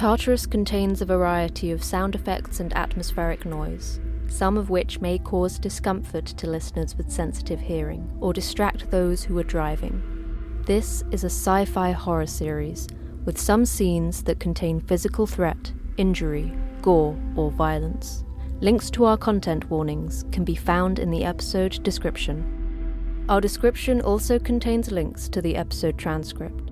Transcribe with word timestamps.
Tartarus 0.00 0.46
contains 0.46 1.02
a 1.02 1.04
variety 1.04 1.70
of 1.70 1.84
sound 1.84 2.14
effects 2.14 2.58
and 2.58 2.72
atmospheric 2.72 3.44
noise, 3.44 4.00
some 4.28 4.56
of 4.56 4.70
which 4.70 5.02
may 5.02 5.18
cause 5.18 5.58
discomfort 5.58 6.24
to 6.24 6.48
listeners 6.48 6.96
with 6.96 7.12
sensitive 7.12 7.60
hearing 7.60 8.10
or 8.18 8.32
distract 8.32 8.90
those 8.90 9.22
who 9.22 9.36
are 9.36 9.42
driving. 9.42 10.62
This 10.64 11.04
is 11.10 11.22
a 11.24 11.26
sci 11.26 11.66
fi 11.66 11.90
horror 11.90 12.24
series 12.24 12.88
with 13.26 13.38
some 13.38 13.66
scenes 13.66 14.22
that 14.22 14.40
contain 14.40 14.80
physical 14.80 15.26
threat, 15.26 15.70
injury, 15.98 16.50
gore, 16.80 17.14
or 17.36 17.50
violence. 17.50 18.24
Links 18.62 18.88
to 18.92 19.04
our 19.04 19.18
content 19.18 19.68
warnings 19.68 20.24
can 20.32 20.44
be 20.44 20.54
found 20.54 20.98
in 20.98 21.10
the 21.10 21.26
episode 21.26 21.78
description. 21.82 23.26
Our 23.28 23.42
description 23.42 24.00
also 24.00 24.38
contains 24.38 24.90
links 24.90 25.28
to 25.28 25.42
the 25.42 25.56
episode 25.56 25.98
transcript. 25.98 26.69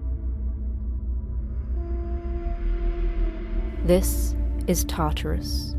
This 3.88 4.36
is 4.66 4.84
Tartarus. 4.84 5.74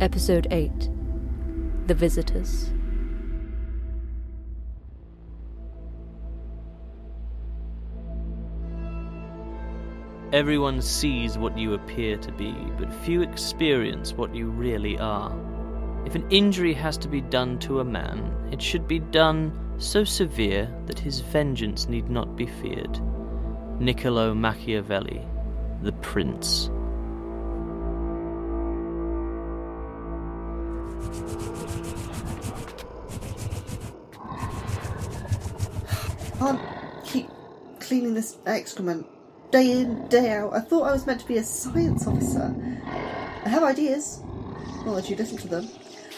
Episode 0.00 0.46
8 0.52 0.70
The 1.88 1.94
Visitors. 1.94 2.72
Everyone 10.32 10.80
sees 10.80 11.36
what 11.36 11.58
you 11.58 11.74
appear 11.74 12.16
to 12.18 12.30
be, 12.30 12.52
but 12.78 12.94
few 12.94 13.22
experience 13.22 14.12
what 14.12 14.32
you 14.32 14.50
really 14.50 14.96
are. 14.96 15.36
If 16.06 16.14
an 16.14 16.24
injury 16.30 16.74
has 16.74 16.96
to 16.98 17.08
be 17.08 17.22
done 17.22 17.58
to 17.58 17.80
a 17.80 17.84
man, 17.84 18.32
it 18.52 18.62
should 18.62 18.86
be 18.86 19.00
done 19.00 19.52
so 19.78 20.04
severe 20.04 20.72
that 20.86 21.00
his 21.00 21.18
vengeance 21.18 21.88
need 21.88 22.08
not 22.08 22.36
be 22.36 22.46
feared. 22.46 23.00
Niccolo 23.80 24.32
Machiavelli, 24.32 25.26
the 25.82 25.90
Prince. 25.94 26.70
Can't 36.38 36.60
keep 37.04 37.28
cleaning 37.80 38.14
this 38.14 38.36
excrement 38.46 39.06
day 39.50 39.70
in, 39.70 40.06
day 40.08 40.32
out. 40.32 40.52
I 40.52 40.60
thought 40.60 40.82
I 40.82 40.92
was 40.92 41.06
meant 41.06 41.20
to 41.20 41.26
be 41.26 41.38
a 41.38 41.44
science 41.44 42.06
officer. 42.06 42.54
I 43.44 43.48
have 43.48 43.62
ideas. 43.62 44.20
Not 44.84 44.96
that 44.96 45.08
you 45.08 45.16
listen 45.16 45.38
to 45.38 45.48
them. 45.48 45.68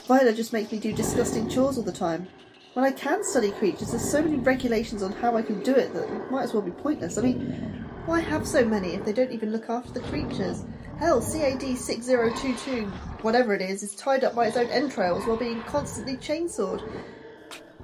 Viola 0.09 0.33
just 0.33 0.53
makes 0.53 0.73
me 0.73 0.79
do 0.79 0.93
disgusting 0.93 1.49
chores 1.49 1.77
all 1.77 1.85
the 1.85 1.93
time. 1.93 2.27
When 2.73 2.85
I 2.85 2.93
can 2.93 3.23
study 3.23 3.51
creatures, 3.53 3.91
there's 3.91 4.11
so 4.11 4.23
many 4.23 4.37
regulations 4.37 5.03
on 5.03 5.13
how 5.13 5.37
I 5.37 5.43
can 5.43 5.63
do 5.63 5.75
it 5.75 5.93
that 5.93 6.09
it 6.09 6.31
might 6.31 6.45
as 6.45 6.55
well 6.55 6.63
be 6.63 6.71
pointless. 6.71 7.19
I 7.19 7.23
mean, 7.23 7.85
why 8.07 8.21
have 8.21 8.47
so 8.47 8.65
many 8.65 8.95
if 8.95 9.05
they 9.05 9.13
don't 9.13 9.33
even 9.33 9.53
look 9.53 9.69
after 9.69 9.93
the 9.93 10.01
creatures? 10.01 10.65
Hell, 10.99 11.21
CAD 11.21 11.77
6022, 11.77 12.87
whatever 13.21 13.55
it 13.55 13.61
is, 13.61 13.83
is 13.83 13.95
tied 13.95 14.25
up 14.25 14.35
by 14.35 14.47
its 14.47 14.57
own 14.57 14.69
entrails 14.69 15.27
while 15.27 15.37
being 15.37 15.61
constantly 15.65 16.17
chainsawed. 16.17 16.83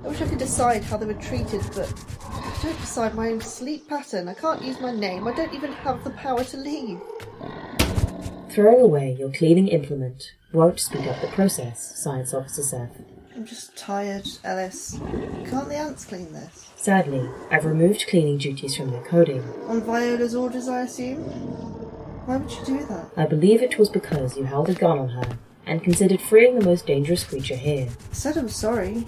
I 0.02 0.08
wish 0.08 0.22
I 0.22 0.26
could 0.26 0.38
decide 0.38 0.82
how 0.82 0.96
they 0.96 1.04
were 1.04 1.14
treated, 1.14 1.60
but 1.74 1.92
I 2.24 2.58
don't 2.62 2.80
decide 2.80 3.14
my 3.14 3.28
own 3.28 3.40
sleep 3.42 3.86
pattern. 3.86 4.28
I 4.28 4.34
can't 4.34 4.62
use 4.62 4.80
my 4.80 4.92
name. 4.92 5.28
I 5.28 5.34
don't 5.34 5.52
even 5.52 5.72
have 5.72 6.02
the 6.04 6.10
power 6.10 6.42
to 6.42 6.56
leave. 6.56 7.00
Throwing 8.48 8.80
away 8.80 9.14
your 9.18 9.30
cleaning 9.30 9.68
implement 9.68 10.32
won't 10.54 10.80
speed 10.80 11.06
up 11.06 11.20
the 11.20 11.28
process, 11.28 12.02
Science 12.02 12.32
Officer 12.32 12.62
Seth. 12.62 13.02
I'm 13.36 13.44
just 13.44 13.76
tired, 13.76 14.26
Ellis. 14.42 14.98
Can't 15.46 15.68
the 15.68 15.76
ants 15.76 16.06
clean 16.06 16.32
this? 16.32 16.70
Sadly, 16.76 17.28
I've 17.50 17.66
removed 17.66 18.06
cleaning 18.08 18.38
duties 18.38 18.74
from 18.74 18.90
their 18.90 19.02
coding. 19.02 19.42
On 19.68 19.82
Viola's 19.82 20.34
orders, 20.34 20.68
I 20.68 20.80
assume? 20.82 21.81
Why 22.26 22.36
would 22.36 22.50
you 22.50 22.64
do 22.64 22.84
that? 22.86 23.10
I 23.16 23.26
believe 23.26 23.62
it 23.62 23.78
was 23.78 23.88
because 23.88 24.36
you 24.36 24.44
held 24.44 24.68
a 24.68 24.74
gun 24.74 24.98
on 24.98 25.08
her 25.08 25.38
and 25.66 25.82
considered 25.82 26.20
freeing 26.20 26.58
the 26.58 26.64
most 26.64 26.86
dangerous 26.86 27.24
creature 27.24 27.56
here. 27.56 27.88
I 27.88 28.14
said 28.14 28.36
I'm 28.36 28.48
sorry. 28.48 29.04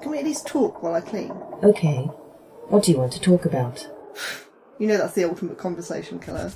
Can 0.00 0.10
we 0.10 0.18
at 0.18 0.24
least 0.24 0.46
talk 0.46 0.82
while 0.82 0.94
I 0.94 1.00
clean? 1.00 1.30
Okay. 1.62 2.04
What 2.68 2.84
do 2.84 2.92
you 2.92 2.98
want 2.98 3.12
to 3.12 3.20
talk 3.20 3.44
about? 3.44 3.88
You 4.78 4.88
know 4.88 4.96
that's 4.96 5.14
the 5.14 5.24
ultimate 5.24 5.58
conversation 5.58 6.18
killer. 6.18 6.50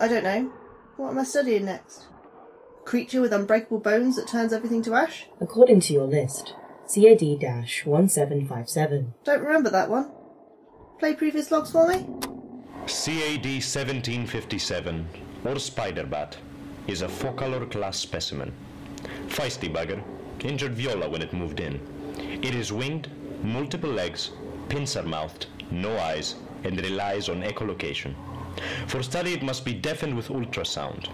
I 0.00 0.08
don't 0.08 0.24
know. 0.24 0.50
What 0.96 1.10
am 1.10 1.18
I 1.18 1.24
studying 1.24 1.66
next? 1.66 2.04
Creature 2.86 3.20
with 3.20 3.32
unbreakable 3.34 3.80
bones 3.80 4.16
that 4.16 4.26
turns 4.26 4.54
everything 4.54 4.80
to 4.84 4.94
ash? 4.94 5.26
According 5.38 5.80
to 5.80 5.92
your 5.92 6.06
list, 6.06 6.54
CAD 6.88 7.20
1757. 7.84 9.14
Don't 9.24 9.42
remember 9.42 9.68
that 9.68 9.90
one. 9.90 10.12
Play 10.98 11.14
previous 11.14 11.50
logs 11.50 11.72
for 11.72 11.86
me? 11.86 12.06
CAD 12.86 13.46
1757, 13.46 15.06
or 15.44 15.54
Spiderbat, 15.54 16.34
is 16.88 17.02
a 17.02 17.08
four-color 17.08 17.64
class 17.66 17.96
specimen. 17.96 18.52
Feisty 19.28 19.72
bugger, 19.72 20.02
injured 20.40 20.74
Viola 20.74 21.08
when 21.08 21.22
it 21.22 21.32
moved 21.32 21.60
in. 21.60 21.80
It 22.18 22.56
is 22.56 22.72
winged, 22.72 23.08
multiple 23.44 23.88
legs, 23.88 24.32
pincer-mouthed, 24.68 25.46
no 25.70 25.96
eyes, 25.96 26.34
and 26.64 26.76
relies 26.80 27.28
on 27.28 27.42
echolocation. 27.42 28.14
For 28.88 29.00
study 29.00 29.32
it 29.32 29.44
must 29.44 29.64
be 29.64 29.74
deafened 29.74 30.16
with 30.16 30.28
ultrasound. 30.28 31.06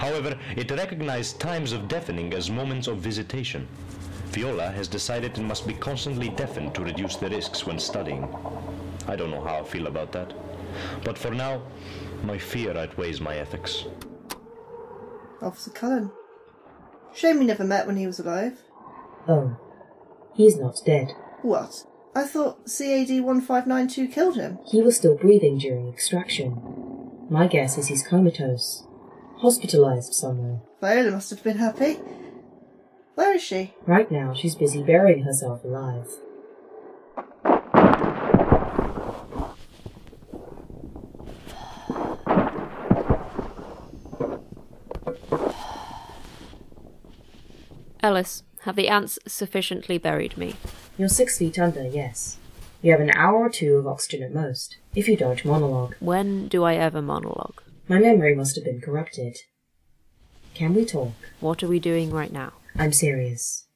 However, 0.00 0.36
it 0.56 0.72
recognizes 0.72 1.34
times 1.34 1.70
of 1.70 1.86
deafening 1.86 2.34
as 2.34 2.50
moments 2.50 2.88
of 2.88 2.98
visitation. 2.98 3.68
Viola 4.30 4.72
has 4.72 4.88
decided 4.88 5.38
it 5.38 5.42
must 5.42 5.68
be 5.68 5.74
constantly 5.74 6.30
deafened 6.30 6.74
to 6.74 6.82
reduce 6.82 7.14
the 7.14 7.30
risks 7.30 7.64
when 7.64 7.78
studying. 7.78 8.28
I 9.06 9.14
don't 9.14 9.30
know 9.30 9.42
how 9.44 9.60
I 9.60 9.64
feel 9.64 9.86
about 9.86 10.10
that. 10.12 10.32
But 11.04 11.18
for 11.18 11.30
now, 11.30 11.62
my 12.24 12.38
fear 12.38 12.76
outweighs 12.76 13.20
my 13.20 13.36
ethics. 13.36 13.84
Officer 15.40 15.70
Cullen. 15.70 16.10
Shame 17.14 17.38
we 17.38 17.44
never 17.44 17.64
met 17.64 17.86
when 17.86 17.96
he 17.96 18.06
was 18.06 18.18
alive. 18.18 18.62
Oh, 19.28 19.56
he's 20.34 20.56
not 20.56 20.80
dead. 20.84 21.08
What? 21.42 21.84
I 22.14 22.24
thought 22.24 22.66
CAD 22.66 23.22
1592 23.22 24.08
killed 24.08 24.36
him. 24.36 24.58
He 24.66 24.82
was 24.82 24.96
still 24.96 25.16
breathing 25.16 25.58
during 25.58 25.88
extraction. 25.88 27.26
My 27.30 27.46
guess 27.46 27.78
is 27.78 27.88
he's 27.88 28.06
comatose. 28.06 28.84
Hospitalized 29.38 30.12
somewhere. 30.14 30.60
Viola 30.80 31.10
must 31.10 31.30
have 31.30 31.42
been 31.42 31.58
happy. 31.58 31.94
Where 33.14 33.34
is 33.34 33.42
she? 33.42 33.74
Right 33.86 34.10
now, 34.10 34.34
she's 34.34 34.54
busy 34.54 34.82
burying 34.82 35.24
herself 35.24 35.64
alive. 35.64 36.08
Ellis, 48.02 48.42
have 48.62 48.76
the 48.76 48.88
ants 48.88 49.18
sufficiently 49.26 49.96
buried 49.96 50.36
me? 50.36 50.56
You're 50.98 51.08
six 51.08 51.38
feet 51.38 51.58
under, 51.58 51.86
yes. 51.86 52.38
You 52.82 52.90
have 52.90 53.00
an 53.00 53.12
hour 53.14 53.36
or 53.36 53.48
two 53.48 53.76
of 53.76 53.86
oxygen 53.86 54.24
at 54.24 54.34
most, 54.34 54.76
if 54.94 55.06
you 55.06 55.16
don't 55.16 55.44
monologue. 55.44 55.94
When 56.00 56.48
do 56.48 56.64
I 56.64 56.74
ever 56.74 57.00
monologue? 57.00 57.62
My 57.86 57.98
memory 57.98 58.34
must 58.34 58.56
have 58.56 58.64
been 58.64 58.80
corrupted. 58.80 59.38
Can 60.54 60.74
we 60.74 60.84
talk? 60.84 61.12
What 61.40 61.62
are 61.62 61.68
we 61.68 61.78
doing 61.78 62.10
right 62.10 62.32
now? 62.32 62.54
I'm 62.76 62.92
serious. 62.92 63.66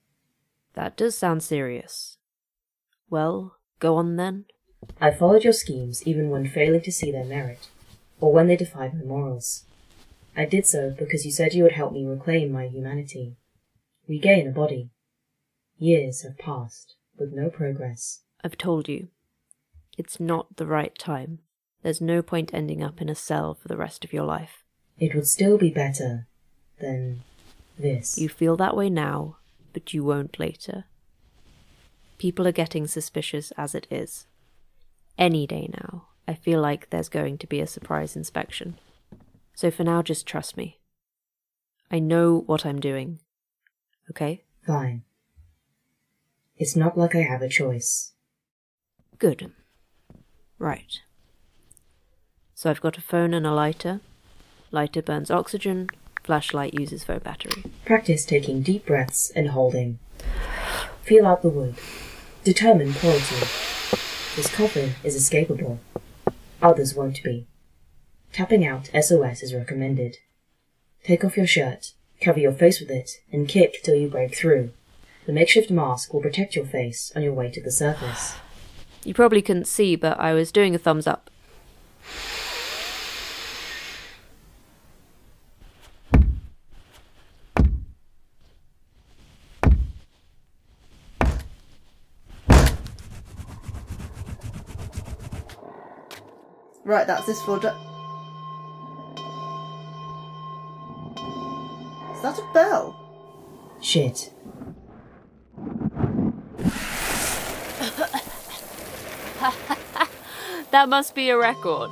That 0.74 0.96
does 0.96 1.16
sound 1.16 1.42
serious. 1.42 2.18
Well, 3.08 3.56
go 3.78 3.96
on 3.96 4.16
then. 4.16 4.46
I 5.00 5.12
followed 5.12 5.44
your 5.44 5.52
schemes 5.52 6.02
even 6.06 6.30
when 6.30 6.48
failing 6.48 6.82
to 6.82 6.92
see 6.92 7.12
their 7.12 7.24
merit, 7.24 7.68
or 8.20 8.32
when 8.32 8.48
they 8.48 8.56
defied 8.56 8.94
my 8.94 9.04
morals. 9.04 9.64
I 10.36 10.44
did 10.44 10.66
so 10.66 10.90
because 10.90 11.24
you 11.24 11.30
said 11.30 11.54
you 11.54 11.62
would 11.62 11.72
help 11.72 11.92
me 11.92 12.04
reclaim 12.04 12.52
my 12.52 12.66
humanity. 12.66 13.36
Regain 14.08 14.46
a 14.46 14.50
body. 14.50 14.90
Years 15.78 16.22
have 16.22 16.38
passed, 16.38 16.94
with 17.18 17.32
no 17.32 17.50
progress. 17.50 18.22
I've 18.44 18.56
told 18.56 18.88
you. 18.88 19.08
It's 19.98 20.20
not 20.20 20.56
the 20.56 20.66
right 20.66 20.96
time. 20.98 21.40
There's 21.82 22.00
no 22.00 22.22
point 22.22 22.52
ending 22.52 22.82
up 22.82 23.00
in 23.00 23.08
a 23.08 23.14
cell 23.14 23.54
for 23.54 23.68
the 23.68 23.76
rest 23.76 24.04
of 24.04 24.12
your 24.12 24.24
life. 24.24 24.62
It 24.98 25.14
would 25.14 25.26
still 25.26 25.58
be 25.58 25.70
better 25.70 26.26
than 26.80 27.22
this. 27.78 28.18
You 28.18 28.28
feel 28.28 28.56
that 28.56 28.76
way 28.76 28.90
now, 28.90 29.36
but 29.72 29.92
you 29.92 30.04
won't 30.04 30.38
later. 30.38 30.84
People 32.18 32.46
are 32.46 32.52
getting 32.52 32.86
suspicious 32.86 33.52
as 33.58 33.74
it 33.74 33.86
is. 33.90 34.26
Any 35.18 35.46
day 35.46 35.68
now, 35.72 36.08
I 36.28 36.34
feel 36.34 36.60
like 36.60 36.90
there's 36.90 37.08
going 37.08 37.38
to 37.38 37.46
be 37.46 37.60
a 37.60 37.66
surprise 37.66 38.16
inspection. 38.16 38.76
So 39.54 39.70
for 39.70 39.84
now, 39.84 40.02
just 40.02 40.26
trust 40.26 40.56
me. 40.56 40.78
I 41.90 41.98
know 41.98 42.42
what 42.46 42.66
I'm 42.66 42.80
doing. 42.80 43.20
Okay? 44.10 44.42
Fine. 44.66 45.02
It's 46.56 46.76
not 46.76 46.96
like 46.96 47.14
I 47.14 47.22
have 47.22 47.42
a 47.42 47.48
choice. 47.48 48.12
Good. 49.18 49.52
Right. 50.58 51.00
So 52.54 52.70
I've 52.70 52.80
got 52.80 52.96
a 52.96 53.02
phone 53.02 53.34
and 53.34 53.46
a 53.46 53.52
lighter. 53.52 54.00
Lighter 54.70 55.02
burns 55.02 55.30
oxygen, 55.30 55.88
flashlight 56.24 56.74
uses 56.74 57.04
phone 57.04 57.18
battery. 57.20 57.64
Practice 57.84 58.24
taking 58.24 58.62
deep 58.62 58.86
breaths 58.86 59.30
and 59.30 59.50
holding. 59.50 59.98
Feel 61.02 61.26
out 61.26 61.42
the 61.42 61.48
wood. 61.48 61.76
Determine 62.42 62.94
quality. 62.94 63.36
This 64.34 64.54
coffin 64.54 64.94
is 65.04 65.16
escapable. 65.16 65.78
Others 66.62 66.94
won't 66.94 67.22
be. 67.22 67.46
Tapping 68.32 68.66
out 68.66 68.90
SOS 68.98 69.42
is 69.42 69.54
recommended. 69.54 70.16
Take 71.04 71.24
off 71.24 71.36
your 71.36 71.46
shirt, 71.46 71.92
cover 72.26 72.40
your 72.40 72.52
face 72.52 72.80
with 72.80 72.90
it, 72.90 73.22
and 73.30 73.46
kick 73.46 73.84
till 73.84 73.94
you 73.94 74.08
break 74.08 74.34
through. 74.34 74.72
The 75.26 75.32
makeshift 75.32 75.70
mask 75.70 76.12
will 76.12 76.20
protect 76.20 76.56
your 76.56 76.66
face 76.66 77.12
on 77.14 77.22
your 77.22 77.32
way 77.32 77.52
to 77.52 77.62
the 77.62 77.70
surface. 77.70 78.34
You 79.04 79.14
probably 79.14 79.40
couldn't 79.42 79.68
see, 79.68 79.94
but 79.94 80.18
I 80.18 80.34
was 80.34 80.50
doing 80.50 80.74
a 80.74 80.78
thumbs 80.78 81.06
up. 81.06 81.30
Right, 96.84 97.06
that's 97.06 97.26
this 97.26 97.40
floor. 97.42 97.60
That 102.26 102.38
a 102.38 102.52
bell? 102.52 102.94
Shit. 103.80 104.32
That 110.72 110.88
must 110.90 111.14
be 111.14 111.30
a 111.30 111.38
record. 111.38 111.90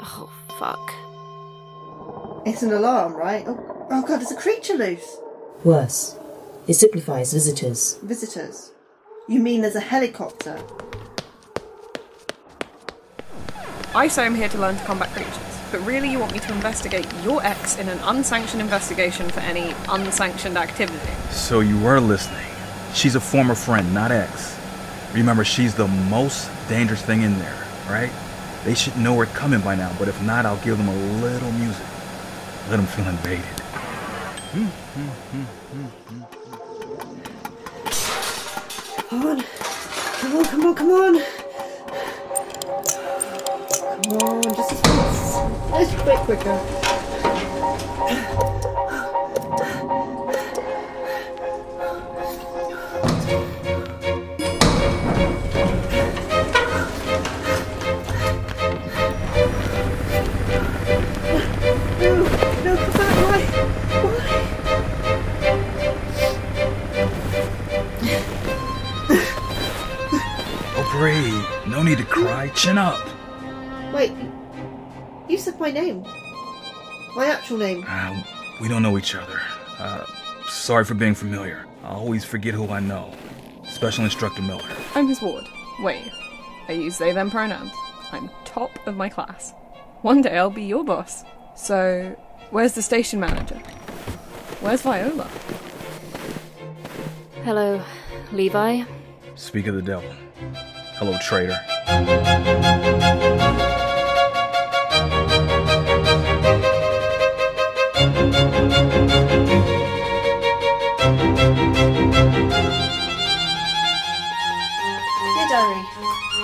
Oh, 0.00 0.30
fuck. 0.58 0.94
It's 2.46 2.62
an 2.62 2.72
alarm, 2.72 3.12
right? 3.12 3.44
Oh, 3.46 3.86
oh 3.90 4.00
god, 4.00 4.20
there's 4.20 4.30
a 4.30 4.36
creature 4.36 4.74
loose. 4.74 5.18
Worse. 5.62 6.16
It 6.66 6.74
signifies 6.74 7.34
visitors. 7.34 7.98
Visitors. 8.02 8.72
You 9.28 9.40
mean 9.40 9.60
there's 9.60 9.74
a 9.74 9.80
helicopter? 9.80 10.58
I 13.94 14.08
say 14.08 14.24
I'm 14.24 14.34
here 14.34 14.48
to 14.48 14.58
learn 14.58 14.76
to 14.76 14.84
combat 14.84 15.10
creatures, 15.10 15.53
but 15.74 15.84
really 15.84 16.08
you 16.08 16.20
want 16.20 16.32
me 16.32 16.38
to 16.38 16.52
investigate 16.52 17.04
your 17.24 17.44
ex 17.44 17.78
in 17.78 17.88
an 17.88 17.98
unsanctioned 18.04 18.62
investigation 18.62 19.28
for 19.28 19.40
any 19.40 19.74
unsanctioned 19.88 20.56
activity. 20.56 21.12
So 21.30 21.58
you 21.58 21.76
were 21.80 21.98
listening. 21.98 22.46
She's 22.92 23.16
a 23.16 23.20
former 23.20 23.56
friend, 23.56 23.92
not 23.92 24.12
ex. 24.12 24.56
Remember, 25.12 25.44
she's 25.44 25.74
the 25.74 25.88
most 25.88 26.48
dangerous 26.68 27.02
thing 27.02 27.22
in 27.22 27.36
there, 27.40 27.66
right? 27.88 28.12
They 28.62 28.74
should 28.74 28.96
know 28.96 29.14
we're 29.14 29.26
coming 29.26 29.60
by 29.62 29.74
now, 29.74 29.92
but 29.98 30.06
if 30.06 30.22
not, 30.22 30.46
I'll 30.46 30.62
give 30.64 30.78
them 30.78 30.86
a 30.86 30.96
little 31.20 31.50
music. 31.50 31.86
Let 32.70 32.76
them 32.76 32.86
feel 32.86 33.08
invaded. 33.08 33.44
Come 39.10 39.26
on. 39.26 39.44
Come 40.20 40.36
on, 40.36 40.44
come 40.44 40.66
on, 40.66 40.74
come 40.76 40.90
on. 40.90 41.33
Just 45.84 46.06
a 46.06 46.16
quicker. 46.24 46.84
No 71.66 71.82
need 71.82 71.98
to 71.98 72.04
cry. 72.04 72.48
Chin 72.50 72.78
up. 72.78 73.13
Wait, 75.64 75.74
you 75.76 75.80
said 75.80 75.80
my 75.80 75.80
name. 75.80 76.02
My 77.16 77.26
actual 77.26 77.56
name. 77.56 77.84
Uh, 77.88 78.22
we 78.60 78.68
don't 78.68 78.82
know 78.82 78.98
each 78.98 79.14
other. 79.14 79.40
Uh, 79.78 80.04
sorry 80.46 80.84
for 80.84 80.92
being 80.92 81.14
familiar. 81.14 81.64
I 81.82 81.94
always 81.94 82.22
forget 82.22 82.52
who 82.52 82.68
I 82.68 82.80
know. 82.80 83.10
Special 83.66 84.04
Instructor 84.04 84.42
Miller. 84.42 84.68
I'm 84.94 85.08
his 85.08 85.22
ward. 85.22 85.44
Wait, 85.80 86.12
I 86.68 86.72
use 86.72 86.98
they 86.98 87.12
them 87.12 87.30
pronouns. 87.30 87.72
I'm 88.12 88.28
top 88.44 88.86
of 88.86 88.96
my 88.96 89.08
class. 89.08 89.54
One 90.02 90.20
day 90.20 90.36
I'll 90.36 90.50
be 90.50 90.64
your 90.64 90.84
boss. 90.84 91.24
So, 91.56 92.14
where's 92.50 92.74
the 92.74 92.82
station 92.82 93.20
manager? 93.20 93.56
Where's 94.60 94.82
Viola? 94.82 95.30
Hello, 97.42 97.82
Levi. 98.32 98.84
Speak 99.34 99.66
of 99.66 99.76
the 99.76 99.82
devil. 99.82 100.10
Hello, 100.98 101.16
traitor. 101.22 101.58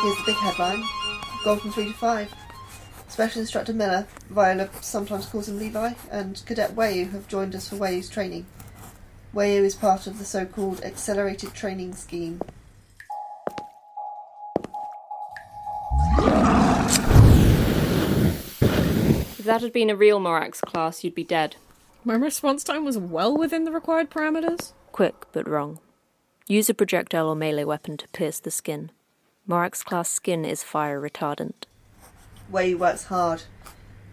Here's 0.02 0.16
the 0.16 0.22
big 0.24 0.36
headline. 0.36 0.82
Gone 1.44 1.58
from 1.58 1.72
3 1.72 1.84
to 1.88 1.92
5. 1.92 2.34
Special 3.08 3.40
Instructor 3.42 3.74
Miller, 3.74 4.06
Viola 4.30 4.70
sometimes 4.80 5.26
calls 5.26 5.46
him 5.46 5.58
Levi, 5.58 5.92
and 6.10 6.42
Cadet 6.46 6.74
Weyu 6.74 7.10
have 7.10 7.28
joined 7.28 7.54
us 7.54 7.68
for 7.68 7.76
Weyu's 7.76 8.08
training. 8.08 8.46
Weyu 9.34 9.62
is 9.62 9.74
part 9.74 10.06
of 10.06 10.18
the 10.18 10.24
so-called 10.24 10.82
Accelerated 10.82 11.52
Training 11.52 11.94
Scheme. 11.94 12.40
If 19.38 19.44
that 19.44 19.60
had 19.60 19.74
been 19.74 19.90
a 19.90 19.96
real 19.96 20.18
Morax 20.18 20.62
class, 20.62 21.04
you'd 21.04 21.14
be 21.14 21.24
dead. 21.24 21.56
My 22.04 22.14
response 22.14 22.64
time 22.64 22.86
was 22.86 22.96
well 22.96 23.36
within 23.36 23.64
the 23.64 23.70
required 23.70 24.08
parameters. 24.08 24.72
Quick, 24.92 25.26
but 25.32 25.46
wrong. 25.46 25.78
Use 26.48 26.70
a 26.70 26.74
projectile 26.74 27.28
or 27.28 27.36
melee 27.36 27.64
weapon 27.64 27.98
to 27.98 28.08
pierce 28.08 28.40
the 28.40 28.50
skin. 28.50 28.90
Morax 29.50 29.84
class 29.84 30.08
skin 30.08 30.44
is 30.44 30.62
fire 30.62 31.00
retardant. 31.00 31.64
Weyu 32.52 32.78
works 32.78 33.06
hard. 33.06 33.42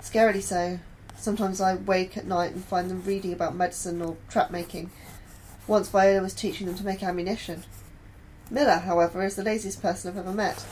Scarily 0.02 0.42
so. 0.42 0.80
Sometimes 1.16 1.62
I 1.62 1.76
wake 1.76 2.18
at 2.18 2.26
night 2.26 2.54
and 2.54 2.66
find 2.66 2.90
them 2.90 3.04
reading 3.06 3.32
about 3.34 3.56
medicine 3.56 4.02
or 4.02 4.18
trap 4.32 4.50
making. 4.50 4.90
Once 5.68 5.90
Viola 5.90 6.24
was 6.24 6.34
teaching 6.34 6.66
them 6.66 6.76
to 6.76 6.84
make 6.84 7.04
ammunition. 7.04 7.66
Miller, 8.50 8.78
however, 8.78 9.24
is 9.24 9.36
the 9.36 9.44
laziest 9.44 9.80
person 9.80 10.10
I've 10.10 10.18
ever 10.18 10.34
met. 10.34 10.66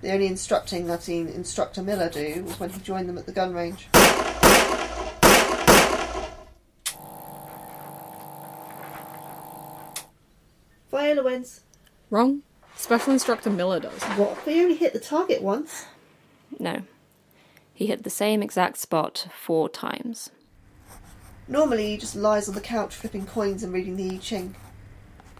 The 0.00 0.12
only 0.12 0.28
instructing 0.28 0.88
I've 0.92 1.02
seen 1.02 1.26
Instructor 1.26 1.82
Miller 1.82 2.08
do 2.08 2.44
was 2.44 2.60
when 2.60 2.70
he 2.70 2.78
joined 2.82 3.08
them 3.08 3.18
at 3.18 3.26
the 3.26 3.32
gun 3.32 3.52
range. 3.52 3.88
Viola 10.92 11.24
wins. 11.24 11.62
Wrong. 12.10 12.42
Special 12.84 13.14
Instructor 13.14 13.48
Miller 13.48 13.80
does. 13.80 14.02
What? 14.18 14.44
They 14.44 14.60
only 14.60 14.74
hit 14.76 14.92
the 14.92 15.00
target 15.00 15.40
once. 15.40 15.86
No. 16.58 16.82
He 17.72 17.86
hit 17.86 18.04
the 18.04 18.10
same 18.10 18.42
exact 18.42 18.76
spot 18.76 19.26
four 19.34 19.70
times. 19.70 20.28
Normally, 21.48 21.86
he 21.86 21.96
just 21.96 22.14
lies 22.14 22.46
on 22.46 22.54
the 22.54 22.60
couch 22.60 22.94
flipping 22.94 23.24
coins 23.24 23.62
and 23.62 23.72
reading 23.72 23.96
the 23.96 24.14
I 24.14 24.18
Ching. 24.18 24.54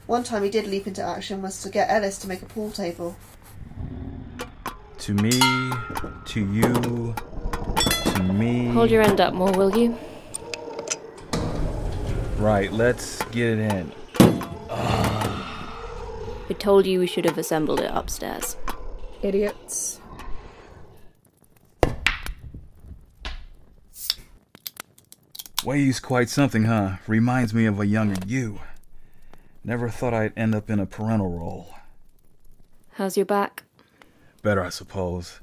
One 0.07 0.25
time 0.25 0.43
he 0.43 0.49
did 0.49 0.67
leap 0.67 0.87
into 0.87 1.03
action 1.03 1.43
was 1.43 1.63
to 1.65 1.69
get 1.69 1.91
Ellis 1.91 2.17
to 2.21 2.29
make 2.29 2.41
a 2.41 2.47
pool 2.47 2.71
table. 2.71 3.15
To 5.01 5.13
me, 5.13 5.39
to 6.25 6.41
you, 6.51 7.15
to 8.05 8.23
me. 8.23 8.69
Hold 8.69 8.91
your 8.91 9.03
end 9.03 9.21
up 9.21 9.35
more, 9.35 9.53
will 9.53 9.77
you? 9.77 9.99
Right, 12.39 12.73
let's 12.73 13.23
get 13.27 13.59
it 13.59 13.71
in. 13.71 13.93
We 16.65 16.67
told 16.67 16.87
you 16.87 16.99
we 16.99 17.07
should 17.07 17.27
have 17.27 17.37
assembled 17.37 17.81
it 17.81 17.91
upstairs. 17.93 18.57
Idiots. 19.21 20.01
Weyu's 25.63 26.01
quite 26.01 26.31
something, 26.31 26.65
huh? 26.65 26.97
Reminds 27.07 27.53
me 27.53 27.67
of 27.67 27.79
a 27.79 27.85
younger 27.85 28.17
you. 28.27 28.61
Never 29.63 29.91
thought 29.91 30.15
I'd 30.15 30.33
end 30.39 30.55
up 30.55 30.71
in 30.71 30.81
a 30.81 30.87
parental 30.87 31.39
role. 31.39 31.69
How's 32.93 33.19
your 33.19 33.27
back? 33.27 33.65
Better, 34.41 34.65
I 34.65 34.71
suppose. 34.71 35.41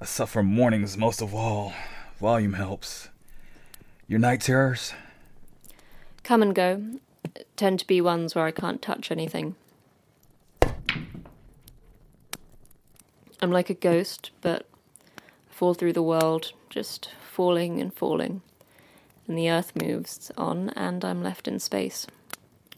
I 0.00 0.06
suffer 0.06 0.42
mornings 0.42 0.96
most 0.96 1.20
of 1.20 1.34
all. 1.34 1.74
Volume 2.18 2.54
helps. 2.54 3.10
Your 4.08 4.18
night 4.20 4.40
terrors? 4.40 4.94
Come 6.22 6.40
and 6.40 6.54
go. 6.54 6.82
Tend 7.56 7.78
to 7.80 7.86
be 7.86 8.00
ones 8.00 8.34
where 8.34 8.46
I 8.46 8.52
can't 8.52 8.80
touch 8.80 9.10
anything. 9.10 9.56
I'm 13.42 13.50
like 13.50 13.70
a 13.70 13.74
ghost, 13.74 14.30
but 14.42 14.66
I 15.16 15.52
fall 15.52 15.72
through 15.72 15.94
the 15.94 16.02
world, 16.02 16.52
just 16.68 17.10
falling 17.32 17.80
and 17.80 17.92
falling. 17.92 18.42
And 19.26 19.38
the 19.38 19.50
earth 19.50 19.72
moves 19.80 20.30
on, 20.36 20.70
and 20.70 21.04
I'm 21.04 21.22
left 21.22 21.48
in 21.48 21.58
space, 21.58 22.06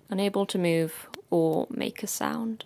unable 0.08 0.46
to 0.46 0.58
move 0.58 1.08
or 1.30 1.66
make 1.70 2.02
a 2.02 2.06
sound. 2.06 2.64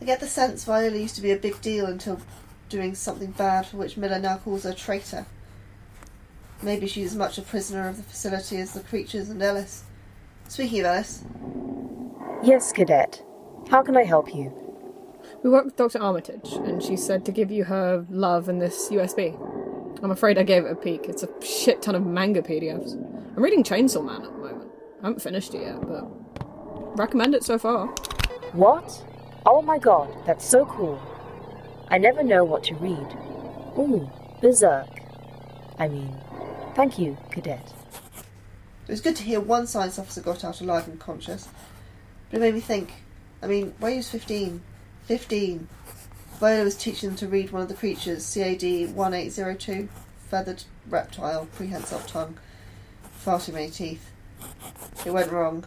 I 0.00 0.04
get 0.04 0.20
the 0.20 0.28
sense 0.28 0.64
Viola 0.64 0.96
used 0.96 1.16
to 1.16 1.22
be 1.22 1.32
a 1.32 1.36
big 1.36 1.60
deal 1.60 1.86
until 1.86 2.20
doing 2.68 2.94
something 2.94 3.32
bad 3.32 3.66
for 3.66 3.78
which 3.78 3.96
Miller 3.96 4.18
now 4.18 4.36
calls 4.38 4.64
her 4.64 4.70
a 4.70 4.74
traitor. 4.74 5.26
Maybe 6.60 6.86
she's 6.86 7.12
as 7.12 7.16
much 7.16 7.38
a 7.38 7.42
prisoner 7.42 7.88
of 7.88 7.96
the 7.96 8.02
facility 8.04 8.58
as 8.58 8.72
the 8.72 8.80
creatures 8.80 9.28
and 9.28 9.42
Ellis. 9.42 9.84
Speaking 10.48 10.80
of 10.80 10.86
Ellis, 10.86 11.24
Yes, 12.44 12.72
Cadet. 12.72 13.22
How 13.70 13.82
can 13.82 13.96
I 13.96 14.04
help 14.04 14.34
you? 14.34 14.61
We 15.42 15.50
worked 15.50 15.66
with 15.66 15.76
Dr. 15.76 16.00
Armitage, 16.00 16.52
and 16.52 16.80
she 16.80 16.96
said 16.96 17.24
to 17.24 17.32
give 17.32 17.50
you 17.50 17.64
her 17.64 18.06
love 18.08 18.48
and 18.48 18.62
this 18.62 18.88
USB. 18.90 19.36
I'm 20.00 20.12
afraid 20.12 20.38
I 20.38 20.44
gave 20.44 20.64
it 20.64 20.70
a 20.70 20.76
peek. 20.76 21.08
It's 21.08 21.24
a 21.24 21.28
shit 21.44 21.82
ton 21.82 21.96
of 21.96 22.06
manga 22.06 22.42
PDFs. 22.42 22.92
I'm 23.36 23.42
reading 23.42 23.64
Chainsaw 23.64 24.04
Man 24.04 24.22
at 24.22 24.32
the 24.32 24.38
moment. 24.38 24.70
I 25.02 25.06
haven't 25.06 25.20
finished 25.20 25.54
it 25.54 25.62
yet, 25.62 25.80
but 25.80 26.04
recommend 26.96 27.34
it 27.34 27.42
so 27.42 27.58
far. 27.58 27.88
What? 28.52 29.04
Oh 29.44 29.62
my 29.62 29.78
god, 29.78 30.14
that's 30.26 30.46
so 30.46 30.64
cool. 30.64 31.00
I 31.88 31.98
never 31.98 32.22
know 32.22 32.44
what 32.44 32.62
to 32.64 32.74
read. 32.76 33.16
Ooh, 33.76 34.08
Berserk. 34.40 34.88
I 35.78 35.88
mean, 35.88 36.16
thank 36.76 37.00
you, 37.00 37.16
Cadet. 37.32 37.72
it 38.86 38.90
was 38.90 39.00
good 39.00 39.16
to 39.16 39.24
hear 39.24 39.40
one 39.40 39.66
science 39.66 39.98
officer 39.98 40.20
got 40.20 40.44
out 40.44 40.60
alive 40.60 40.86
and 40.86 41.00
conscious. 41.00 41.48
But 42.30 42.36
it 42.36 42.40
made 42.40 42.54
me 42.54 42.60
think. 42.60 42.92
I 43.42 43.48
mean, 43.48 43.72
Weyu 43.80 43.96
was 43.96 44.08
15. 44.08 44.62
15. 45.12 45.68
Viola 46.40 46.64
was 46.64 46.74
teaching 46.74 47.10
them 47.10 47.18
to 47.18 47.28
read 47.28 47.50
one 47.50 47.60
of 47.60 47.68
the 47.68 47.74
creatures, 47.74 48.32
CAD 48.32 48.62
1802, 48.94 49.86
feathered 50.30 50.64
reptile, 50.88 51.44
prehensile 51.54 52.00
tongue, 52.06 52.38
far 53.18 53.38
too 53.38 53.52
many 53.52 53.68
teeth. 53.68 54.10
It 55.04 55.12
went 55.12 55.30
wrong. 55.30 55.66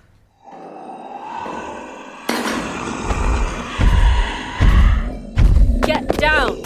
Get 5.82 6.18
down! 6.18 6.64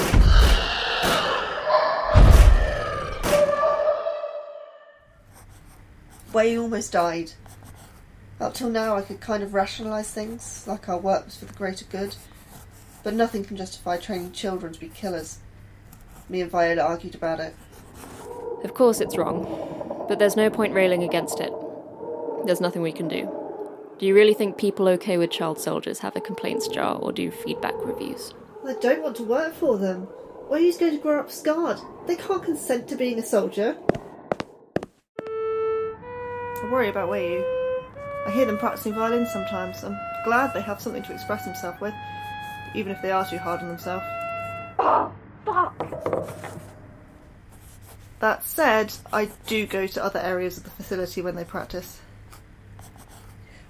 Weyu 6.32 6.62
almost 6.62 6.94
died. 6.94 7.34
Up 8.40 8.54
till 8.54 8.70
now, 8.70 8.96
I 8.96 9.02
could 9.02 9.20
kind 9.20 9.44
of 9.44 9.54
rationalise 9.54 10.10
things, 10.10 10.64
like 10.66 10.88
our 10.88 10.98
work 10.98 11.26
was 11.26 11.36
for 11.36 11.44
the 11.44 11.54
greater 11.56 11.84
good, 11.84 12.16
but 13.04 13.14
nothing 13.14 13.44
can 13.44 13.58
justify 13.58 13.98
training 13.98 14.32
children 14.32 14.74
to 14.74 14.80
be 14.80 14.90
killers. 14.90 15.40
Me 16.28 16.42
and 16.42 16.52
Viola 16.52 16.84
argued 16.84 17.16
about 17.16 17.40
it. 17.40 17.56
Of 18.64 18.74
course 18.74 19.00
it's 19.00 19.18
wrong, 19.18 20.06
but 20.08 20.20
there's 20.20 20.36
no 20.36 20.50
point 20.50 20.74
railing 20.74 21.04
against 21.04 21.40
it. 21.40 21.52
There's 22.46 22.62
nothing 22.62 22.82
we 22.82 22.92
can 22.92 23.08
do. 23.08 23.30
Do 24.00 24.06
you 24.06 24.16
really 24.16 24.34
think 24.34 24.58
people 24.58 24.88
okay 24.90 25.18
with 25.18 25.30
child 25.30 25.60
soldiers 25.60 26.00
have 26.00 26.16
a 26.16 26.22
complaints 26.22 26.68
jar 26.68 26.96
or 26.96 27.12
do 27.12 27.32
feedback 27.32 27.76
reviews? 27.84 28.34
I 28.66 28.74
don't 28.74 29.04
want 29.04 29.16
to 29.18 29.24
work 29.24 29.54
for 29.54 29.78
them. 29.78 30.08
Weyu's 30.50 30.78
going 30.78 30.94
to 30.94 31.02
grow 31.02 31.20
up 31.20 31.32
scarred. 31.32 31.80
They 32.08 32.16
can't 32.16 32.44
consent 32.44 32.88
to 32.90 32.96
being 32.96 33.20
a 33.20 33.24
soldier. 33.24 33.78
I 35.20 36.70
worry 36.72 36.90
about 36.90 37.10
Weyu. 37.10 37.44
I 38.26 38.32
hear 38.32 38.46
them 38.46 38.58
practicing 38.58 38.94
violin 38.94 39.26
sometimes. 39.28 39.84
I'm 39.84 39.98
glad 40.24 40.54
they 40.54 40.62
have 40.62 40.82
something 40.82 41.04
to 41.04 41.14
express 41.14 41.46
themselves 41.46 41.80
with, 41.80 41.94
even 42.76 42.92
if 42.92 43.02
they 43.02 43.12
are 43.12 43.28
too 43.28 43.38
hard 43.38 43.62
on 43.62 43.68
themselves. 43.68 44.06
That 48.20 48.46
said, 48.46 48.94
I 49.14 49.30
do 49.48 49.66
go 49.66 49.88
to 49.88 50.04
other 50.04 50.20
areas 50.20 50.58
of 50.58 50.66
the 50.66 50.70
facility 50.70 51.22
when 51.22 51.36
they 51.36 51.46
practice. 51.46 52.02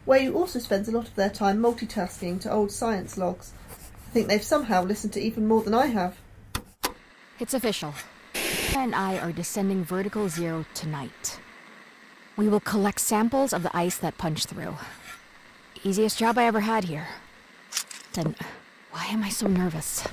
Weyu 0.08 0.34
also 0.34 0.58
spends 0.58 0.88
a 0.88 0.92
lot 0.92 1.08
of 1.08 1.16
their 1.16 1.30
time 1.30 1.60
multitasking 1.60 2.42
to 2.42 2.52
old 2.52 2.72
science 2.72 3.16
logs. 3.16 3.54
I 4.08 4.12
think 4.12 4.28
they've 4.28 4.44
somehow 4.44 4.84
listened 4.84 5.14
to 5.14 5.22
even 5.22 5.48
more 5.48 5.62
than 5.62 5.76
I 5.76 5.86
have. 5.88 6.18
It's 7.40 7.54
official. 7.54 7.94
and 8.76 8.96
I 8.96 9.20
are 9.20 9.32
descending 9.32 9.84
vertical 9.84 10.30
zero 10.30 10.66
tonight. 10.74 11.40
We 12.38 12.48
will 12.48 12.60
collect 12.60 13.02
samples 13.02 13.54
of 13.54 13.62
the 13.64 13.76
ice 13.76 13.98
that 13.98 14.18
punched 14.18 14.48
through. 14.48 14.76
Easiest 15.84 16.18
job 16.18 16.38
I 16.38 16.46
ever 16.46 16.62
had 16.62 16.86
here. 16.86 17.08
Then, 18.14 18.36
why 18.92 19.06
am 19.06 19.24
I 19.24 19.30
so 19.30 19.48
nervous? 19.48 20.08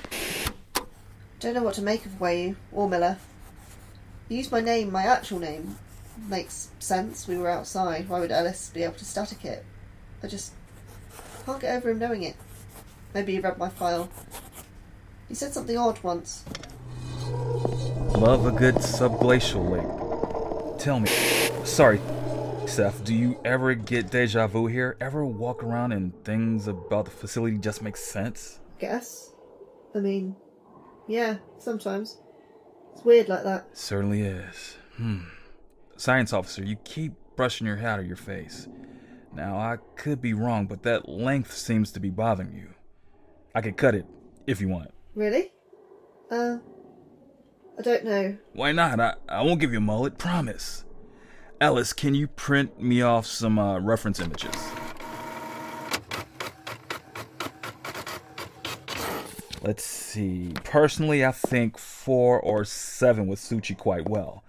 Don't 1.39 1.53
know 1.53 1.63
what 1.63 1.75
to 1.75 1.81
make 1.81 2.05
of 2.05 2.13
Weyu 2.13 2.55
or 2.71 2.89
Miller. 2.89 3.17
He 4.29 4.37
used 4.37 4.51
my 4.51 4.59
name, 4.59 4.91
my 4.91 5.03
actual 5.03 5.39
name. 5.39 5.77
Makes 6.27 6.71
sense, 6.79 7.27
we 7.27 7.37
were 7.37 7.49
outside. 7.49 8.09
Why 8.09 8.19
would 8.19 8.31
Ellis 8.31 8.71
be 8.73 8.83
able 8.83 8.95
to 8.95 9.05
static 9.05 9.45
it? 9.45 9.63
I 10.23 10.27
just 10.27 10.53
can't 11.45 11.61
get 11.61 11.75
over 11.75 11.91
him 11.91 11.99
knowing 11.99 12.23
it. 12.23 12.35
Maybe 13.13 13.33
he 13.33 13.39
read 13.39 13.57
my 13.57 13.69
file. 13.69 14.09
He 15.27 15.35
said 15.35 15.53
something 15.53 15.77
odd 15.77 16.01
once. 16.03 16.43
Love 18.17 18.45
a 18.45 18.51
good 18.51 18.75
subglacial 18.75 19.69
lake. 19.69 20.79
Tell 20.79 20.99
me, 20.99 21.09
sorry, 21.65 21.99
Seth, 22.65 23.03
do 23.03 23.13
you 23.13 23.39
ever 23.45 23.75
get 23.75 24.09
deja 24.09 24.47
vu 24.47 24.67
here? 24.67 24.97
Ever 24.99 25.25
walk 25.25 25.63
around 25.63 25.91
and 25.91 26.13
things 26.23 26.67
about 26.67 27.05
the 27.05 27.11
facility 27.11 27.57
just 27.57 27.81
make 27.81 27.97
sense? 27.97 28.59
Guess. 28.79 29.31
I 29.95 29.99
mean, 29.99 30.35
yeah, 31.07 31.37
sometimes. 31.57 32.17
It's 32.93 33.03
weird 33.03 33.29
like 33.29 33.43
that. 33.43 33.77
Certainly 33.77 34.21
is. 34.21 34.77
Hmm. 34.95 35.19
Science 35.95 36.33
officer, 36.33 36.63
you 36.63 36.75
keep 36.83 37.13
brushing 37.35 37.67
your 37.67 37.77
hat 37.77 37.99
or 37.99 38.03
your 38.03 38.15
face. 38.15 38.67
Now, 39.33 39.57
I 39.57 39.77
could 39.95 40.21
be 40.21 40.33
wrong, 40.33 40.65
but 40.65 40.83
that 40.83 41.07
length 41.07 41.53
seems 41.53 41.91
to 41.91 41.99
be 41.99 42.09
bothering 42.09 42.53
you. 42.53 42.73
I 43.53 43.61
could 43.61 43.77
cut 43.77 43.95
it 43.95 44.05
if 44.47 44.61
you 44.61 44.67
want. 44.67 44.91
Really? 45.15 45.51
Uh, 46.31 46.57
I 47.77 47.81
don't 47.81 48.05
know. 48.05 48.37
Why 48.53 48.71
not? 48.71 48.99
I, 48.99 49.13
I 49.29 49.41
won't 49.43 49.59
give 49.59 49.71
you 49.71 49.77
a 49.77 49.81
mullet, 49.81 50.17
promise. 50.17 50.85
Ellis, 51.61 51.93
can 51.93 52.13
you 52.13 52.27
print 52.27 52.79
me 52.81 53.01
off 53.01 53.25
some 53.25 53.57
uh, 53.57 53.79
reference 53.79 54.19
images? 54.19 54.55
Let's 59.61 59.83
see. 59.83 60.53
Personally, 60.63 61.25
I 61.25 61.31
think 61.31 61.77
four 61.77 62.39
or 62.39 62.63
seven 62.63 63.27
would 63.27 63.39
suit 63.39 63.69
you 63.69 63.75
quite 63.75 64.07
well. 64.07 64.43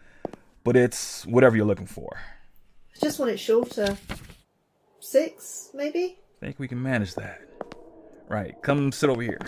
But 0.65 0.77
it's 0.77 1.25
whatever 1.27 1.57
you're 1.57 1.67
looking 1.67 1.87
for. 1.87 2.19
I 2.95 2.99
just 3.05 3.19
want 3.19 3.31
it 3.31 3.39
shorter. 3.39 3.97
Six, 5.01 5.71
maybe? 5.73 6.19
Think 6.41 6.59
we 6.59 6.69
can 6.69 6.83
manage 6.83 7.15
that. 7.15 7.41
Right, 8.29 8.61
come 8.61 8.93
sit 8.93 9.09
over 9.09 9.23
here. 9.23 9.39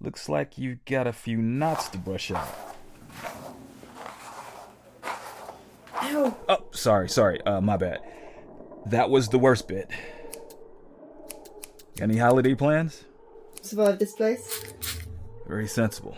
Looks 0.00 0.28
like 0.28 0.56
you've 0.56 0.84
got 0.84 1.06
a 1.06 1.12
few 1.12 1.36
knots 1.36 1.88
to 1.90 1.98
brush 1.98 2.30
out. 2.30 2.71
Ow! 6.12 6.36
Oh, 6.48 6.64
sorry, 6.72 7.08
sorry. 7.08 7.40
Uh, 7.42 7.60
my 7.60 7.76
bad. 7.76 8.00
That 8.86 9.10
was 9.10 9.28
the 9.28 9.38
worst 9.38 9.68
bit. 9.68 9.90
Any 12.00 12.18
holiday 12.18 12.54
plans? 12.54 13.04
Survive 13.62 13.98
this 13.98 14.12
place? 14.12 14.64
Very 15.46 15.68
sensible. 15.68 16.16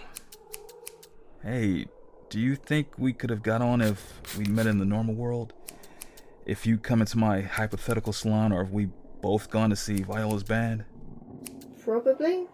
Hey, 1.42 1.86
do 2.30 2.40
you 2.40 2.56
think 2.56 2.88
we 2.98 3.12
could 3.12 3.30
have 3.30 3.42
got 3.42 3.60
on 3.60 3.80
if 3.80 4.36
we 4.36 4.44
met 4.44 4.66
in 4.66 4.78
the 4.78 4.84
normal 4.84 5.14
world? 5.14 5.52
If 6.46 6.66
you 6.66 6.78
come 6.78 7.00
into 7.00 7.18
my 7.18 7.42
hypothetical 7.42 8.12
salon, 8.12 8.52
or 8.52 8.62
if 8.62 8.70
we 8.70 8.88
both 9.20 9.50
gone 9.50 9.70
to 9.70 9.76
see 9.76 10.02
Viola's 10.02 10.42
band? 10.42 10.84
Probably. 11.82 12.46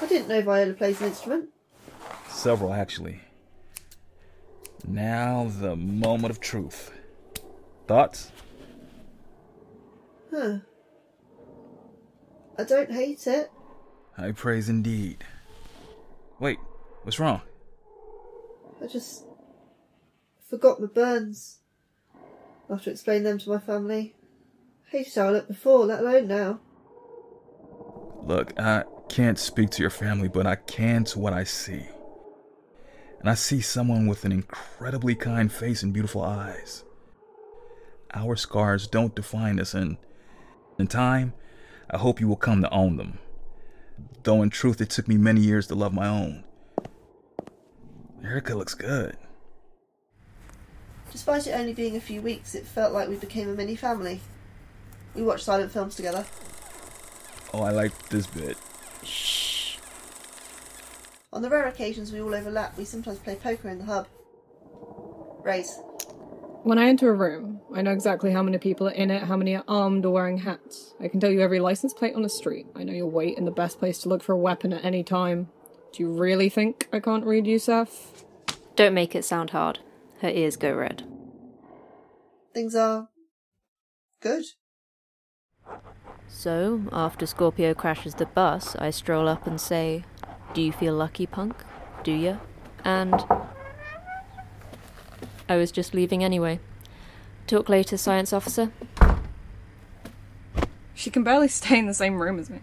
I 0.00 0.06
didn't 0.06 0.28
know 0.28 0.42
Viola 0.42 0.74
plays 0.74 1.00
an 1.00 1.08
instrument. 1.08 1.48
Several, 2.28 2.72
actually. 2.72 3.20
Now, 4.86 5.50
the 5.60 5.76
moment 5.76 6.30
of 6.30 6.40
truth. 6.40 6.92
Thoughts? 7.86 8.32
Huh. 10.30 10.58
I 12.58 12.64
don't 12.64 12.90
hate 12.90 13.26
it. 13.26 13.50
High 14.16 14.32
praise 14.32 14.68
indeed. 14.68 15.24
Wait, 16.38 16.58
what's 17.02 17.18
wrong? 17.18 17.40
I 18.82 18.86
just 18.86 19.24
forgot 20.48 20.80
my 20.80 20.86
burns. 20.86 21.58
I 22.68 22.74
have 22.74 22.84
to 22.84 22.90
explain 22.90 23.22
them 23.22 23.38
to 23.38 23.50
my 23.50 23.58
family. 23.58 24.14
Hated 24.90 25.14
how 25.14 25.28
I 25.28 25.30
looked 25.30 25.48
before, 25.48 25.86
let 25.86 26.00
alone 26.00 26.28
now. 26.28 26.60
Look, 28.22 28.58
I 28.58 28.84
can't 29.08 29.38
speak 29.38 29.70
to 29.70 29.82
your 29.82 29.90
family, 29.90 30.28
but 30.28 30.46
I 30.46 30.56
can 30.56 31.04
to 31.04 31.18
what 31.18 31.32
I 31.32 31.44
see. 31.44 31.86
And 33.20 33.28
I 33.28 33.34
see 33.34 33.60
someone 33.60 34.06
with 34.06 34.24
an 34.24 34.32
incredibly 34.32 35.14
kind 35.14 35.52
face 35.52 35.82
and 35.82 35.92
beautiful 35.92 36.22
eyes. 36.22 36.84
Our 38.14 38.34
scars 38.34 38.86
don't 38.86 39.14
define 39.14 39.60
us, 39.60 39.74
and 39.74 39.98
in 40.78 40.86
time, 40.86 41.34
I 41.90 41.98
hope 41.98 42.18
you 42.18 42.26
will 42.26 42.36
come 42.36 42.62
to 42.62 42.70
own 42.70 42.96
them. 42.96 43.18
Though 44.22 44.42
in 44.42 44.50
truth, 44.50 44.80
it 44.80 44.90
took 44.90 45.06
me 45.06 45.18
many 45.18 45.42
years 45.42 45.66
to 45.68 45.74
love 45.74 45.92
my 45.92 46.08
own. 46.08 46.44
Haircut 48.22 48.56
looks 48.56 48.74
good. 48.74 49.16
Despite 51.12 51.46
it 51.46 51.52
only 51.52 51.74
being 51.74 51.96
a 51.96 52.00
few 52.00 52.22
weeks, 52.22 52.54
it 52.54 52.66
felt 52.66 52.92
like 52.92 53.08
we 53.08 53.16
became 53.16 53.48
a 53.48 53.54
mini 53.54 53.76
family. 53.76 54.20
We 55.14 55.22
watched 55.22 55.44
silent 55.44 55.72
films 55.72 55.96
together. 55.96 56.24
Oh, 57.52 57.62
I 57.62 57.70
like 57.70 58.08
this 58.08 58.26
bit. 58.26 58.56
On 61.32 61.42
the 61.42 61.50
rare 61.50 61.68
occasions 61.68 62.12
we 62.12 62.20
all 62.20 62.34
overlap, 62.34 62.76
we 62.76 62.84
sometimes 62.84 63.18
play 63.18 63.36
poker 63.36 63.68
in 63.68 63.78
the 63.78 63.84
hub. 63.84 64.08
Raise. 65.44 65.80
When 66.64 66.76
I 66.76 66.88
enter 66.88 67.08
a 67.08 67.14
room, 67.14 67.60
I 67.72 67.82
know 67.82 67.92
exactly 67.92 68.32
how 68.32 68.42
many 68.42 68.58
people 68.58 68.88
are 68.88 68.92
in 68.92 69.10
it, 69.10 69.22
how 69.22 69.36
many 69.36 69.54
are 69.54 69.64
armed 69.68 70.04
or 70.04 70.12
wearing 70.12 70.38
hats. 70.38 70.94
I 71.00 71.08
can 71.08 71.20
tell 71.20 71.30
you 71.30 71.40
every 71.40 71.60
license 71.60 71.94
plate 71.94 72.14
on 72.14 72.22
the 72.22 72.28
street. 72.28 72.66
I 72.74 72.82
know 72.82 72.92
your 72.92 73.06
weight 73.06 73.38
and 73.38 73.46
the 73.46 73.52
best 73.52 73.78
place 73.78 74.00
to 74.00 74.08
look 74.08 74.22
for 74.22 74.32
a 74.32 74.38
weapon 74.38 74.72
at 74.72 74.84
any 74.84 75.02
time. 75.04 75.48
Do 75.92 76.02
you 76.02 76.12
really 76.12 76.48
think 76.48 76.88
I 76.92 77.00
can't 77.00 77.24
read 77.24 77.46
you, 77.46 77.58
Seth? 77.58 78.24
Don't 78.76 78.92
make 78.92 79.14
it 79.14 79.24
sound 79.24 79.50
hard. 79.50 79.78
Her 80.20 80.28
ears 80.28 80.56
go 80.56 80.74
red. 80.74 81.04
Things 82.52 82.74
are 82.74 83.08
good. 84.20 84.44
So, 86.28 86.82
after 86.92 87.24
Scorpio 87.24 87.72
crashes 87.74 88.16
the 88.16 88.26
bus, 88.26 88.76
I 88.76 88.90
stroll 88.90 89.28
up 89.28 89.46
and 89.46 89.60
say, 89.60 90.04
Do 90.52 90.62
you 90.62 90.72
feel 90.72 90.94
lucky, 90.94 91.26
punk? 91.26 91.54
Do 92.02 92.12
ya? 92.12 92.38
And. 92.84 93.24
I 95.48 95.56
was 95.56 95.70
just 95.70 95.94
leaving 95.94 96.24
anyway. 96.24 96.60
Talk 97.46 97.68
later, 97.68 97.96
science 97.96 98.32
officer. 98.32 98.72
She 100.94 101.10
can 101.10 101.24
barely 101.24 101.48
stay 101.48 101.78
in 101.78 101.86
the 101.86 101.94
same 101.94 102.20
room 102.20 102.38
as 102.38 102.50
me. 102.50 102.60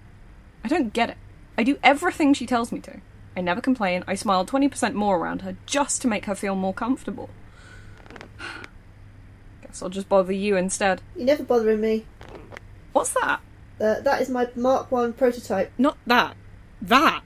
I 0.63 0.67
don't 0.67 0.93
get 0.93 1.09
it. 1.09 1.17
I 1.57 1.63
do 1.63 1.77
everything 1.81 2.33
she 2.33 2.45
tells 2.45 2.71
me 2.71 2.79
to. 2.81 2.99
I 3.35 3.41
never 3.41 3.61
complain. 3.61 4.03
I 4.07 4.15
smile 4.15 4.45
20% 4.45 4.93
more 4.93 5.17
around 5.17 5.41
her 5.43 5.55
just 5.65 6.01
to 6.01 6.07
make 6.07 6.25
her 6.25 6.35
feel 6.35 6.55
more 6.55 6.73
comfortable. 6.73 7.29
Guess 9.61 9.81
I'll 9.81 9.89
just 9.89 10.09
bother 10.09 10.33
you 10.33 10.57
instead. 10.57 11.01
You're 11.15 11.25
never 11.25 11.43
bothering 11.43 11.81
me. 11.81 12.05
What's 12.93 13.11
that? 13.13 13.39
Uh, 13.79 14.01
that 14.01 14.21
is 14.21 14.29
my 14.29 14.49
Mark 14.55 14.91
1 14.91 15.13
prototype. 15.13 15.71
Not 15.77 15.97
that. 16.05 16.35
That. 16.81 17.21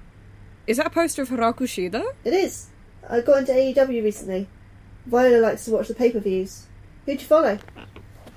Is 0.68 0.78
that 0.78 0.88
a 0.88 0.92
poster 0.92 1.22
of 1.22 1.30
Hikaru 1.30 1.62
Shida? 1.62 2.04
It 2.24 2.34
is. 2.34 2.68
I 3.10 3.22
got 3.22 3.40
into 3.40 3.52
AEW 3.52 4.04
recently. 4.04 4.48
Viola 5.06 5.38
likes 5.42 5.66
to 5.66 5.72
watch 5.72 5.88
the 5.88 5.96
pay 5.96 6.12
per 6.12 6.20
views. 6.20 6.68
Who'd 7.06 7.22
you 7.22 7.28
follow? 7.28 7.60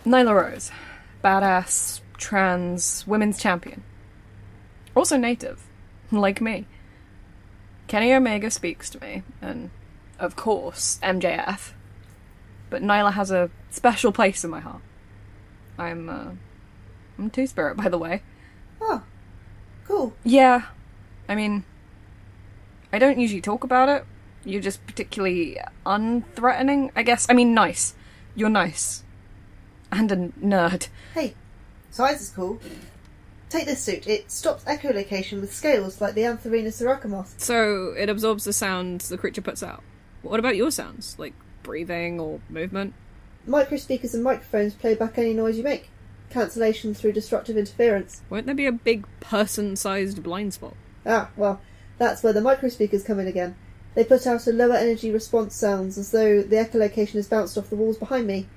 Nyla 0.06 0.34
Rose. 0.34 0.70
Badass, 1.22 2.00
trans, 2.16 3.06
women's 3.06 3.38
champion. 3.38 3.82
Also 4.94 5.16
native. 5.16 5.62
Like 6.10 6.40
me. 6.40 6.66
Kenny 7.86 8.12
Omega 8.12 8.50
speaks 8.50 8.88
to 8.90 9.00
me, 9.00 9.22
and 9.42 9.70
of 10.18 10.36
course, 10.36 10.98
MJF. 11.02 11.72
But 12.70 12.82
Nyla 12.82 13.12
has 13.12 13.30
a 13.30 13.50
special 13.70 14.12
place 14.12 14.44
in 14.44 14.50
my 14.50 14.60
heart. 14.60 14.82
I'm, 15.78 16.08
uh. 16.08 16.30
I'm 17.18 17.30
Two 17.30 17.46
Spirit, 17.46 17.76
by 17.76 17.88
the 17.88 17.98
way. 17.98 18.22
Oh, 18.80 19.02
cool. 19.86 20.14
Yeah. 20.24 20.62
I 21.28 21.34
mean, 21.34 21.64
I 22.94 22.98
don't 22.98 23.18
usually 23.18 23.40
talk 23.40 23.64
about 23.64 23.88
it. 23.88 24.04
You're 24.44 24.62
just 24.62 24.86
particularly 24.86 25.58
unthreatening, 25.84 26.92
I 26.94 27.02
guess. 27.02 27.26
I 27.28 27.32
mean, 27.32 27.52
nice. 27.52 27.96
You're 28.36 28.48
nice. 28.48 29.02
And 29.90 30.12
a 30.12 30.16
nerd. 30.16 30.86
Hey, 31.12 31.34
size 31.90 32.22
is 32.22 32.30
cool. 32.30 32.60
Take 33.48 33.66
this 33.66 33.82
suit. 33.82 34.06
It 34.06 34.30
stops 34.30 34.62
echolocation 34.62 35.40
with 35.40 35.52
scales 35.52 36.00
like 36.00 36.14
the 36.14 36.20
Antherina 36.20 36.68
suraka 36.68 37.06
moth. 37.06 37.34
So 37.38 37.94
it 37.98 38.08
absorbs 38.08 38.44
the 38.44 38.52
sounds 38.52 39.08
the 39.08 39.18
creature 39.18 39.42
puts 39.42 39.64
out. 39.64 39.82
What 40.22 40.38
about 40.38 40.54
your 40.54 40.70
sounds? 40.70 41.18
Like 41.18 41.34
breathing 41.64 42.20
or 42.20 42.38
movement? 42.48 42.94
Microspeakers 43.44 44.14
and 44.14 44.22
microphones 44.22 44.74
play 44.74 44.94
back 44.94 45.18
any 45.18 45.34
noise 45.34 45.58
you 45.58 45.64
make. 45.64 45.90
Cancellation 46.30 46.94
through 46.94 47.14
destructive 47.14 47.56
interference. 47.56 48.22
Won't 48.30 48.46
there 48.46 48.54
be 48.54 48.66
a 48.66 48.72
big 48.72 49.04
person 49.18 49.74
sized 49.74 50.22
blind 50.22 50.54
spot? 50.54 50.74
Ah, 51.04 51.30
well, 51.36 51.60
that's 51.98 52.22
where 52.22 52.32
the 52.32 52.40
microspeakers 52.40 53.04
come 53.04 53.20
in 53.20 53.26
again. 53.26 53.56
They 53.94 54.04
put 54.04 54.26
out 54.26 54.46
a 54.46 54.52
lower 54.52 54.74
energy 54.74 55.10
response 55.10 55.54
sounds 55.54 55.96
as 55.98 56.10
though 56.10 56.42
the 56.42 56.56
echolocation 56.56 57.16
is 57.16 57.28
bounced 57.28 57.56
off 57.56 57.70
the 57.70 57.76
walls 57.76 57.96
behind 57.96 58.26
me. 58.26 58.48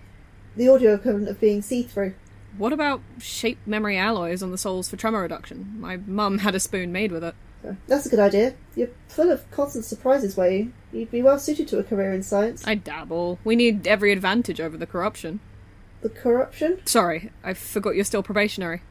The 0.55 0.69
audio 0.69 0.95
equivalent 0.95 1.29
of 1.29 1.39
being 1.39 1.61
see 1.61 1.83
through. 1.83 2.15
What 2.57 2.73
about 2.73 3.01
shape 3.19 3.59
memory 3.65 3.97
alloys 3.97 4.41
on 4.41 4.49
the 4.49 4.57
soles 4.57 4.89
for 4.89 4.97
tremor 4.97 5.21
reduction? 5.21 5.75
My 5.79 5.97
mum 5.97 6.39
had 6.39 6.55
a 6.55 6.59
spoon 6.59 6.91
made 6.91 7.11
with 7.11 7.23
it. 7.23 7.35
That's 7.87 8.05
a 8.05 8.09
good 8.09 8.19
idea. 8.19 8.55
You're 8.75 8.89
full 9.07 9.29
of 9.29 9.49
constant 9.51 9.85
surprises, 9.85 10.37
were 10.37 10.49
you? 10.49 10.73
You'd 10.91 11.11
be 11.11 11.21
well 11.21 11.37
suited 11.37 11.67
to 11.67 11.79
a 11.79 11.83
career 11.83 12.13
in 12.13 12.23
science. 12.23 12.65
I 12.65 12.75
dabble. 12.75 13.39
We 13.43 13.55
need 13.55 13.85
every 13.85 14.11
advantage 14.11 14.61
over 14.61 14.77
the 14.77 14.87
corruption. 14.87 15.39
The 16.01 16.09
corruption? 16.09 16.79
Sorry, 16.85 17.31
I 17.43 17.53
forgot 17.53 17.95
you're 17.95 18.05
still 18.05 18.23
probationary. 18.23 18.81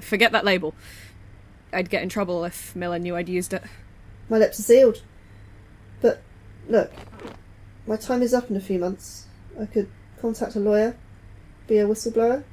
Forget 0.00 0.32
that 0.32 0.44
label. 0.44 0.74
I'd 1.72 1.90
get 1.90 2.02
in 2.02 2.08
trouble 2.08 2.44
if 2.44 2.74
Miller 2.74 2.98
knew 2.98 3.16
I'd 3.16 3.28
used 3.28 3.52
it. 3.52 3.62
My 4.28 4.38
lips 4.38 4.58
are 4.60 4.64
sealed. 4.64 5.02
But, 6.00 6.22
look, 6.68 6.92
my 7.86 7.96
time 7.96 8.22
is 8.22 8.34
up 8.34 8.50
in 8.50 8.56
a 8.56 8.60
few 8.60 8.78
months. 8.78 9.26
I 9.60 9.66
could 9.66 9.88
contact 10.20 10.56
a 10.56 10.60
lawyer, 10.60 10.96
be 11.66 11.78
a 11.78 11.86
whistleblower. 11.86 12.44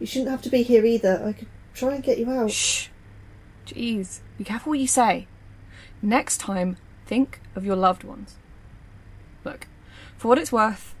You 0.00 0.06
shouldn't 0.06 0.30
have 0.30 0.42
to 0.42 0.50
be 0.50 0.62
here 0.62 0.84
either. 0.84 1.22
I 1.24 1.32
could 1.32 1.48
try 1.74 1.94
and 1.94 2.04
get 2.04 2.18
you 2.18 2.30
out. 2.30 2.50
Shh. 2.50 2.88
Jeez, 3.66 4.20
be 4.38 4.44
careful 4.44 4.70
what 4.70 4.78
you 4.78 4.86
say. 4.86 5.26
Next 6.02 6.38
time, 6.38 6.76
think 7.06 7.40
of 7.54 7.64
your 7.64 7.76
loved 7.76 8.04
ones. 8.04 8.36
Look, 9.44 9.66
for 10.16 10.28
what 10.28 10.38
it's 10.38 10.52
worth, 10.52 10.94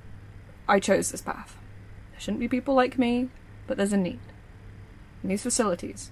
I 0.68 0.80
chose 0.80 1.10
this 1.10 1.22
path. 1.22 1.56
There 2.12 2.20
shouldn't 2.20 2.40
be 2.40 2.48
people 2.48 2.74
like 2.74 2.98
me, 2.98 3.28
but 3.66 3.76
there's 3.76 3.92
a 3.92 3.96
need. 3.96 4.20
And 5.22 5.30
these 5.30 5.42
facilities. 5.42 6.10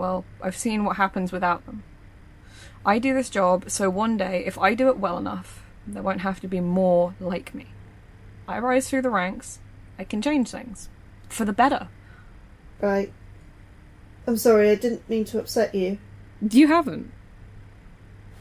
Well, 0.00 0.24
I've 0.40 0.56
seen 0.56 0.86
what 0.86 0.96
happens 0.96 1.30
without 1.30 1.66
them. 1.66 1.82
I 2.86 2.98
do 2.98 3.12
this 3.12 3.28
job 3.28 3.70
so 3.70 3.90
one 3.90 4.16
day, 4.16 4.42
if 4.46 4.56
I 4.56 4.72
do 4.72 4.88
it 4.88 4.96
well 4.96 5.18
enough, 5.18 5.62
there 5.86 6.02
won't 6.02 6.22
have 6.22 6.40
to 6.40 6.48
be 6.48 6.58
more 6.58 7.14
like 7.20 7.54
me. 7.54 7.66
I 8.48 8.60
rise 8.60 8.88
through 8.88 9.02
the 9.02 9.10
ranks, 9.10 9.58
I 9.98 10.04
can 10.04 10.22
change 10.22 10.48
things. 10.48 10.88
For 11.28 11.44
the 11.44 11.52
better. 11.52 11.88
Right. 12.80 13.12
I'm 14.26 14.38
sorry, 14.38 14.70
I 14.70 14.74
didn't 14.74 15.06
mean 15.06 15.26
to 15.26 15.38
upset 15.38 15.74
you. 15.74 15.98
You 16.40 16.68
haven't. 16.68 17.12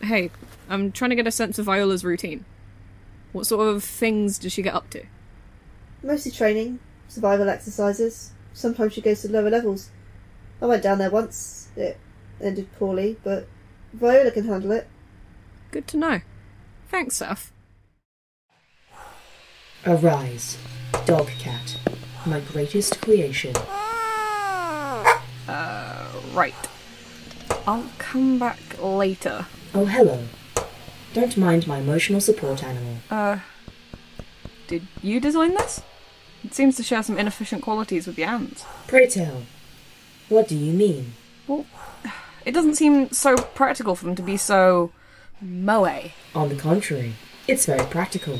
Hey, 0.02 0.32
I'm 0.70 0.94
trying 0.94 1.10
to 1.10 1.18
get 1.18 1.28
a 1.28 1.32
sense 1.32 1.60
of 1.60 1.66
Viola's 1.66 2.06
routine. 2.06 2.46
What 3.34 3.48
sort 3.48 3.68
of 3.68 3.84
things 3.84 4.40
does 4.40 4.54
she 4.54 4.62
get 4.62 4.76
up 4.76 4.90
to? 4.92 5.04
Mostly 6.04 6.32
training, 6.32 6.80
survival 7.10 7.50
exercises. 7.50 8.32
Sometimes 8.54 8.94
she 8.94 9.02
goes 9.02 9.24
to 9.24 9.30
lower 9.30 9.50
levels. 9.50 9.90
I 10.62 10.66
went 10.66 10.84
down 10.84 10.98
there 10.98 11.10
once. 11.10 11.70
It 11.76 11.98
ended 12.42 12.72
poorly, 12.78 13.18
but 13.24 13.48
Viola 13.94 14.32
can 14.32 14.46
handle 14.48 14.72
it. 14.72 14.88
Good 15.72 15.88
to 15.88 15.98
know. 15.98 16.22
Thanks, 16.90 17.18
Seth. 17.18 17.52
Arise, 19.86 20.58
dog 21.06 21.28
cat, 21.40 21.78
my 22.26 22.40
greatest 22.42 23.02
creation. 23.02 23.56
Uh, 25.48 26.08
right. 26.34 26.54
I'll 27.66 27.90
come 27.98 28.38
back 28.40 28.60
later. 28.82 29.46
Oh, 29.74 29.86
hello. 29.86 30.26
Don't 31.14 31.38
mind 31.38 31.66
my 31.68 31.78
emotional 31.78 32.20
support 32.20 32.64
animal. 32.64 32.98
Uh, 33.10 33.40
did 34.68 34.88
you 35.02 35.20
design 35.20 35.54
this? 35.54 35.82
It 36.44 36.54
seems 36.54 36.76
to 36.78 36.84
share 36.84 37.04
some 37.04 37.18
inefficient 37.18 37.64
qualities 37.64 38.06
with 38.06 38.16
the 38.16 38.24
ants. 38.24 38.66
Pray 38.88 39.08
tell, 39.08 39.44
what 40.30 40.48
do 40.48 40.56
you 40.56 40.74
mean? 40.74 41.14
Well, 41.48 41.66
it 42.46 42.54
doesn't 42.54 42.76
seem 42.76 43.12
so 43.12 43.36
practical 43.36 43.96
for 43.96 44.06
them 44.06 44.16
to 44.16 44.22
be 44.22 44.38
so 44.38 44.92
moe. 45.42 46.12
On 46.36 46.50
the 46.50 46.56
contrary, 46.56 47.14
it's 47.48 47.66
very 47.66 47.86
practical. 47.88 48.40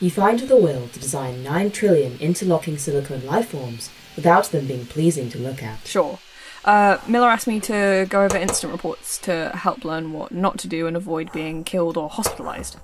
You 0.00 0.10
find 0.10 0.38
the 0.38 0.56
will 0.56 0.88
to 0.88 1.00
design 1.00 1.42
9 1.42 1.70
trillion 1.70 2.18
interlocking 2.18 2.76
silicone 2.76 3.24
life 3.24 3.48
forms 3.48 3.90
without 4.14 4.46
them 4.46 4.66
being 4.66 4.86
pleasing 4.86 5.30
to 5.30 5.38
look 5.38 5.62
at. 5.62 5.86
Sure. 5.86 6.18
Uh, 6.64 6.98
Miller 7.06 7.28
asked 7.28 7.46
me 7.46 7.60
to 7.60 8.06
go 8.10 8.24
over 8.24 8.36
incident 8.36 8.72
reports 8.72 9.18
to 9.18 9.50
help 9.54 9.84
learn 9.84 10.12
what 10.12 10.32
not 10.32 10.58
to 10.58 10.68
do 10.68 10.86
and 10.86 10.96
avoid 10.96 11.30
being 11.32 11.62
killed 11.62 11.96
or 11.96 12.10
hospitalized. 12.10 12.76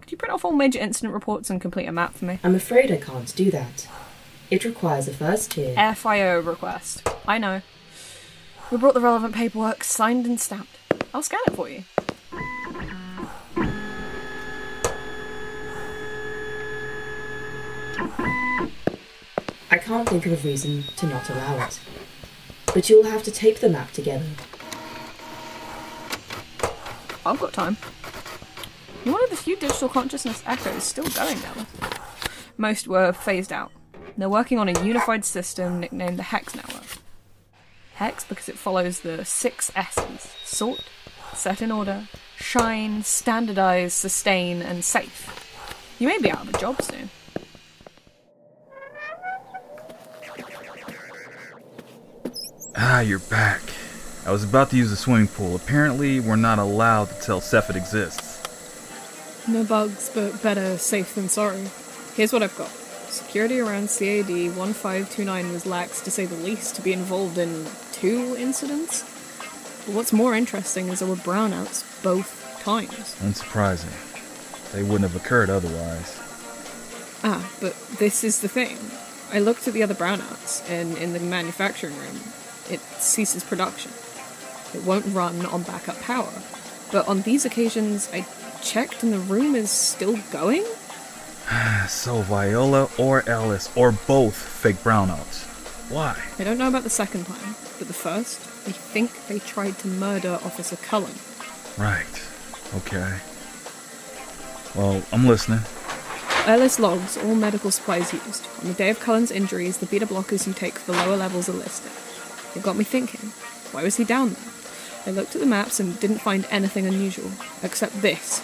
Could 0.00 0.10
you 0.10 0.18
print 0.18 0.32
off 0.32 0.44
all 0.44 0.52
major 0.52 0.78
incident 0.78 1.14
reports 1.14 1.48
and 1.48 1.60
complete 1.60 1.86
a 1.86 1.92
map 1.92 2.14
for 2.14 2.24
me? 2.24 2.40
I'm 2.42 2.54
afraid 2.54 2.90
I 2.90 2.96
can't 2.96 3.34
do 3.36 3.50
that. 3.52 3.88
It 4.50 4.64
requires 4.64 5.06
a 5.06 5.12
first 5.12 5.52
tier. 5.52 5.74
FIO 5.94 6.40
request. 6.40 7.06
I 7.26 7.38
know. 7.38 7.62
We 8.70 8.76
brought 8.76 8.92
the 8.92 9.00
relevant 9.00 9.34
paperwork, 9.34 9.82
signed 9.82 10.26
and 10.26 10.38
stamped. 10.38 10.78
I'll 11.14 11.22
scan 11.22 11.40
it 11.46 11.54
for 11.54 11.70
you. 11.70 11.84
I 19.70 19.78
can't 19.78 20.06
think 20.06 20.26
of 20.26 20.32
a 20.32 20.46
reason 20.46 20.84
to 20.96 21.06
not 21.06 21.30
allow 21.30 21.66
it. 21.66 21.80
But 22.74 22.90
you'll 22.90 23.04
have 23.04 23.22
to 23.22 23.30
tape 23.30 23.60
the 23.60 23.70
map 23.70 23.90
together. 23.92 24.26
I've 27.24 27.40
got 27.40 27.54
time. 27.54 27.78
You're 29.04 29.14
one 29.14 29.24
of 29.24 29.30
the 29.30 29.36
few 29.36 29.56
digital 29.56 29.88
consciousness 29.88 30.42
echoes 30.44 30.82
still 30.82 31.08
going 31.08 31.40
now. 31.40 31.66
Most 32.58 32.86
were 32.86 33.12
phased 33.12 33.52
out. 33.52 33.72
They're 34.18 34.28
working 34.28 34.58
on 34.58 34.68
a 34.68 34.84
unified 34.84 35.24
system 35.24 35.80
nicknamed 35.80 36.18
the 36.18 36.24
Hex 36.24 36.54
Network. 36.54 36.77
Hex 37.98 38.22
because 38.22 38.48
it 38.48 38.56
follows 38.56 39.00
the 39.00 39.24
six 39.24 39.72
S's 39.74 40.32
sort, 40.44 40.84
set 41.34 41.60
in 41.60 41.72
order, 41.72 42.06
shine, 42.36 43.02
standardize, 43.02 43.92
sustain, 43.92 44.62
and 44.62 44.84
safe. 44.84 45.26
You 45.98 46.06
may 46.06 46.18
be 46.18 46.30
out 46.30 46.46
of 46.46 46.54
a 46.54 46.58
job 46.58 46.80
soon. 46.80 47.10
Ah, 52.76 53.00
you're 53.00 53.18
back. 53.18 53.62
I 54.24 54.30
was 54.30 54.44
about 54.44 54.70
to 54.70 54.76
use 54.76 54.90
the 54.90 54.96
swimming 54.96 55.26
pool. 55.26 55.56
Apparently, 55.56 56.20
we're 56.20 56.36
not 56.36 56.60
allowed 56.60 57.06
to 57.06 57.20
tell 57.20 57.40
Seth 57.40 57.68
it 57.68 57.74
exists. 57.74 59.48
No 59.48 59.64
bugs, 59.64 60.08
but 60.14 60.40
better 60.40 60.78
safe 60.78 61.16
than 61.16 61.28
sorry. 61.28 61.64
Here's 62.14 62.32
what 62.32 62.44
I've 62.44 62.56
got. 62.56 62.70
Security 63.10 63.58
around 63.58 63.88
CAD 63.88 64.28
1529 64.54 65.52
was 65.52 65.66
lax 65.66 66.00
to 66.02 66.12
say 66.12 66.26
the 66.26 66.36
least 66.36 66.76
to 66.76 66.82
be 66.82 66.92
involved 66.92 67.38
in 67.38 67.64
two 68.00 68.36
incidents. 68.36 69.02
But 69.86 69.94
what's 69.94 70.12
more 70.12 70.34
interesting 70.34 70.88
is 70.88 71.00
there 71.00 71.08
were 71.08 71.16
brownouts 71.16 72.02
both 72.02 72.60
times. 72.62 73.16
Unsurprising. 73.20 73.92
They 74.72 74.82
wouldn't 74.82 75.10
have 75.10 75.16
occurred 75.16 75.50
otherwise. 75.50 76.20
Ah, 77.24 77.50
but 77.60 77.74
this 77.98 78.22
is 78.22 78.40
the 78.40 78.48
thing. 78.48 78.78
I 79.32 79.40
looked 79.40 79.66
at 79.66 79.74
the 79.74 79.82
other 79.82 79.94
brownouts, 79.94 80.68
and 80.70 80.96
in 80.98 81.12
the 81.12 81.20
manufacturing 81.20 81.96
room, 81.96 82.20
it 82.70 82.80
ceases 83.00 83.42
production. 83.42 83.92
It 84.74 84.84
won't 84.84 85.06
run 85.14 85.46
on 85.46 85.62
backup 85.62 86.00
power. 86.00 86.32
But 86.92 87.08
on 87.08 87.22
these 87.22 87.44
occasions, 87.44 88.08
I 88.12 88.26
checked 88.62 89.02
and 89.02 89.12
the 89.12 89.18
room 89.18 89.54
is 89.54 89.70
still 89.70 90.18
going? 90.30 90.64
So 91.88 92.20
Viola 92.20 92.90
or 92.98 93.26
Ellis 93.26 93.70
or 93.74 93.92
both 93.92 94.36
fake 94.36 94.76
brownouts. 94.84 95.47
Why? 95.88 96.20
I 96.38 96.44
don't 96.44 96.58
know 96.58 96.68
about 96.68 96.84
the 96.84 96.90
second 96.90 97.24
time, 97.26 97.54
but 97.78 97.88
the 97.88 97.94
first, 97.94 98.40
I 98.66 98.72
think 98.72 99.26
they 99.26 99.38
tried 99.38 99.78
to 99.78 99.88
murder 99.88 100.38
Officer 100.44 100.76
Cullen. 100.76 101.14
Right. 101.78 102.04
Okay. 102.74 103.18
Well, 104.74 105.02
I'm 105.12 105.26
listening. 105.26 105.60
Ellis 106.44 106.78
logs 106.78 107.16
all 107.16 107.34
medical 107.34 107.70
supplies 107.70 108.12
used. 108.12 108.46
On 108.60 108.68
the 108.68 108.74
day 108.74 108.90
of 108.90 109.00
Cullen's 109.00 109.30
injuries, 109.30 109.78
the 109.78 109.86
beta 109.86 110.06
blockers 110.06 110.46
you 110.46 110.52
take 110.52 110.78
for 110.78 110.92
the 110.92 110.98
lower 110.98 111.16
levels 111.16 111.48
are 111.48 111.52
listed. 111.52 111.92
It 112.54 112.62
got 112.62 112.76
me 112.76 112.84
thinking, 112.84 113.30
why 113.72 113.82
was 113.82 113.96
he 113.96 114.04
down 114.04 114.34
there? 114.34 114.52
I 115.06 115.10
looked 115.10 115.34
at 115.34 115.40
the 115.40 115.46
maps 115.46 115.80
and 115.80 115.98
didn't 116.00 116.18
find 116.18 116.46
anything 116.50 116.86
unusual, 116.86 117.30
except 117.62 118.02
this. 118.02 118.40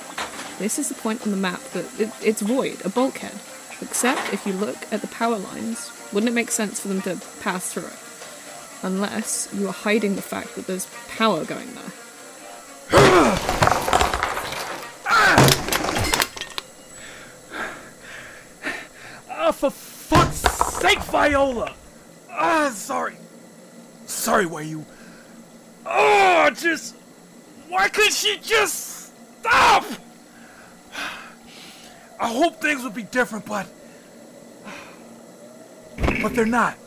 This 0.59 0.78
is 0.78 0.88
the 0.88 0.94
point 0.94 1.22
on 1.22 1.30
the 1.30 1.37
map 1.37 1.61
that 1.72 2.00
it, 2.00 2.11
it's 2.22 2.40
void, 2.40 2.80
a 2.85 2.88
bulkhead. 2.88 3.38
Except 3.83 4.33
if 4.33 4.46
you 4.46 4.52
look 4.52 4.90
at 4.92 5.00
the 5.00 5.09
power 5.09 5.37
lines, 5.37 5.90
wouldn't 6.14 6.31
it 6.31 6.35
make 6.35 6.50
sense 6.53 6.79
for 6.79 6.88
them 6.88 7.03
to 7.03 7.20
pass 7.40 7.72
through 7.72 7.87
it? 7.87 7.98
Unless 8.83 9.48
you 9.53 9.68
are 9.68 9.72
hiding 9.72 10.14
the 10.14 10.22
fact 10.22 10.55
that 10.55 10.66
there's 10.66 10.87
power 11.09 11.44
going 11.44 11.74
there. 11.74 11.92
Ah, 19.29 19.50
for 19.53 19.70
fuck's 19.70 20.38
sake, 20.81 21.03
Viola! 21.03 21.74
Ah, 22.31 22.70
sorry. 22.72 23.16
Sorry, 24.07 24.46
were 24.46 24.62
you? 24.62 24.87
Oh, 25.85 26.50
just. 26.55 26.94
Why 27.68 27.88
couldn't 27.88 28.12
she 28.12 28.38
just 28.38 29.12
stop? 29.40 29.85
I 32.20 32.29
hope 32.29 32.61
things 32.61 32.85
would 32.85 32.94
be 32.94 33.03
different, 33.03 33.46
but. 33.46 33.66
But 36.24 36.34
they're 36.34 36.46
not. 36.46 36.78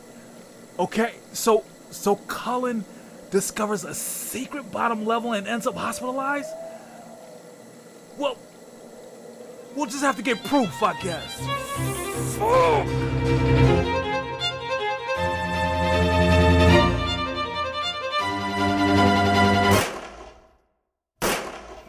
Okay, 0.80 1.14
so. 1.32 1.64
So 1.92 2.16
Cullen 2.16 2.84
discovers 3.30 3.84
a 3.84 3.94
secret 3.94 4.72
bottom 4.72 5.06
level 5.06 5.34
and 5.34 5.48
ends 5.48 5.68
up 5.68 5.76
hospitalized? 5.76 6.50
Well. 8.18 8.36
We'll 9.76 9.86
just 9.86 10.02
have 10.02 10.16
to 10.16 10.24
get 10.24 10.44
proof, 10.44 10.82
I 10.82 11.00
guess. 11.04 11.40
Fuck! 12.36 12.88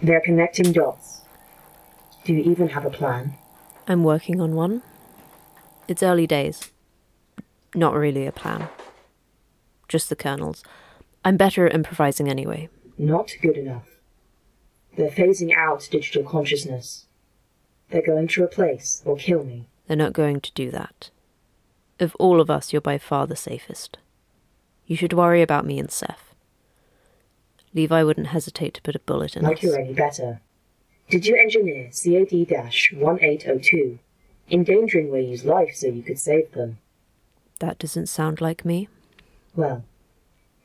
They're 0.03 0.21
connecting 0.21 0.73
dots. 0.73 1.23
Do 2.27 2.35
you 2.35 2.43
even 2.43 2.69
have 2.69 2.85
a 2.85 2.91
plan? 2.91 3.37
I'm 3.87 4.05
working 4.05 4.39
on 4.39 4.55
one. 4.55 4.83
It's 5.89 6.03
early 6.03 6.27
days. 6.27 6.71
Not 7.75 7.95
really 7.95 8.27
a 8.27 8.33
plan. 8.33 8.69
Just 9.89 10.09
the 10.09 10.17
kernels. 10.17 10.63
I'm 11.25 11.37
better 11.37 11.67
at 11.67 11.75
improvising 11.75 12.29
anyway. 12.29 12.69
Not 12.97 13.33
good 13.41 13.57
enough. 13.57 13.87
They're 14.97 15.11
phasing 15.11 15.55
out 15.55 15.89
digital 15.91 16.25
consciousness. 16.25 17.07
They're 17.91 18.03
going 18.05 18.29
to 18.29 18.43
replace 18.43 19.03
or 19.05 19.17
kill 19.17 19.45
me. 19.45 19.69
They're 19.87 19.97
not 19.97 20.13
going 20.13 20.41
to 20.41 20.53
do 20.53 20.71
that. 20.71 21.11
Of 22.01 22.15
all 22.17 22.41
of 22.41 22.51
us, 22.51 22.73
you're 22.73 22.81
by 22.81 22.99
far 22.99 23.27
the 23.27 23.37
safest. 23.37 23.99
You 24.87 24.97
should 24.97 25.13
worry 25.13 25.43
about 25.43 25.67
me 25.67 25.79
and 25.79 25.91
Seth. 25.91 26.35
Levi 27.75 28.03
wouldn't 28.03 28.29
hesitate 28.29 28.75
to 28.75 28.83
put 28.83 28.95
a 28.97 29.01
bullet 29.01 29.37
in 29.37 29.43
Like 29.43 29.59
us. 29.59 29.63
you're 29.63 29.79
any 29.79 29.93
better. 29.93 30.41
Did 31.11 31.27
you 31.27 31.37
engineer 31.37 31.91
CAD 31.93 32.33
1802, 32.33 33.99
endangering 34.51 35.11
Weyu's 35.11 35.45
life 35.45 35.75
so 35.75 35.87
you 35.89 36.03
could 36.03 36.19
save 36.19 36.53
them? 36.53 36.79
That 37.61 37.79
doesn't 37.79 38.07
sound 38.07 38.41
like 38.41 38.65
me. 38.65 38.89
Well, 39.57 39.85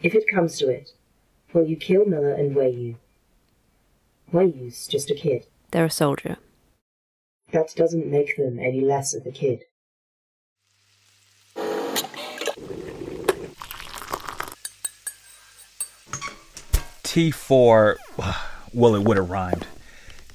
if 0.01 0.13
it 0.13 0.27
comes 0.27 0.57
to 0.59 0.69
it, 0.69 0.91
will 1.53 1.65
you 1.65 1.75
kill 1.75 2.05
Miller 2.05 2.33
and 2.33 2.55
Weyu? 2.55 2.95
Weyu's 4.31 4.87
just 4.87 5.09
a 5.09 5.15
kid. 5.15 5.47
They're 5.71 5.85
a 5.85 5.89
soldier. 5.89 6.37
That 7.51 7.73
doesn't 7.75 8.07
make 8.07 8.37
them 8.37 8.59
any 8.59 8.81
less 8.81 9.13
of 9.13 9.25
a 9.25 9.31
kid. 9.31 9.63
T 17.03 17.29
for, 17.29 17.97
well, 18.73 18.95
it 18.95 19.03
would 19.03 19.17
have 19.17 19.29
rhymed. 19.29 19.67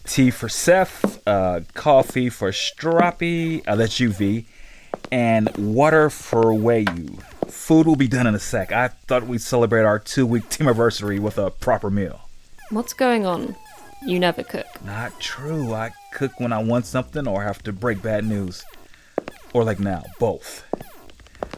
T 0.05 0.31
for 0.31 0.49
Seth, 0.49 1.27
uh, 1.27 1.61
coffee 1.75 2.31
for 2.31 2.51
Stroppy, 2.51 3.63
uh, 3.67 3.75
that's 3.75 3.99
UV, 3.99 4.45
and 5.11 5.49
water 5.57 6.11
for 6.11 6.45
Weyu. 6.45 7.23
Food 7.51 7.87
will 7.87 7.97
be 7.97 8.09
done 8.09 8.27
in 8.27 8.35
a 8.35 8.39
sec. 8.39 8.73
I 8.73 8.89
thought 8.89 9.27
we'd 9.27 9.41
celebrate 9.41 9.83
our 9.83 9.99
two 9.99 10.27
week 10.27 10.49
team 10.49 10.67
anniversary 10.67 11.19
with 11.19 11.39
a 11.39 11.51
proper 11.51 11.91
meal. 11.91 12.29
What's 12.71 12.93
going 12.93 13.25
on? 13.25 13.57
You 14.05 14.19
never 14.19 14.43
cook. 14.43 14.67
Not 14.85 15.19
true. 15.21 15.73
I 15.73 15.91
cook 16.13 16.39
when 16.39 16.53
I 16.53 16.63
want 16.63 16.87
something 16.87 17.27
or 17.27 17.43
have 17.43 17.63
to 17.65 17.73
break 17.73 18.03
bad 18.03 18.25
news. 18.25 18.65
Or 19.53 19.65
like 19.65 19.81
now, 19.81 20.05
both. 20.19 20.65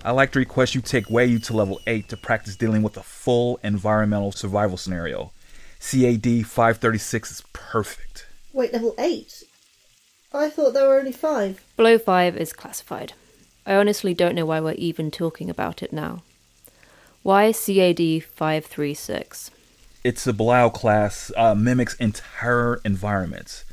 I 0.05 0.13
like 0.13 0.33
to 0.33 0.39
request 0.39 0.75
you 0.75 0.81
take 0.81 1.07
Weyu 1.07 1.45
to 1.45 1.57
level 1.57 1.81
8 1.87 2.09
to 2.09 2.17
practice 2.17 2.57
dealing 2.57 2.83
with 2.83 2.97
a 2.97 3.03
full 3.03 3.59
environmental 3.63 4.33
survival 4.33 4.77
scenario. 4.77 5.33
CAD 5.81 6.47
536 6.47 7.31
is 7.31 7.43
perfect. 7.53 8.27
Wait, 8.53 8.73
level 8.73 8.95
8? 8.99 9.43
I 10.33 10.49
thought 10.49 10.73
there 10.75 10.89
were 10.89 10.99
only 10.99 11.13
5. 11.13 11.65
Below 11.77 11.99
5 11.99 12.37
is 12.37 12.53
classified. 12.53 13.13
I 13.71 13.77
honestly 13.77 14.15
don't 14.15 14.35
know 14.35 14.47
why 14.47 14.59
we're 14.59 14.73
even 14.73 15.13
talking 15.13 15.49
about 15.49 15.81
it 15.81 15.93
now. 15.93 16.25
Why 17.23 17.53
CAD 17.53 18.25
536? 18.25 19.53
It's 20.03 20.27
a 20.27 20.33
Blau 20.33 20.71
class, 20.71 21.31
uh, 21.37 21.55
mimics 21.55 21.95
entire 21.95 22.81
environments. 22.85 23.65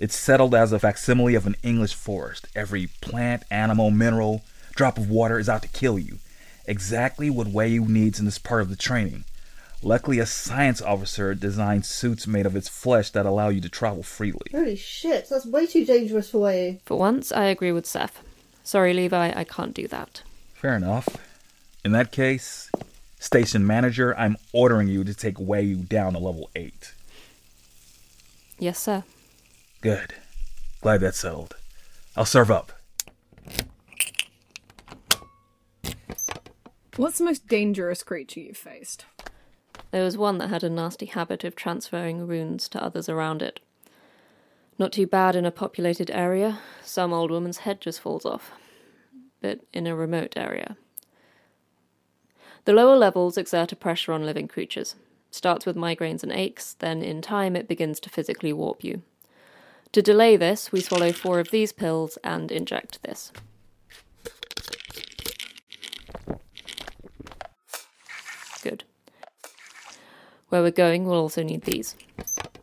It's 0.00 0.16
settled 0.16 0.56
as 0.56 0.72
a 0.72 0.80
facsimile 0.80 1.36
of 1.36 1.46
an 1.46 1.54
English 1.62 1.94
forest. 1.94 2.48
Every 2.56 2.88
plant, 3.00 3.44
animal, 3.48 3.92
mineral, 3.92 4.42
drop 4.74 4.98
of 4.98 5.08
water 5.08 5.38
is 5.38 5.48
out 5.48 5.62
to 5.62 5.68
kill 5.68 6.00
you. 6.00 6.18
Exactly 6.66 7.30
what 7.30 7.46
Weyu 7.46 7.88
needs 7.88 8.18
in 8.18 8.24
this 8.24 8.40
part 8.40 8.62
of 8.62 8.70
the 8.70 8.76
training. 8.76 9.22
Luckily, 9.84 10.18
a 10.18 10.26
science 10.26 10.82
officer 10.82 11.32
designed 11.32 11.86
suits 11.86 12.26
made 12.26 12.46
of 12.46 12.56
its 12.56 12.68
flesh 12.68 13.10
that 13.10 13.24
allow 13.24 13.50
you 13.50 13.60
to 13.60 13.68
travel 13.68 14.02
freely. 14.02 14.50
Holy 14.50 14.74
shit, 14.74 15.28
that's 15.30 15.46
way 15.46 15.68
too 15.68 15.86
dangerous 15.86 16.30
for 16.30 16.52
you. 16.52 16.80
For 16.84 16.98
once, 16.98 17.30
I 17.30 17.44
agree 17.44 17.70
with 17.70 17.86
Seth. 17.86 18.23
Sorry, 18.64 18.94
Levi, 18.94 19.32
I 19.36 19.44
can't 19.44 19.74
do 19.74 19.86
that. 19.88 20.22
Fair 20.54 20.74
enough. 20.74 21.06
In 21.84 21.92
that 21.92 22.10
case, 22.10 22.70
station 23.18 23.66
manager, 23.66 24.16
I'm 24.18 24.38
ordering 24.54 24.88
you 24.88 25.04
to 25.04 25.12
take 25.12 25.36
Weyu 25.36 25.86
down 25.86 26.14
to 26.14 26.18
level 26.18 26.50
8. 26.56 26.94
Yes, 28.58 28.78
sir. 28.78 29.04
Good. 29.82 30.14
Glad 30.80 31.02
that's 31.02 31.18
settled. 31.18 31.56
I'll 32.16 32.24
serve 32.24 32.50
up. 32.50 32.72
What's 36.96 37.18
the 37.18 37.24
most 37.24 37.46
dangerous 37.48 38.02
creature 38.02 38.40
you've 38.40 38.56
faced? 38.56 39.04
There 39.90 40.04
was 40.04 40.16
one 40.16 40.38
that 40.38 40.48
had 40.48 40.64
a 40.64 40.70
nasty 40.70 41.06
habit 41.06 41.44
of 41.44 41.54
transferring 41.54 42.26
runes 42.26 42.68
to 42.70 42.82
others 42.82 43.10
around 43.10 43.42
it. 43.42 43.60
Not 44.78 44.92
too 44.92 45.06
bad 45.06 45.36
in 45.36 45.46
a 45.46 45.50
populated 45.50 46.10
area. 46.10 46.58
Some 46.82 47.12
old 47.12 47.30
woman's 47.30 47.58
head 47.58 47.80
just 47.80 48.00
falls 48.00 48.24
off. 48.24 48.52
But 49.40 49.60
in 49.72 49.86
a 49.86 49.94
remote 49.94 50.34
area. 50.36 50.76
The 52.64 52.72
lower 52.72 52.96
levels 52.96 53.36
exert 53.36 53.72
a 53.72 53.76
pressure 53.76 54.12
on 54.12 54.26
living 54.26 54.48
creatures. 54.48 54.96
Starts 55.30 55.66
with 55.66 55.76
migraines 55.76 56.22
and 56.22 56.32
aches, 56.32 56.74
then 56.78 57.02
in 57.02 57.20
time 57.20 57.56
it 57.56 57.68
begins 57.68 58.00
to 58.00 58.10
physically 58.10 58.52
warp 58.52 58.82
you. 58.82 59.02
To 59.92 60.02
delay 60.02 60.36
this, 60.36 60.72
we 60.72 60.80
swallow 60.80 61.12
four 61.12 61.38
of 61.38 61.50
these 61.50 61.72
pills 61.72 62.18
and 62.24 62.50
inject 62.50 63.02
this. 63.02 63.32
Good. 68.62 68.84
Where 70.48 70.62
we're 70.62 70.70
going, 70.70 71.04
we'll 71.04 71.20
also 71.20 71.42
need 71.42 71.62
these. 71.62 71.94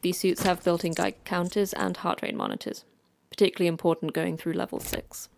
These 0.02 0.20
suits 0.20 0.42
have 0.44 0.64
built 0.64 0.84
in 0.84 0.94
Geiger 0.94 1.18
counters 1.26 1.74
and 1.74 1.96
heart 1.98 2.22
rate 2.22 2.36
monitors, 2.36 2.86
particularly 3.30 3.68
important 3.68 4.14
going 4.14 4.36
through 4.36 4.54
level 4.54 4.80
6. 4.80 5.30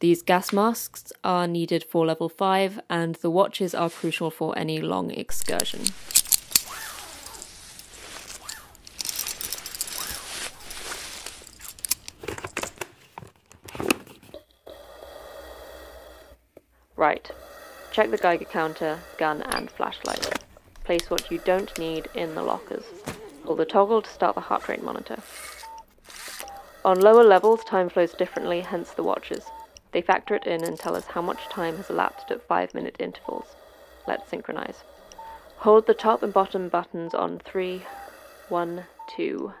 These 0.00 0.22
gas 0.22 0.52
masks 0.52 1.12
are 1.24 1.48
needed 1.48 1.82
for 1.82 2.06
level 2.06 2.28
5, 2.28 2.80
and 2.90 3.14
the 3.16 3.30
watches 3.30 3.74
are 3.74 3.90
crucial 3.90 4.30
for 4.30 4.56
any 4.56 4.80
long 4.80 5.10
excursion. 5.10 5.86
Right. 16.96 17.30
Check 17.92 18.10
the 18.10 18.18
Geiger 18.18 18.44
counter, 18.44 18.98
gun, 19.18 19.42
and 19.42 19.70
flashlight. 19.70 20.44
Place 20.84 21.08
what 21.10 21.30
you 21.30 21.38
don't 21.44 21.76
need 21.78 22.08
in 22.14 22.34
the 22.34 22.42
lockers. 22.42 22.84
Pull 23.48 23.56
the 23.56 23.64
toggle 23.64 24.02
to 24.02 24.10
start 24.10 24.34
the 24.34 24.42
heart 24.42 24.68
rate 24.68 24.82
monitor. 24.82 25.16
On 26.84 27.00
lower 27.00 27.24
levels, 27.24 27.64
time 27.64 27.88
flows 27.88 28.12
differently, 28.12 28.60
hence 28.60 28.90
the 28.90 29.02
watches. 29.02 29.42
They 29.92 30.02
factor 30.02 30.34
it 30.34 30.46
in 30.46 30.62
and 30.62 30.78
tell 30.78 30.94
us 30.94 31.06
how 31.06 31.22
much 31.22 31.48
time 31.48 31.78
has 31.78 31.88
elapsed 31.88 32.30
at 32.30 32.46
5 32.46 32.74
minute 32.74 32.96
intervals. 32.98 33.56
Let's 34.06 34.28
synchronize. 34.28 34.84
Hold 35.60 35.86
the 35.86 35.94
top 35.94 36.22
and 36.22 36.30
bottom 36.30 36.68
buttons 36.68 37.14
on 37.14 37.38
three, 37.38 37.80
one, 38.50 38.84
two, 39.16 39.54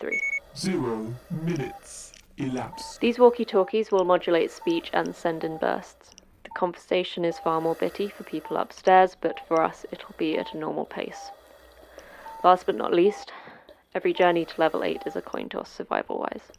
three. 0.00 0.20
Zero 0.56 1.14
minutes 1.30 2.14
elapsed. 2.38 3.00
These 3.00 3.20
walkie 3.20 3.44
talkies 3.44 3.92
will 3.92 4.04
modulate 4.04 4.50
speech 4.50 4.90
and 4.92 5.14
send 5.14 5.44
in 5.44 5.58
bursts. 5.58 6.16
The 6.42 6.50
conversation 6.50 7.24
is 7.24 7.38
far 7.38 7.60
more 7.60 7.76
bitty 7.76 8.08
for 8.08 8.24
people 8.24 8.56
upstairs, 8.56 9.16
but 9.20 9.38
for 9.46 9.62
us 9.62 9.86
it'll 9.92 10.16
be 10.18 10.36
at 10.36 10.54
a 10.54 10.58
normal 10.58 10.86
pace. 10.86 11.30
Last 12.44 12.66
but 12.66 12.76
not 12.76 12.94
least, 12.94 13.32
every 13.96 14.12
journey 14.12 14.44
to 14.44 14.60
level 14.60 14.84
8 14.84 15.02
is 15.06 15.16
a 15.16 15.22
coin 15.22 15.48
toss 15.48 15.72
survival 15.72 16.20
wise. 16.20 16.52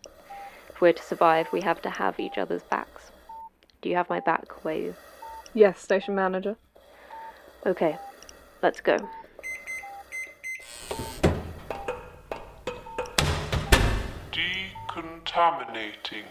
If 0.67 0.81
we're 0.81 0.91
to 0.91 1.01
survive, 1.01 1.47
we 1.53 1.61
have 1.61 1.81
to 1.83 1.89
have 1.89 2.19
each 2.19 2.37
other's 2.37 2.63
backs. 2.63 3.11
Do 3.81 3.87
you 3.87 3.95
have 3.95 4.09
my 4.09 4.19
back, 4.19 4.49
Weyu? 4.63 4.93
Yes, 5.53 5.79
station 5.79 6.15
manager. 6.15 6.57
Okay, 7.65 7.97
let's 8.61 8.81
go. 8.81 8.97
Decontaminating 14.33 16.25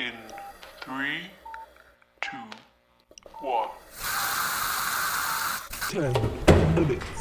in 0.00 0.12
three, 0.80 1.30
two, 2.20 2.36
one. 3.40 3.68
Ten 5.88 6.12
minutes 6.74 7.15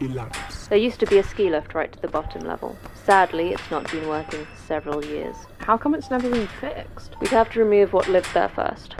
elapsed. 0.00 0.68
There 0.68 0.78
used 0.78 1.00
to 1.00 1.06
be 1.06 1.18
a 1.18 1.22
ski 1.22 1.50
lift 1.50 1.74
right 1.74 1.92
to 1.92 2.00
the 2.00 2.08
bottom 2.08 2.42
level. 2.42 2.76
Sadly, 3.04 3.52
it's 3.52 3.70
not 3.70 3.90
been 3.90 4.08
working 4.08 4.44
for 4.44 4.56
several 4.66 5.04
years. 5.04 5.36
How 5.58 5.76
come 5.76 5.94
it's 5.94 6.10
never 6.10 6.30
been 6.30 6.46
fixed? 6.46 7.18
We'd 7.20 7.30
have 7.30 7.50
to 7.52 7.60
remove 7.60 7.92
what 7.92 8.08
lives 8.08 8.32
there 8.32 8.48
first. 8.48 8.96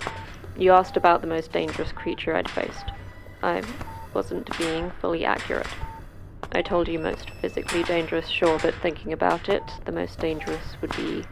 You 0.56 0.72
asked 0.72 0.96
about 0.96 1.20
the 1.20 1.26
most 1.26 1.52
dangerous 1.52 1.92
creature 1.92 2.34
I'd 2.34 2.50
faced. 2.50 2.90
I 3.42 3.62
wasn't 4.14 4.56
being 4.58 4.90
fully 5.00 5.24
accurate. 5.24 5.68
I 6.52 6.62
told 6.62 6.88
you 6.88 6.98
most 6.98 7.30
physically 7.30 7.84
dangerous, 7.84 8.28
sure, 8.28 8.58
but 8.58 8.74
thinking 8.76 9.12
about 9.12 9.48
it, 9.48 9.62
the 9.84 9.92
most 9.92 10.18
dangerous 10.18 10.76
would 10.80 10.94
be 10.96 11.24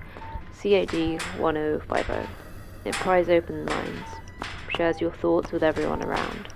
CAD 0.60 1.20
1050. 1.38 2.28
It 2.84 2.94
pries 2.94 3.28
open 3.28 3.64
minds, 3.64 4.08
shares 4.76 5.00
your 5.00 5.10
thoughts 5.10 5.50
with 5.50 5.62
everyone 5.62 6.04
around. 6.04 6.48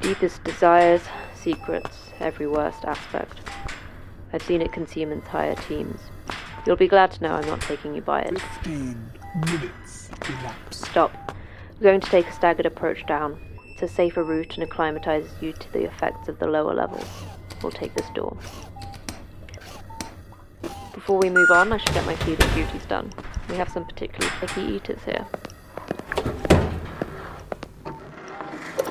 Deepest 0.00 0.44
desires, 0.44 1.02
secrets, 1.44 2.10
every 2.20 2.46
worst 2.46 2.84
aspect. 2.86 3.38
I've 4.32 4.42
seen 4.42 4.62
it 4.62 4.72
consume 4.72 5.12
entire 5.12 5.54
teams. 5.54 6.00
You'll 6.66 6.76
be 6.76 6.88
glad 6.88 7.12
to 7.12 7.22
know 7.22 7.34
I'm 7.34 7.46
not 7.46 7.60
taking 7.60 7.94
you 7.94 8.00
by 8.00 8.22
it. 8.22 8.40
Fifteen 8.40 9.12
minutes 9.46 10.08
elapsed. 10.26 10.86
Stop. 10.86 11.36
We're 11.74 11.90
going 11.90 12.00
to 12.00 12.10
take 12.10 12.26
a 12.26 12.32
staggered 12.32 12.64
approach 12.64 13.04
down. 13.06 13.38
It's 13.66 13.82
a 13.82 13.88
safer 13.88 14.24
route 14.24 14.54
and 14.54 14.62
acclimatizes 14.62 15.30
you 15.42 15.52
to 15.52 15.72
the 15.72 15.84
effects 15.84 16.28
of 16.28 16.38
the 16.38 16.46
lower 16.46 16.72
levels. 16.72 17.06
We'll 17.62 17.72
take 17.72 17.94
this 17.94 18.08
door. 18.14 18.36
Before 20.94 21.18
we 21.18 21.28
move 21.28 21.50
on, 21.50 21.72
I 21.72 21.76
should 21.76 21.92
get 21.92 22.06
my 22.06 22.16
feeding 22.16 22.48
duties 22.54 22.86
done. 22.86 23.12
We 23.50 23.56
have 23.56 23.68
some 23.68 23.84
particularly 23.84 24.34
picky 24.40 24.62
eaters 24.62 25.02
here. 25.04 25.26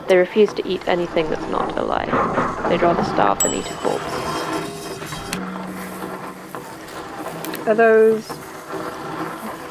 They 0.07 0.17
refuse 0.17 0.53
to 0.53 0.67
eat 0.67 0.87
anything 0.87 1.29
that's 1.29 1.49
not 1.49 1.77
alive. 1.77 2.11
They'd 2.69 2.81
rather 2.81 3.03
starve 3.03 3.39
than 3.39 3.53
eat 3.53 3.69
a 3.69 3.73
corpse. 3.75 4.03
Are 7.67 7.73
those 7.73 8.29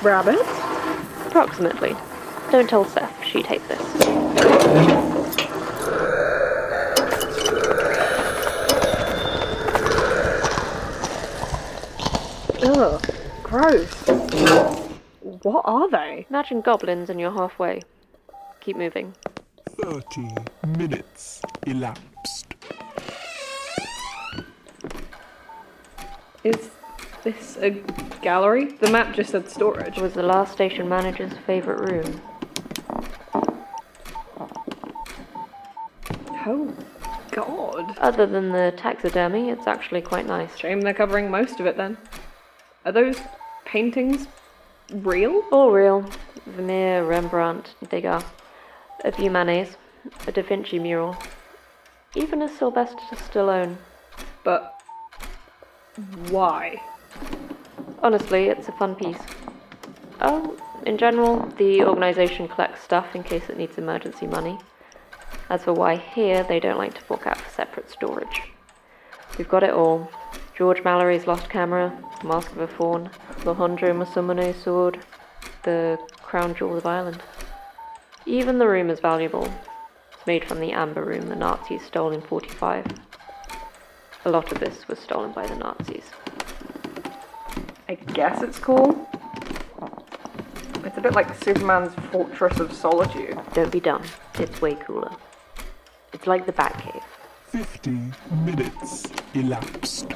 rabbits? 0.02 0.48
Approximately. 1.26 1.94
Don't 2.50 2.68
tell 2.68 2.84
Seth, 2.84 3.24
she'd 3.24 3.46
hate 3.46 3.66
this. 3.68 3.80
Ugh, 12.64 13.04
gross. 13.42 13.92
What 15.42 15.62
are 15.64 15.90
they? 15.90 16.26
Imagine 16.30 16.60
goblins 16.60 17.10
and 17.10 17.20
you're 17.20 17.32
halfway. 17.32 17.82
Keep 18.60 18.76
moving. 18.76 19.14
Thirty 19.82 20.28
minutes 20.78 21.42
elapsed. 21.66 22.54
Is 26.44 26.70
this 27.24 27.58
a 27.60 27.70
gallery? 28.22 28.66
The 28.66 28.90
map 28.90 29.12
just 29.12 29.30
said 29.30 29.50
storage. 29.50 29.98
It 29.98 30.02
was 30.02 30.12
the 30.14 30.22
last 30.22 30.52
station 30.52 30.88
manager's 30.88 31.32
favorite 31.46 31.90
room. 31.90 32.20
Oh, 36.46 36.72
God. 37.32 37.98
Other 37.98 38.26
than 38.26 38.52
the 38.52 38.72
taxidermy, 38.76 39.50
it's 39.50 39.66
actually 39.66 40.02
quite 40.02 40.26
nice. 40.26 40.56
Shame 40.56 40.80
they're 40.80 40.94
covering 40.94 41.28
most 41.28 41.58
of 41.58 41.66
it 41.66 41.76
then. 41.76 41.98
Are 42.84 42.92
those 42.92 43.18
paintings 43.64 44.28
real? 44.92 45.42
All 45.50 45.72
real. 45.72 46.08
Vermeer, 46.46 47.04
Rembrandt, 47.04 47.74
Degas, 47.88 48.24
a 49.04 49.12
few 49.12 49.30
Manets, 49.30 49.76
a 50.26 50.32
Da 50.32 50.42
Vinci 50.42 50.78
mural, 50.78 51.16
even 52.14 52.42
a 52.42 52.48
Sylvester 52.48 53.00
Stallone. 53.12 53.76
But 54.44 54.80
why? 56.28 56.80
Honestly, 58.02 58.46
it's 58.46 58.68
a 58.68 58.72
fun 58.72 58.94
piece. 58.94 59.18
Oh, 60.20 60.56
in 60.86 60.98
general, 60.98 61.46
the 61.58 61.84
organisation 61.84 62.48
collects 62.48 62.82
stuff 62.82 63.14
in 63.14 63.22
case 63.22 63.48
it 63.48 63.58
needs 63.58 63.78
emergency 63.78 64.26
money. 64.26 64.58
As 65.48 65.64
for 65.64 65.72
why 65.72 65.96
here, 65.96 66.44
they 66.44 66.60
don't 66.60 66.78
like 66.78 66.94
to 66.94 67.00
fork 67.00 67.26
out 67.26 67.36
for 67.36 67.50
separate 67.50 67.90
storage. 67.90 68.42
We've 69.38 69.48
got 69.48 69.62
it 69.62 69.70
all. 69.70 70.10
George 70.56 70.84
Mallory's 70.84 71.26
lost 71.26 71.48
camera, 71.48 71.92
Mask 72.24 72.52
of 72.52 72.58
a 72.58 72.68
Faun, 72.68 73.10
Alejandro 73.44 73.92
Masamune's 73.92 74.62
sword, 74.62 74.98
the 75.62 75.98
crown 76.22 76.54
jewel 76.54 76.76
of 76.76 76.86
Ireland. 76.86 77.22
Even 78.26 78.58
the 78.58 78.68
room 78.68 78.88
is 78.90 79.00
valuable. 79.00 79.52
It's 80.12 80.26
made 80.26 80.44
from 80.44 80.60
the 80.60 80.72
amber 80.72 81.04
room 81.04 81.28
the 81.28 81.36
Nazis 81.36 81.82
stole 81.82 82.12
in 82.12 82.20
45. 82.20 82.86
A 84.24 84.30
lot 84.30 84.52
of 84.52 84.60
this 84.60 84.86
was 84.86 85.00
stolen 85.00 85.32
by 85.32 85.46
the 85.46 85.56
Nazis. 85.56 86.04
I 87.88 87.94
guess 87.94 88.42
it's 88.42 88.58
cool. 88.58 89.08
It's 90.84 90.96
a 90.96 91.00
bit 91.00 91.14
like 91.14 91.34
Superman's 91.42 91.94
Fortress 92.12 92.60
of 92.60 92.72
Solitude. 92.72 93.38
Don't 93.54 93.72
be 93.72 93.80
dumb. 93.80 94.04
It's 94.38 94.60
way 94.60 94.74
cooler. 94.74 95.10
It's 96.12 96.26
like 96.26 96.46
the 96.46 96.52
Batcave. 96.52 97.02
Fifty 97.48 97.98
minutes 98.44 99.08
elapsed. 99.34 100.14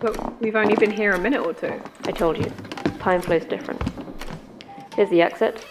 But 0.00 0.40
we've 0.42 0.56
only 0.56 0.74
been 0.74 0.90
here 0.90 1.12
a 1.12 1.18
minute 1.18 1.40
or 1.40 1.54
two. 1.54 1.80
I 2.04 2.12
told 2.12 2.36
you, 2.36 2.52
time 2.98 3.22
flows 3.22 3.44
different. 3.44 3.80
Here's 4.94 5.10
the 5.10 5.22
exit. 5.22 5.64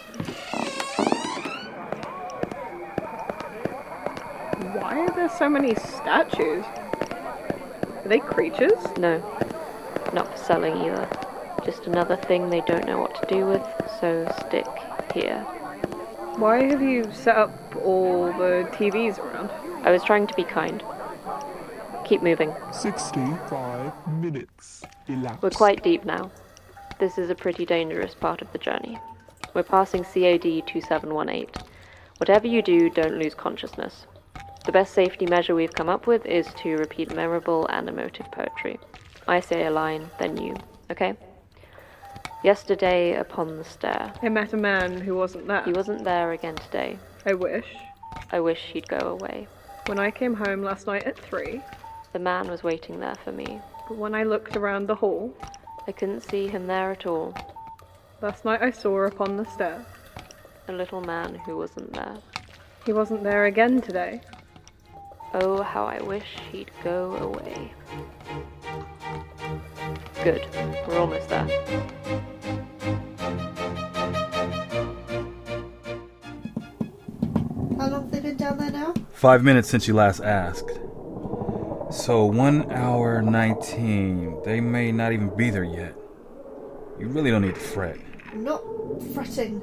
Why 4.74 4.98
are 4.98 5.14
there 5.14 5.23
so 5.38 5.48
many 5.48 5.74
statues? 5.74 6.64
Are 6.64 8.08
they 8.08 8.20
creatures? 8.20 8.72
No, 8.98 9.18
not 10.12 10.30
for 10.30 10.44
selling 10.44 10.76
either. 10.76 11.08
Just 11.64 11.86
another 11.86 12.16
thing 12.16 12.50
they 12.50 12.60
don't 12.62 12.86
know 12.86 12.98
what 12.98 13.14
to 13.20 13.34
do 13.34 13.46
with, 13.46 13.66
so 14.00 14.30
stick 14.46 14.66
here. 15.12 15.40
Why 16.36 16.64
have 16.64 16.82
you 16.82 17.10
set 17.12 17.36
up 17.36 17.76
all 17.76 18.26
the 18.26 18.68
TVs 18.72 19.18
around? 19.18 19.50
I 19.86 19.90
was 19.90 20.02
trying 20.02 20.26
to 20.26 20.34
be 20.34 20.44
kind. 20.44 20.82
Keep 22.04 22.22
moving. 22.22 22.54
65 22.72 23.92
minutes 24.08 24.82
elapsed. 25.08 25.42
We're 25.42 25.50
quite 25.50 25.82
deep 25.82 26.04
now. 26.04 26.30
This 26.98 27.18
is 27.18 27.30
a 27.30 27.34
pretty 27.34 27.64
dangerous 27.64 28.14
part 28.14 28.42
of 28.42 28.52
the 28.52 28.58
journey. 28.58 28.98
We're 29.54 29.62
passing 29.62 30.04
CAD 30.04 30.66
2718. 30.66 31.48
Whatever 32.18 32.46
you 32.46 32.62
do, 32.62 32.90
don't 32.90 33.18
lose 33.18 33.34
consciousness. 33.34 34.06
The 34.64 34.72
best 34.72 34.94
safety 34.94 35.26
measure 35.26 35.54
we've 35.54 35.72
come 35.72 35.88
up 35.88 36.06
with 36.06 36.24
is 36.26 36.46
to 36.62 36.76
repeat 36.76 37.14
memorable 37.14 37.66
and 37.68 37.88
emotive 37.88 38.30
poetry. 38.32 38.78
I 39.28 39.40
say 39.40 39.66
a 39.66 39.70
line, 39.70 40.10
then 40.18 40.36
you, 40.36 40.56
okay? 40.90 41.14
Yesterday 42.42 43.14
upon 43.16 43.56
the 43.56 43.64
stair. 43.64 44.12
I 44.22 44.28
met 44.28 44.52
a 44.52 44.56
man 44.58 45.00
who 45.00 45.14
wasn't 45.14 45.46
there. 45.46 45.62
He 45.64 45.72
wasn't 45.72 46.04
there 46.04 46.32
again 46.32 46.56
today. 46.56 46.98
I 47.26 47.34
wish. 47.34 47.66
I 48.32 48.40
wish 48.40 48.60
he'd 48.72 48.88
go 48.88 48.98
away. 48.98 49.48
When 49.86 49.98
I 49.98 50.10
came 50.10 50.34
home 50.34 50.62
last 50.62 50.86
night 50.86 51.04
at 51.04 51.18
three, 51.18 51.62
The 52.12 52.18
man 52.20 52.48
was 52.48 52.62
waiting 52.62 53.00
there 53.00 53.16
for 53.24 53.32
me. 53.32 53.60
but 53.88 53.98
when 53.98 54.14
I 54.14 54.22
looked 54.22 54.56
around 54.56 54.86
the 54.86 54.94
hall, 54.94 55.34
I 55.86 55.92
couldn't 55.92 56.20
see 56.22 56.46
him 56.48 56.66
there 56.66 56.90
at 56.92 57.06
all. 57.06 57.34
last 58.22 58.44
night 58.44 58.62
I 58.62 58.70
saw 58.70 59.02
upon 59.04 59.36
the 59.36 59.44
stair. 59.44 59.84
A 60.68 60.72
little 60.72 61.00
man 61.02 61.34
who 61.34 61.56
wasn't 61.58 61.92
there. 61.92 62.16
He 62.86 62.92
wasn't 62.92 63.24
there 63.24 63.46
again 63.46 63.80
today. 63.82 64.20
Oh, 65.36 65.62
how 65.64 65.84
I 65.84 66.00
wish 66.00 66.36
he'd 66.52 66.70
go 66.84 67.16
away. 67.16 67.72
Good. 70.22 70.46
We're 70.86 70.98
almost 70.98 71.28
there. 71.28 71.48
How 77.76 77.88
long 77.88 78.02
have 78.02 78.10
they 78.12 78.20
been 78.20 78.36
down 78.36 78.58
there 78.58 78.70
now? 78.70 78.94
Five 79.12 79.42
minutes 79.42 79.68
since 79.68 79.88
you 79.88 79.94
last 79.94 80.20
asked. 80.20 80.70
So, 81.90 82.24
one 82.26 82.70
hour 82.70 83.20
19. 83.20 84.42
They 84.44 84.60
may 84.60 84.92
not 84.92 85.12
even 85.12 85.34
be 85.36 85.50
there 85.50 85.64
yet. 85.64 85.96
You 86.96 87.08
really 87.08 87.32
don't 87.32 87.42
need 87.42 87.56
to 87.56 87.60
fret. 87.60 87.98
I'm 88.30 88.44
not 88.44 88.62
fretting. 89.12 89.60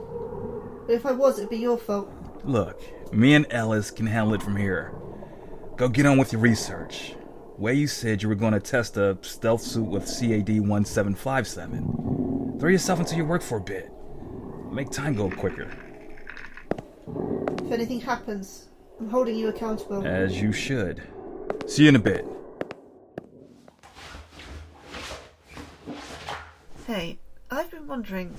But 0.85 0.95
if 0.95 1.05
I 1.05 1.13
was, 1.13 1.37
it'd 1.37 1.49
be 1.49 1.59
your 1.59 1.77
fault. 1.77 2.11
Look, 2.43 2.81
me 3.13 3.35
and 3.35 3.47
Ellis 3.51 3.89
can 3.89 4.07
handle 4.07 4.33
it 4.33 4.43
from 4.43 4.57
here. 4.57 4.93
Go 5.81 5.89
get 5.89 6.05
on 6.05 6.19
with 6.19 6.31
your 6.31 6.41
research. 6.41 7.15
Weyu 7.59 7.89
said 7.89 8.21
you 8.21 8.29
were 8.29 8.35
going 8.35 8.53
to 8.53 8.59
test 8.59 8.97
a 8.97 9.17
stealth 9.23 9.63
suit 9.63 9.87
with 9.87 10.03
CAD 10.05 10.59
1757. 10.59 12.57
Throw 12.59 12.69
yourself 12.69 12.99
into 12.99 13.15
your 13.15 13.25
work 13.25 13.41
for 13.41 13.57
a 13.57 13.61
bit. 13.61 13.91
Make 14.71 14.91
time 14.91 15.15
go 15.15 15.31
quicker. 15.31 15.75
If 17.65 17.71
anything 17.71 17.99
happens, 17.99 18.67
I'm 18.99 19.09
holding 19.09 19.35
you 19.35 19.47
accountable. 19.47 20.05
As 20.05 20.39
you 20.39 20.53
should. 20.53 21.01
See 21.65 21.81
you 21.81 21.89
in 21.89 21.95
a 21.95 21.99
bit. 21.99 22.27
Hey, 26.85 27.17
I've 27.49 27.71
been 27.71 27.87
wondering. 27.87 28.35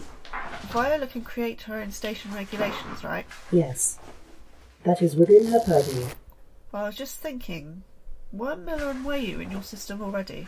Viola 0.70 1.09
can 1.09 1.22
create 1.22 1.62
her 1.62 1.74
own 1.81 1.90
station 1.90 2.33
regulations, 2.33 3.02
right? 3.02 3.26
Yes. 3.50 3.98
That 4.85 5.02
is 5.02 5.16
within 5.16 5.46
her 5.46 5.59
purview. 5.66 6.07
Well, 6.72 6.85
I 6.85 6.87
was 6.87 6.96
just 6.96 7.18
thinking, 7.18 7.82
were 8.32 8.56
Miller 8.56 8.88
and 8.88 9.04
Weyu 9.04 9.42
in 9.42 9.50
your 9.50 9.62
system 9.62 10.00
already? 10.00 10.46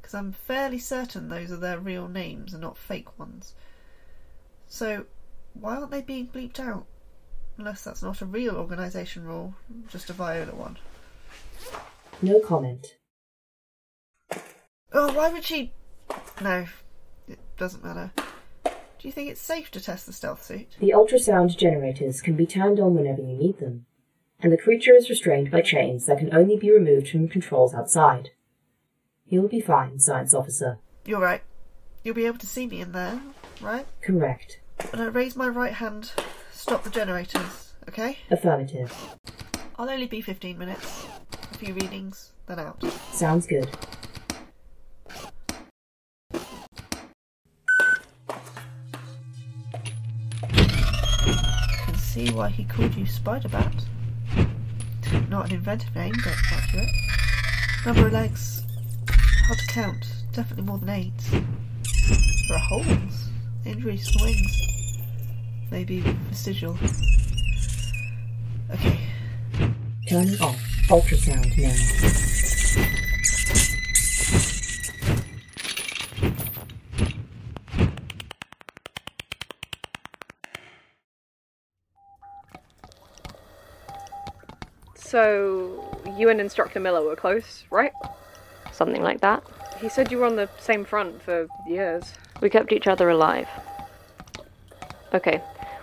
Because 0.00 0.12
I'm 0.14 0.32
fairly 0.32 0.80
certain 0.80 1.28
those 1.28 1.52
are 1.52 1.56
their 1.56 1.78
real 1.78 2.08
names 2.08 2.52
and 2.52 2.62
not 2.62 2.76
fake 2.76 3.16
ones. 3.18 3.54
So, 4.66 5.06
why 5.54 5.76
aren't 5.76 5.92
they 5.92 6.02
being 6.02 6.26
bleeped 6.26 6.58
out? 6.58 6.86
Unless 7.56 7.84
that's 7.84 8.02
not 8.02 8.20
a 8.20 8.26
real 8.26 8.56
organisation 8.56 9.24
rule, 9.24 9.54
just 9.88 10.10
a 10.10 10.12
Viola 10.12 10.54
one. 10.54 10.76
No 12.20 12.40
comment. 12.40 12.96
Oh, 14.92 15.12
why 15.12 15.28
would 15.28 15.44
she. 15.44 15.72
No, 16.40 16.66
it 17.28 17.38
doesn't 17.56 17.84
matter. 17.84 18.10
Do 18.64 19.06
you 19.06 19.12
think 19.12 19.30
it's 19.30 19.40
safe 19.40 19.70
to 19.72 19.80
test 19.80 20.06
the 20.06 20.12
stealth 20.12 20.42
suit? 20.42 20.76
The 20.80 20.94
ultrasound 20.96 21.56
generators 21.56 22.20
can 22.20 22.34
be 22.34 22.46
turned 22.46 22.80
on 22.80 22.94
whenever 22.94 23.20
you 23.22 23.36
need 23.36 23.58
them, 23.58 23.86
and 24.40 24.52
the 24.52 24.56
creature 24.56 24.94
is 24.94 25.10
restrained 25.10 25.50
by 25.50 25.60
chains 25.60 26.06
that 26.06 26.18
can 26.18 26.32
only 26.34 26.56
be 26.56 26.70
removed 26.70 27.08
from 27.08 27.28
controls 27.28 27.74
outside. 27.74 28.30
You'll 29.26 29.48
be 29.48 29.60
fine, 29.60 29.98
Science 29.98 30.32
Officer. 30.32 30.78
You're 31.04 31.20
right. 31.20 31.42
You'll 32.04 32.14
be 32.14 32.26
able 32.26 32.38
to 32.38 32.46
see 32.46 32.66
me 32.66 32.80
in 32.80 32.92
there, 32.92 33.20
right? 33.60 33.86
Correct. 34.00 34.60
When 34.90 35.02
I 35.02 35.06
raise 35.06 35.34
my 35.34 35.48
right 35.48 35.72
hand, 35.74 36.12
stop 36.52 36.84
the 36.84 36.90
generators, 36.90 37.74
okay? 37.88 38.18
Affirmative. 38.30 38.94
I'll 39.76 39.90
only 39.90 40.06
be 40.06 40.20
15 40.20 40.56
minutes. 40.56 41.06
A 41.52 41.58
few 41.58 41.74
readings, 41.74 42.32
then 42.46 42.60
out. 42.60 42.82
Sounds 43.12 43.46
good. 43.46 43.68
I 50.40 51.82
can 51.84 51.96
see 51.96 52.30
why 52.30 52.50
he 52.50 52.64
called 52.64 52.94
you 52.94 53.04
Spider 53.06 53.48
Bat. 53.48 53.84
Not 55.28 55.50
an 55.50 55.56
inventive 55.56 55.94
name, 55.94 56.14
but 56.24 56.34
accurate. 56.50 56.88
Number 57.84 58.06
of 58.06 58.12
legs. 58.12 58.62
Hard 59.46 59.58
to 59.58 59.66
count. 59.66 60.06
Definitely 60.32 60.64
more 60.64 60.78
than 60.78 60.88
eight. 60.88 61.12
There 61.30 62.56
are 62.56 62.58
holes. 62.58 63.28
Injuries 63.66 64.10
to 64.10 64.18
the 64.18 64.24
wings. 64.24 64.98
Maybe 65.70 66.00
vestigial. 66.00 66.78
Okay. 68.70 69.00
Turning 70.08 70.40
off 70.40 70.58
ultrasound 70.88 71.56
now. 71.58 73.07
So, 85.08 85.98
you 86.18 86.28
and 86.28 86.38
Instructor 86.38 86.80
Miller 86.80 87.02
were 87.02 87.16
close, 87.16 87.64
right? 87.70 87.92
Something 88.72 89.02
like 89.02 89.22
that. 89.22 89.42
He 89.80 89.88
said 89.88 90.12
you 90.12 90.18
were 90.18 90.26
on 90.26 90.36
the 90.36 90.50
same 90.58 90.84
front 90.84 91.22
for 91.22 91.46
years. 91.66 92.12
We 92.42 92.50
kept 92.50 92.72
each 92.72 92.86
other 92.86 93.08
alive. 93.08 93.48
Okay, 95.14 95.40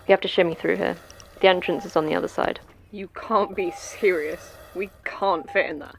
we 0.07 0.11
have 0.11 0.21
to 0.21 0.27
shimmy 0.27 0.53
through 0.53 0.75
here. 0.75 0.95
The 1.41 1.47
entrance 1.47 1.85
is 1.85 1.95
on 1.95 2.05
the 2.05 2.13
other 2.13 2.27
side. 2.27 2.59
You 2.91 3.07
can't 3.15 3.55
be 3.55 3.71
serious. 3.71 4.51
We 4.75 4.91
can't 5.05 5.49
fit 5.49 5.71
in 5.71 5.79
there. 5.79 5.95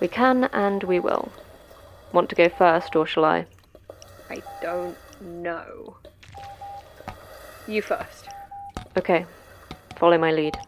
We 0.00 0.08
can 0.08 0.44
and 0.52 0.82
we 0.82 0.98
will. 0.98 1.30
Want 2.12 2.28
to 2.30 2.34
go 2.34 2.48
first, 2.48 2.96
or 2.96 3.06
shall 3.06 3.24
I? 3.24 3.46
I 4.28 4.42
don't 4.60 4.96
know. 5.20 5.96
You 7.68 7.82
first. 7.82 8.28
Okay, 8.96 9.26
follow 9.96 10.18
my 10.18 10.32
lead. 10.32 10.58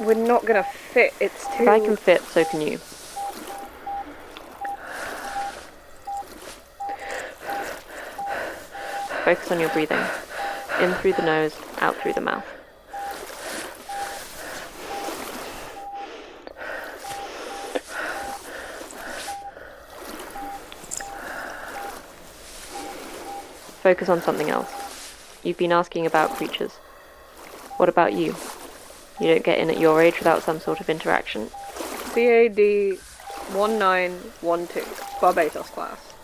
We're 0.00 0.14
not 0.14 0.46
gonna 0.46 0.64
fit. 0.64 1.12
It's 1.20 1.44
too. 1.44 1.64
If 1.64 1.68
I 1.68 1.78
can 1.78 1.94
fit, 1.94 2.22
so 2.22 2.42
can 2.42 2.62
you. 2.62 2.78
Focus 9.24 9.52
on 9.52 9.60
your 9.60 9.68
breathing. 9.68 10.02
In 10.80 10.94
through 10.94 11.12
the 11.12 11.22
nose, 11.22 11.54
out 11.80 11.96
through 11.96 12.14
the 12.14 12.22
mouth. 12.22 12.46
Focus 23.82 24.08
on 24.08 24.22
something 24.22 24.48
else. 24.48 24.72
You've 25.42 25.58
been 25.58 25.72
asking 25.72 26.06
about 26.06 26.30
creatures. 26.30 26.72
What 27.76 27.90
about 27.90 28.14
you? 28.14 28.34
You 29.20 29.26
don't 29.28 29.44
get 29.44 29.58
in 29.58 29.68
at 29.68 29.78
your 29.78 30.00
age 30.00 30.18
without 30.18 30.42
some 30.42 30.60
sort 30.60 30.80
of 30.80 30.88
interaction. 30.88 31.50
CAD 32.14 32.56
1912, 33.52 35.16
Barbados 35.20 35.68
class. 35.70 36.14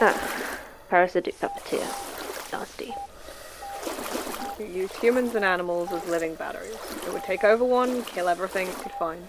Ah, 0.00 0.58
parasitic 0.88 1.38
puppeteer. 1.40 1.86
Nasty. 2.52 2.94
You 4.58 4.66
used 4.66 4.94
humans 4.96 5.34
and 5.34 5.44
animals 5.44 5.90
as 5.92 6.06
living 6.06 6.36
batteries. 6.36 6.76
It 7.06 7.12
would 7.12 7.24
take 7.24 7.42
over 7.42 7.64
one, 7.64 8.04
kill 8.04 8.28
everything 8.28 8.68
it 8.68 8.76
could 8.76 8.92
find, 8.92 9.26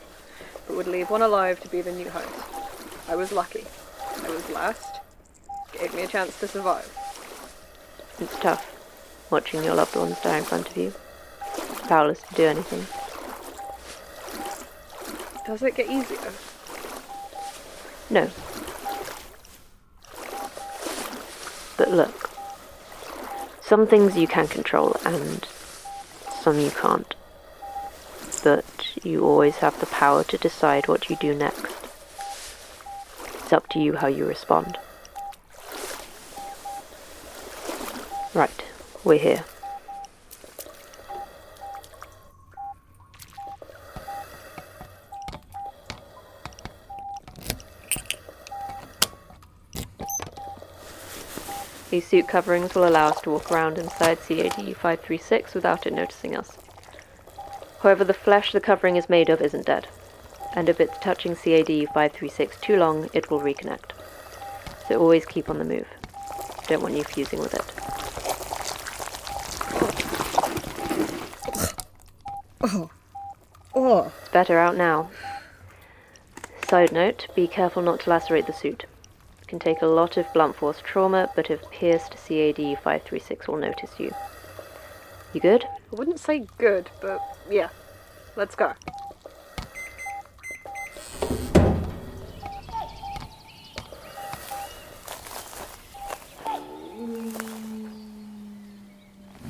but 0.67 0.78
would 0.78 0.88
leave 0.88 1.09
one 1.09 1.23
alive 1.23 1.59
to 1.61 1.67
be 1.67 1.82
the 1.82 1.91
new 1.91 2.09
host. 2.09 2.30
I 3.09 3.15
was 3.15 3.32
lucky. 3.32 3.65
I 4.23 4.30
was 4.30 4.47
last. 4.51 4.99
Gave 5.73 5.95
me 5.95 6.03
a 6.03 6.07
chance 6.07 6.39
to 6.39 6.47
survive. 6.47 6.95
It's 8.19 8.38
tough, 8.39 8.65
watching 9.32 9.63
your 9.63 9.76
loved 9.76 9.95
ones 9.95 10.19
die 10.21 10.38
in 10.38 10.43
front 10.43 10.69
of 10.69 10.78
you. 10.78 10.93
Powerless 11.88 12.21
to 12.21 12.36
do 12.36 12.45
anything. 12.45 12.86
Does 15.46 15.62
it 15.62 15.76
get 15.76 15.89
easier? 15.89 16.32
No. 18.10 18.30
But 21.78 21.91
look, 21.91 22.30
some 23.62 23.86
things 23.86 24.18
you 24.18 24.28
can 24.28 24.48
control 24.48 24.96
and 25.06 25.46
some 26.41 26.60
you 26.60 26.72
can't. 26.72 27.14
But 28.43 28.66
you 29.04 29.24
always 29.26 29.58
have 29.58 29.80
the 29.80 29.86
power 29.88 30.24
to 30.24 30.38
decide 30.38 30.88
what 30.88 31.10
you 31.10 31.16
do 31.18 31.36
next. 31.36 31.66
It's 33.39 33.54
up 33.54 33.68
to 33.70 33.80
you 33.80 33.98
how 33.98 34.08
you 34.08 34.26
respond. 34.26 34.78
Right, 38.34 38.64
we're 39.04 39.20
here. 39.20 39.46
These 51.96 52.08
suit 52.08 52.28
coverings 52.28 52.76
will 52.76 52.86
allow 52.86 53.08
us 53.08 53.22
to 53.22 53.30
walk 53.30 53.50
around 53.50 53.78
inside 53.78 54.20
CAD 54.20 54.52
536 54.54 55.54
without 55.54 55.88
it 55.88 55.93
noticing 55.93 56.36
us. 56.36 56.58
However, 57.82 58.04
the 58.04 58.14
flesh 58.14 58.52
the 58.52 58.60
covering 58.60 58.98
is 58.98 59.08
made 59.08 59.30
of 59.30 59.39
isn't 59.39 59.66
dead, 59.66 59.88
and 60.54 60.68
if 60.68 60.82
it's 60.82 60.98
touching 60.98 61.38
CAD 61.38 61.68
536 61.93 62.60
too 62.60 62.76
long, 62.76 63.10
it 63.14 63.32
will 63.32 63.39
reconnect. 63.39 63.91
So 64.89 65.00
always 65.00 65.26
keep 65.26 65.50
on 65.50 65.58
the 65.58 65.64
move. 65.64 65.88
Don't 66.68 66.82
want 66.82 66.96
you 66.96 67.06
fusing 67.06 67.39
with 67.39 67.54
it. 67.54 67.64
Oh, 73.74 74.12
It's 74.20 74.30
better 74.34 74.60
out 74.60 74.76
now. 74.76 75.12
Side 76.68 76.91
note, 76.91 77.28
be 77.34 77.48
careful 77.48 77.82
not 77.82 78.02
to 78.02 78.10
lacerate 78.10 78.48
the 78.48 78.54
suit. 78.54 78.86
It 79.46 79.50
can 79.50 79.60
take 79.60 79.84
a 79.84 79.86
lot 79.86 80.18
of 80.18 80.26
blunt 80.34 80.56
force 80.56 80.82
trauma, 80.84 81.30
but 81.36 81.52
if 81.52 81.70
pierced, 81.70 82.14
CAD 82.14 82.56
536 82.56 83.48
will 83.48 83.58
notice 83.58 83.91
you. 84.00 84.12
You 85.34 85.39
good? 85.39 85.64
I 85.66 85.96
wouldn't 85.96 86.20
say 86.20 86.48
good, 86.58 86.89
but 87.00 87.22
yeah. 87.48 87.70
Let's 88.36 88.56
go. 88.56 88.74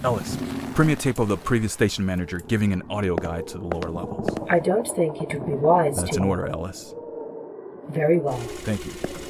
Ellis, 0.04 0.38
premiere 0.74 0.98
tape 0.98 1.20
of 1.20 1.30
the 1.30 1.38
previous 1.38 1.72
station 1.72 2.06
manager 2.06 2.42
giving 2.50 2.74
an 2.74 2.84
audio 2.90 3.16
guide 3.16 3.48
to 3.48 3.60
the 3.60 3.64
lower 3.64 3.90
levels. 3.90 4.28
I 4.50 4.60
don't 4.60 4.86
think 4.90 5.22
it 5.22 5.34
would 5.34 5.48
be 5.48 5.54
wise 5.54 5.96
That's 5.96 6.18
to. 6.18 6.22
an 6.22 6.28
order, 6.28 6.48
Ellis. 6.48 6.94
Very 7.88 8.18
well. 8.18 8.36
Thank 8.36 8.86
you. 8.86 9.25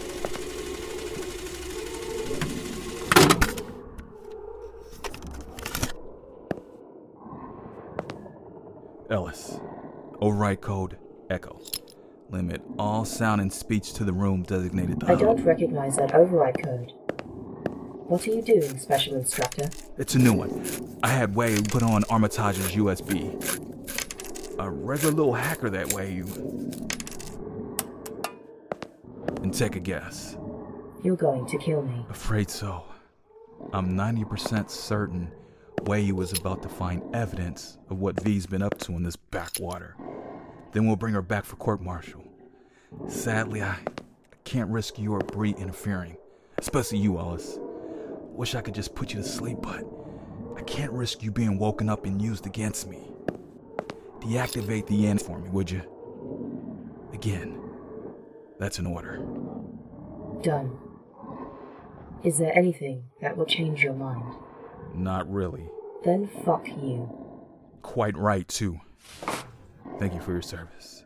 Ellis, 9.15 9.61
override 10.19 10.59
code 10.59 10.97
Echo. 11.29 11.61
Limit 12.31 12.61
all 12.77 13.05
sound 13.05 13.39
and 13.39 13.51
speech 13.51 13.93
to 13.93 14.03
the 14.03 14.11
room 14.11 14.43
designated 14.43 14.99
the 14.99 15.05
I 15.05 15.11
hub. 15.11 15.19
don't 15.19 15.43
recognize 15.45 15.95
that 15.95 16.13
override 16.13 16.61
code. 16.61 16.91
What 18.09 18.27
are 18.27 18.31
you 18.31 18.41
doing, 18.41 18.77
Special 18.77 19.15
Instructor? 19.15 19.69
It's 19.97 20.15
a 20.15 20.19
new 20.19 20.33
one. 20.33 20.99
I 21.01 21.07
had 21.07 21.33
Weyu 21.33 21.65
put 21.71 21.81
on 21.81 22.03
Armitage's 22.09 22.73
USB. 22.73 23.31
A 24.59 24.69
regular 24.69 25.13
little 25.13 25.33
hacker 25.33 25.69
that 25.69 25.93
way. 25.93 26.11
You... 26.11 26.25
And 29.43 29.53
take 29.53 29.77
a 29.77 29.79
guess. 29.79 30.35
You're 31.03 31.15
going 31.15 31.45
to 31.45 31.57
kill 31.57 31.83
me. 31.83 32.05
Afraid 32.09 32.49
so. 32.49 32.83
I'm 33.71 33.93
90% 33.93 34.69
certain 34.69 35.31
Weyu 35.85 36.13
was 36.13 36.37
about 36.37 36.63
to 36.63 36.69
find 36.69 37.03
evidence 37.15 37.77
of 37.91 37.99
what 37.99 38.19
V's 38.21 38.47
been 38.47 38.63
up 38.63 38.77
to 38.79 38.93
in 38.93 39.03
this 39.03 39.15
backwater. 39.15 39.95
Then 40.71 40.87
we'll 40.87 40.95
bring 40.95 41.13
her 41.13 41.21
back 41.21 41.45
for 41.45 41.57
court 41.57 41.79
martial. 41.79 42.23
Sadly, 43.07 43.61
I 43.61 43.77
I 44.35 44.37
can't 44.43 44.69
risk 44.69 44.97
you 44.97 45.13
or 45.13 45.19
Bree 45.19 45.53
interfering. 45.57 46.17
Especially 46.57 46.97
you, 46.97 47.19
Ellis. 47.19 47.59
Wish 47.59 48.55
I 48.55 48.61
could 48.61 48.73
just 48.73 48.95
put 48.95 49.13
you 49.13 49.21
to 49.21 49.27
sleep, 49.27 49.59
but 49.61 49.83
I 50.57 50.61
can't 50.63 50.91
risk 50.91 51.21
you 51.21 51.31
being 51.31 51.59
woken 51.59 51.87
up 51.87 52.05
and 52.05 52.19
used 52.21 52.47
against 52.47 52.87
me. 52.87 53.11
Deactivate 54.19 54.87
the 54.87 55.05
end 55.05 55.21
for 55.21 55.37
me, 55.37 55.49
would 55.49 55.69
you? 55.69 55.81
Again, 57.13 57.61
that's 58.59 58.79
an 58.79 58.87
order. 58.87 59.17
Done. 60.41 60.77
Is 62.23 62.39
there 62.39 62.57
anything 62.57 63.03
that 63.21 63.37
will 63.37 63.45
change 63.45 63.83
your 63.83 63.93
mind? 63.93 64.35
Not 64.95 65.31
really. 65.31 65.69
Then 66.05 66.29
fuck 66.45 66.67
you. 66.67 67.09
Quite 67.81 68.15
right, 68.15 68.47
too. 68.47 68.79
Thank 69.97 70.13
you 70.13 70.21
for 70.21 70.33
your 70.33 70.43
service. 70.43 71.03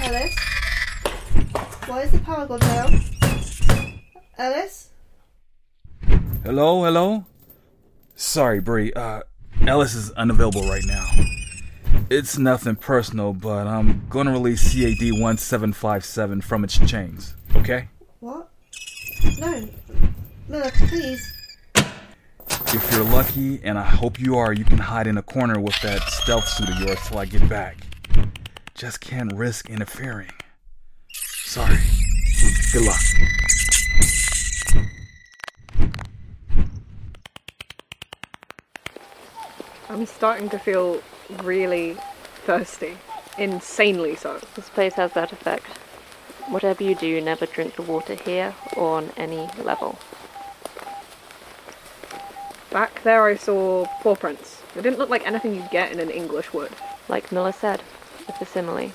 Ellis? 0.00 0.34
Why 1.86 2.02
is 2.02 2.12
the 2.12 2.20
power 2.24 2.46
gone 2.46 2.60
down? 2.60 3.04
Ellis? 4.38 4.88
Hello, 6.44 6.82
hello? 6.82 7.26
Sorry, 8.14 8.60
Bree. 8.60 8.90
Uh, 8.94 9.20
Ellis 9.66 9.94
is 9.94 10.10
unavailable 10.12 10.62
right 10.68 10.84
now. 10.84 11.08
It's 12.10 12.36
nothing 12.36 12.74
personal, 12.76 13.32
but 13.32 13.66
I'm 13.68 14.06
gonna 14.10 14.32
release 14.32 14.74
CAD 14.74 15.12
1757 15.12 16.40
from 16.40 16.64
its 16.64 16.78
chains, 16.78 17.34
okay? 17.56 17.88
What? 18.18 18.50
No. 19.38 19.68
No, 20.48 20.62
please. 20.88 21.32
If 22.74 22.90
you're 22.90 23.04
lucky, 23.04 23.60
and 23.62 23.78
I 23.78 23.84
hope 23.84 24.18
you 24.18 24.36
are, 24.36 24.52
you 24.52 24.64
can 24.64 24.78
hide 24.78 25.06
in 25.06 25.16
a 25.16 25.22
corner 25.22 25.60
with 25.60 25.80
that 25.82 26.02
stealth 26.08 26.48
suit 26.48 26.68
of 26.68 26.80
yours 26.80 26.98
till 27.06 27.18
I 27.18 27.26
get 27.26 27.48
back. 27.48 27.76
Just 28.74 29.00
can't 29.00 29.32
risk 29.32 29.70
interfering. 29.70 30.30
Sorry. 31.12 31.78
Good 32.72 32.84
luck. 32.84 33.41
I'm 39.92 40.06
starting 40.06 40.48
to 40.48 40.58
feel 40.58 41.02
really 41.42 41.98
thirsty. 42.46 42.96
Insanely 43.36 44.16
so. 44.16 44.40
This 44.54 44.70
place 44.70 44.94
has 44.94 45.12
that 45.12 45.32
effect. 45.32 45.66
Whatever 46.48 46.82
you 46.82 46.94
do, 46.94 47.20
never 47.20 47.44
drink 47.44 47.76
the 47.76 47.82
water 47.82 48.14
here 48.14 48.54
or 48.74 48.96
on 48.96 49.10
any 49.18 49.50
level. 49.62 49.98
Back 52.70 53.02
there 53.02 53.24
I 53.24 53.36
saw 53.36 53.84
paw 54.00 54.16
prints. 54.16 54.62
They 54.74 54.80
didn't 54.80 54.98
look 54.98 55.10
like 55.10 55.26
anything 55.26 55.54
you'd 55.54 55.70
get 55.70 55.92
in 55.92 56.00
an 56.00 56.08
English 56.08 56.54
wood. 56.54 56.72
Like 57.06 57.30
Miller 57.30 57.52
said, 57.52 57.82
it's 58.26 58.40
a 58.40 58.46
simile. 58.46 58.78
It 58.78 58.92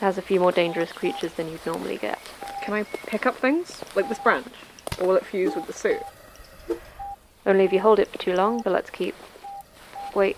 has 0.00 0.18
a 0.18 0.22
few 0.22 0.38
more 0.38 0.52
dangerous 0.52 0.92
creatures 0.92 1.32
than 1.32 1.50
you'd 1.50 1.64
normally 1.64 1.96
get. 1.96 2.18
Can 2.60 2.74
I 2.74 2.82
pick 2.82 3.24
up 3.24 3.36
things? 3.36 3.82
Like 3.96 4.10
this 4.10 4.18
branch? 4.18 4.52
Or 5.00 5.06
will 5.06 5.16
it 5.16 5.24
fuse 5.24 5.56
with 5.56 5.66
the 5.66 5.72
suit? 5.72 6.02
Only 7.46 7.64
if 7.64 7.72
you 7.72 7.80
hold 7.80 8.00
it 8.00 8.08
for 8.12 8.18
too 8.18 8.34
long, 8.34 8.60
but 8.60 8.74
let's 8.74 8.90
keep. 8.90 9.14
Wait, 10.14 10.36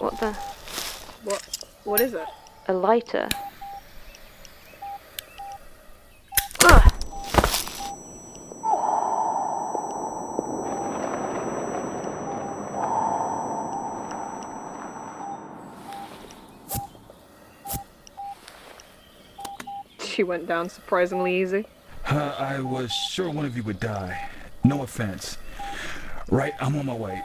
what 0.00 0.18
the? 0.18 0.32
What 1.22 1.64
what 1.84 2.00
is 2.00 2.14
it? 2.14 2.26
A 2.66 2.72
lighter? 2.72 3.28
Ugh! 6.64 6.92
She 20.00 20.22
went 20.22 20.48
down 20.48 20.68
surprisingly 20.70 21.40
easy. 21.42 21.66
Uh, 22.06 22.34
I 22.38 22.58
was 22.60 22.90
sure 22.90 23.30
one 23.30 23.44
of 23.44 23.54
you 23.56 23.62
would 23.64 23.78
die. 23.78 24.28
No 24.64 24.82
offense. 24.82 25.36
Right, 26.30 26.54
I'm 26.58 26.74
on 26.76 26.86
my 26.86 26.94
way. 26.94 27.22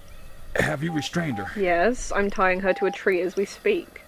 Have 0.56 0.84
you 0.84 0.92
restrained 0.92 1.38
her? 1.38 1.60
Yes, 1.60 2.12
I'm 2.14 2.30
tying 2.30 2.60
her 2.62 2.74
to 2.74 2.86
a 2.86 2.92
tree 2.92 3.22
as 3.22 3.36
we 3.36 3.46
speak. 3.46 4.02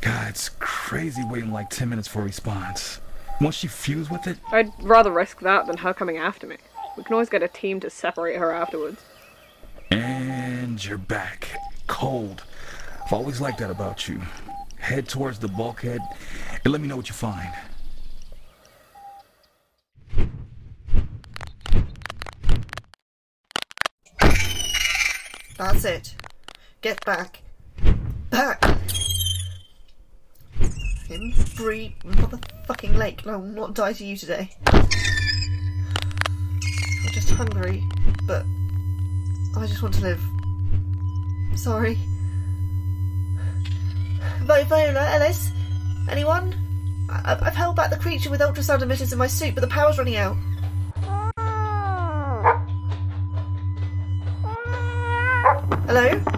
God, 0.00 0.28
it's 0.28 0.50
crazy 0.60 1.22
waiting 1.24 1.52
like 1.52 1.70
10 1.70 1.88
minutes 1.88 2.06
for 2.08 2.20
a 2.20 2.24
response. 2.24 3.00
Once 3.40 3.56
she 3.56 3.66
fused 3.68 4.10
with 4.10 4.26
it, 4.26 4.38
I'd 4.52 4.70
rather 4.82 5.10
risk 5.10 5.40
that 5.40 5.66
than 5.66 5.78
her 5.78 5.94
coming 5.94 6.16
after 6.18 6.46
me. 6.46 6.56
We 6.96 7.04
can 7.04 7.12
always 7.14 7.28
get 7.28 7.42
a 7.42 7.48
team 7.48 7.80
to 7.80 7.90
separate 7.90 8.36
her 8.36 8.52
afterwards. 8.52 9.00
and 9.90 10.84
you're 10.84 10.98
back. 10.98 11.48
Cold. 11.86 12.44
I've 13.06 13.12
always 13.12 13.40
liked 13.40 13.58
that 13.58 13.70
about 13.70 14.08
you. 14.08 14.20
Head 14.78 15.08
towards 15.08 15.38
the 15.38 15.48
bulkhead 15.48 16.00
and 16.64 16.72
let 16.72 16.80
me 16.80 16.88
know 16.88 16.96
what 16.96 17.08
you 17.08 17.14
find. 17.14 17.50
That's 25.58 25.84
it. 25.84 26.14
Get 26.80 27.04
back. 27.04 27.42
Back! 28.30 28.64
Him, 31.08 31.34
Bree, 31.56 31.96
motherfucking 32.04 32.96
Lake. 32.96 33.26
I 33.26 33.34
will 33.36 33.42
not 33.46 33.74
die 33.74 33.92
to 33.94 34.04
you 34.04 34.16
today. 34.16 34.50
I'm 34.66 34.86
just 37.12 37.30
hungry, 37.30 37.82
but 38.26 38.44
I 39.56 39.66
just 39.66 39.82
want 39.82 39.94
to 39.94 40.02
live. 40.02 40.22
Sorry. 41.56 41.98
Vi- 44.42 44.64
Viola, 44.64 45.10
Ellis? 45.14 45.50
Anyone? 46.08 46.54
I- 47.10 47.38
I've 47.40 47.56
held 47.56 47.74
back 47.74 47.90
the 47.90 47.96
creature 47.96 48.30
with 48.30 48.40
ultrasound 48.40 48.80
emitters 48.82 49.12
in 49.12 49.18
my 49.18 49.26
suit, 49.26 49.54
but 49.56 49.62
the 49.62 49.68
power's 49.68 49.98
running 49.98 50.16
out. 50.16 50.36
Hello? 55.88 56.37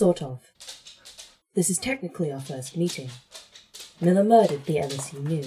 Sort 0.00 0.22
of. 0.22 0.40
This 1.54 1.68
is 1.68 1.76
technically 1.76 2.32
our 2.32 2.40
first 2.40 2.74
meeting. 2.74 3.10
Miller 4.00 4.24
murdered 4.24 4.64
the 4.64 4.78
Ellis 4.78 5.12
you 5.12 5.20
knew, 5.20 5.44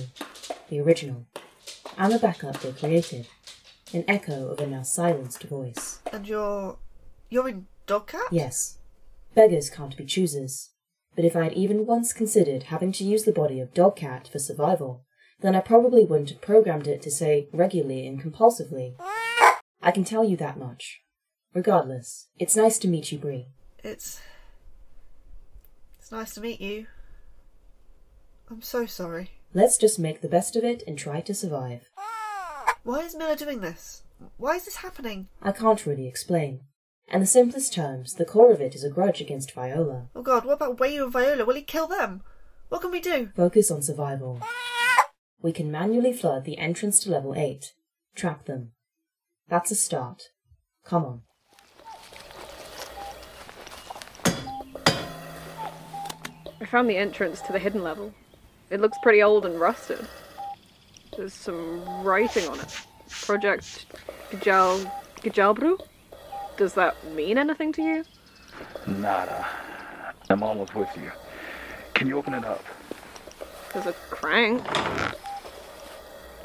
the 0.70 0.80
original. 0.80 1.26
I'm 1.98 2.12
a 2.12 2.20
backup 2.20 2.62
they 2.62 2.72
created, 2.72 3.28
an 3.94 4.06
echo 4.08 4.50
of 4.50 4.60
a 4.60 4.68
now 4.68 4.84
silenced 4.84 5.42
voice. 5.42 6.02
And 6.12 6.28
you're. 6.28 6.78
you're 7.32 7.50
in 7.50 7.66
Dogcat? 7.88 8.28
Yes, 8.30 8.78
beggars 9.34 9.72
can't 9.72 9.98
be 9.98 10.06
choosers. 10.06 10.70
But 11.16 11.26
if 11.26 11.36
I'd 11.36 11.54
even 11.54 11.88
once 11.88 12.14
considered 12.14 12.70
having 12.70 12.92
to 12.92 13.04
use 13.04 13.24
the 13.24 13.32
body 13.32 13.60
of 13.60 13.74
Dogcat 13.74 14.28
for 14.28 14.38
survival, 14.38 15.04
then 15.42 15.56
I 15.56 15.62
probably 15.62 16.06
wouldn't 16.06 16.30
have 16.30 16.42
programmed 16.42 16.86
it 16.86 17.02
to 17.02 17.10
say 17.10 17.48
regularly 17.52 18.06
and 18.06 18.22
compulsively. 18.22 18.94
I 19.82 19.90
can 19.90 20.04
tell 20.04 20.24
you 20.24 20.38
that 20.38 20.60
much. 20.60 21.02
Regardless, 21.56 22.28
it's 22.38 22.56
nice 22.56 22.78
to 22.78 22.88
meet 22.88 23.12
you, 23.12 23.18
Bree. 23.18 23.48
It's. 23.84 24.22
Nice 26.14 26.36
to 26.36 26.42
meet 26.42 26.62
you. 26.62 26.86
I'm 28.48 28.62
so 28.62 28.86
sorry. 28.86 29.32
Let's 29.52 29.80
just 29.80 29.98
make 29.98 30.22
the 30.22 30.28
best 30.28 30.56
of 30.56 30.64
it 30.64 30.84
and 30.86 30.96
try 30.96 31.22
to 31.22 31.34
survive. 31.34 31.90
Why 32.84 33.00
is 33.00 33.16
Miller 33.16 33.36
doing 33.36 33.62
this? 33.62 34.04
Why 34.38 34.58
is 34.58 34.66
this 34.66 34.76
happening? 34.76 35.30
I 35.42 35.52
can't 35.52 35.88
really 35.88 36.08
explain. 36.08 36.60
In 37.12 37.22
the 37.22 37.26
simplest 37.26 37.74
terms, 37.74 38.14
the 38.14 38.26
core 38.26 38.52
of 38.52 38.62
it 38.62 38.76
is 38.76 38.84
a 38.84 38.92
grudge 38.92 39.22
against 39.22 39.56
Viola. 39.56 40.10
Oh 40.16 40.22
god, 40.22 40.46
what 40.46 40.54
about 40.54 40.78
Weyu 40.78 41.02
and 41.06 41.12
Viola? 41.12 41.46
Will 41.46 41.56
he 41.56 41.64
kill 41.64 41.88
them? 41.88 42.22
What 42.70 42.82
can 42.82 42.92
we 42.92 43.02
do? 43.02 43.32
Focus 43.36 43.72
on 43.72 43.82
survival. 43.82 44.40
We 45.42 45.52
can 45.52 45.72
manually 45.72 46.14
flood 46.14 46.46
the 46.46 46.60
entrance 46.60 47.00
to 47.00 47.10
level 47.10 47.34
8. 47.36 47.74
Trap 48.16 48.46
them. 48.46 48.74
That's 49.50 49.72
a 49.72 49.76
start. 49.76 50.26
Come 50.86 51.06
on. 51.06 51.22
I 56.64 56.66
found 56.66 56.90
the 56.90 56.96
entrance 56.96 57.42
to 57.42 57.52
the 57.52 57.60
hidden 57.60 57.84
level. 57.84 58.14
It 58.70 58.80
looks 58.80 58.98
pretty 59.04 59.22
old 59.22 59.46
and 59.46 59.60
rusted. 59.60 60.08
There's 61.18 61.34
some 61.34 61.84
writing 62.06 62.48
on 62.48 62.58
it. 62.58 62.80
Project 63.10 63.86
Gijal 64.32 64.90
Gijalbru? 65.18 65.78
Does 66.56 66.74
that 66.76 66.96
mean 67.12 67.38
anything 67.38 67.74
to 67.74 67.82
you? 67.82 68.06
Nada. 68.88 69.46
I'm 70.30 70.42
almost 70.42 70.74
with 70.74 70.88
you. 70.96 71.12
Can 71.96 72.08
you 72.08 72.18
open 72.18 72.34
it 72.34 72.46
up? 72.46 72.64
There's 73.74 73.88
a 73.88 73.94
crank. 74.10 74.66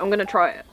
I'm 0.01 0.11
gonna 0.11 0.27
try 0.27 0.51
it. 0.51 0.66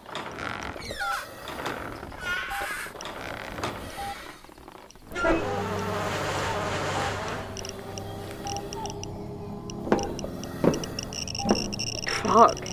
Fuck. 12.35 12.67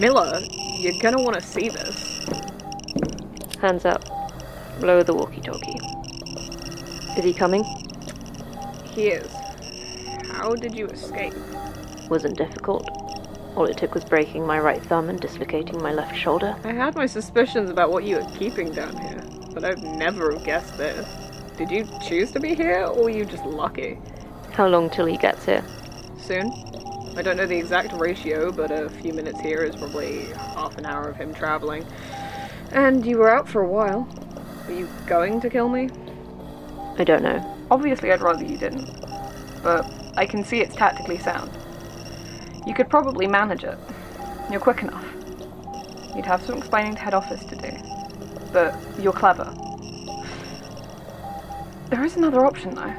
Miller, 0.00 0.40
you're 0.76 1.00
gonna 1.00 1.22
wanna 1.22 1.40
see 1.40 1.68
this. 1.68 2.26
Hands 3.60 3.84
up. 3.84 4.02
Lower 4.80 5.04
the 5.04 5.14
walkie 5.14 5.40
talkie. 5.40 5.78
Is 7.16 7.24
he 7.24 7.32
coming? 7.32 7.62
He 8.90 9.10
is. 9.10 9.32
How 10.32 10.56
did 10.56 10.74
you 10.74 10.86
escape? 10.88 11.32
Wasn't 12.10 12.36
difficult. 12.36 12.90
All 13.54 13.66
it 13.66 13.78
took 13.78 13.94
was 13.94 14.04
breaking 14.04 14.44
my 14.48 14.58
right 14.58 14.82
thumb 14.82 15.08
and 15.08 15.20
dislocating 15.20 15.80
my 15.80 15.92
left 15.92 16.16
shoulder. 16.16 16.56
I 16.64 16.72
had 16.72 16.96
my 16.96 17.06
suspicions 17.06 17.70
about 17.70 17.92
what 17.92 18.02
you 18.02 18.16
were 18.16 18.28
keeping 18.36 18.72
down 18.72 18.96
here, 18.96 19.22
but 19.52 19.62
I'd 19.62 19.80
never 19.80 20.32
have 20.32 20.42
guessed 20.42 20.76
this. 20.76 21.06
Did 21.56 21.70
you 21.70 21.86
choose 22.04 22.32
to 22.32 22.40
be 22.40 22.56
here, 22.56 22.86
or 22.86 23.04
were 23.04 23.10
you 23.10 23.24
just 23.24 23.44
lucky? 23.44 23.96
How 24.54 24.66
long 24.66 24.90
till 24.90 25.06
he 25.06 25.16
gets 25.16 25.44
here? 25.44 25.62
Soon? 26.18 26.73
I 27.16 27.22
don't 27.22 27.36
know 27.36 27.46
the 27.46 27.56
exact 27.56 27.92
ratio, 27.92 28.50
but 28.50 28.72
a 28.72 28.90
few 28.90 29.12
minutes 29.12 29.40
here 29.40 29.62
is 29.62 29.76
probably 29.76 30.24
half 30.32 30.76
an 30.78 30.86
hour 30.86 31.08
of 31.08 31.16
him 31.16 31.32
traveling. 31.32 31.86
And 32.72 33.06
you 33.06 33.18
were 33.18 33.30
out 33.30 33.48
for 33.48 33.62
a 33.62 33.68
while. 33.68 34.08
Are 34.66 34.72
you 34.72 34.88
going 35.06 35.40
to 35.40 35.48
kill 35.48 35.68
me? 35.68 35.88
I 36.98 37.04
don't 37.04 37.22
know. 37.22 37.56
Obviously, 37.70 38.10
I'd 38.10 38.20
rather 38.20 38.44
you 38.44 38.58
didn't. 38.58 38.90
But 39.62 39.86
I 40.16 40.26
can 40.26 40.44
see 40.44 40.60
it's 40.60 40.74
tactically 40.74 41.18
sound. 41.18 41.50
You 42.66 42.74
could 42.74 42.90
probably 42.90 43.28
manage 43.28 43.62
it. 43.62 43.78
You're 44.50 44.60
quick 44.60 44.82
enough. 44.82 45.04
You'd 46.16 46.26
have 46.26 46.42
some 46.42 46.58
explaining 46.58 46.96
to 46.96 47.00
head 47.00 47.14
office 47.14 47.44
to 47.44 47.54
do. 47.54 47.70
But 48.52 48.76
you're 48.98 49.12
clever. 49.12 49.54
There 51.90 52.04
is 52.04 52.16
another 52.16 52.44
option, 52.44 52.74
though. 52.74 52.94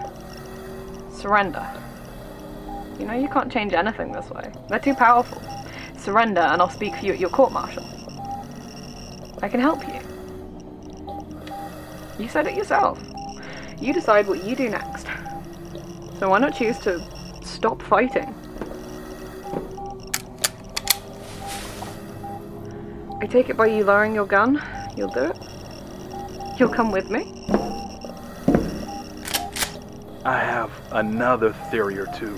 Surrender. 1.12 1.66
You 3.00 3.06
know, 3.06 3.14
you 3.14 3.28
can't 3.28 3.52
change 3.52 3.74
anything 3.74 4.12
this 4.12 4.30
way. 4.30 4.52
They're 4.70 4.80
too 4.80 4.96
powerful. 4.96 5.42
Surrender, 5.98 6.42
and 6.42 6.62
I'll 6.62 6.70
speak 6.70 6.96
for 6.96 7.06
you 7.06 7.14
at 7.14 7.20
your 7.20 7.30
court 7.30 7.52
martial. 7.52 7.86
I 9.42 9.50
can 9.50 9.60
help 9.60 9.86
you. 9.88 10.00
You 12.18 12.30
said 12.30 12.48
it 12.48 12.56
yourself. 12.56 13.04
You 13.80 13.94
decide 13.94 14.28
what 14.28 14.44
you 14.44 14.56
do 14.56 14.70
next. 14.70 15.08
So 16.20 16.30
why 16.30 16.40
not 16.40 16.56
choose 16.56 16.80
to 16.80 17.04
stop 17.44 17.82
fighting? 17.82 18.34
I 23.22 23.28
take 23.28 23.50
it 23.50 23.58
by 23.58 23.68
you 23.68 23.84
lowering 23.84 24.16
your 24.16 24.26
gun, 24.26 24.62
you'll 24.96 25.10
do 25.10 25.26
it? 25.26 25.38
You'll 26.58 26.70
come 26.70 26.92
with 26.92 27.10
me? 27.10 27.32
I 30.24 30.40
have 30.40 30.72
another 30.92 31.54
theory 31.70 31.98
or 31.98 32.08
two. 32.18 32.38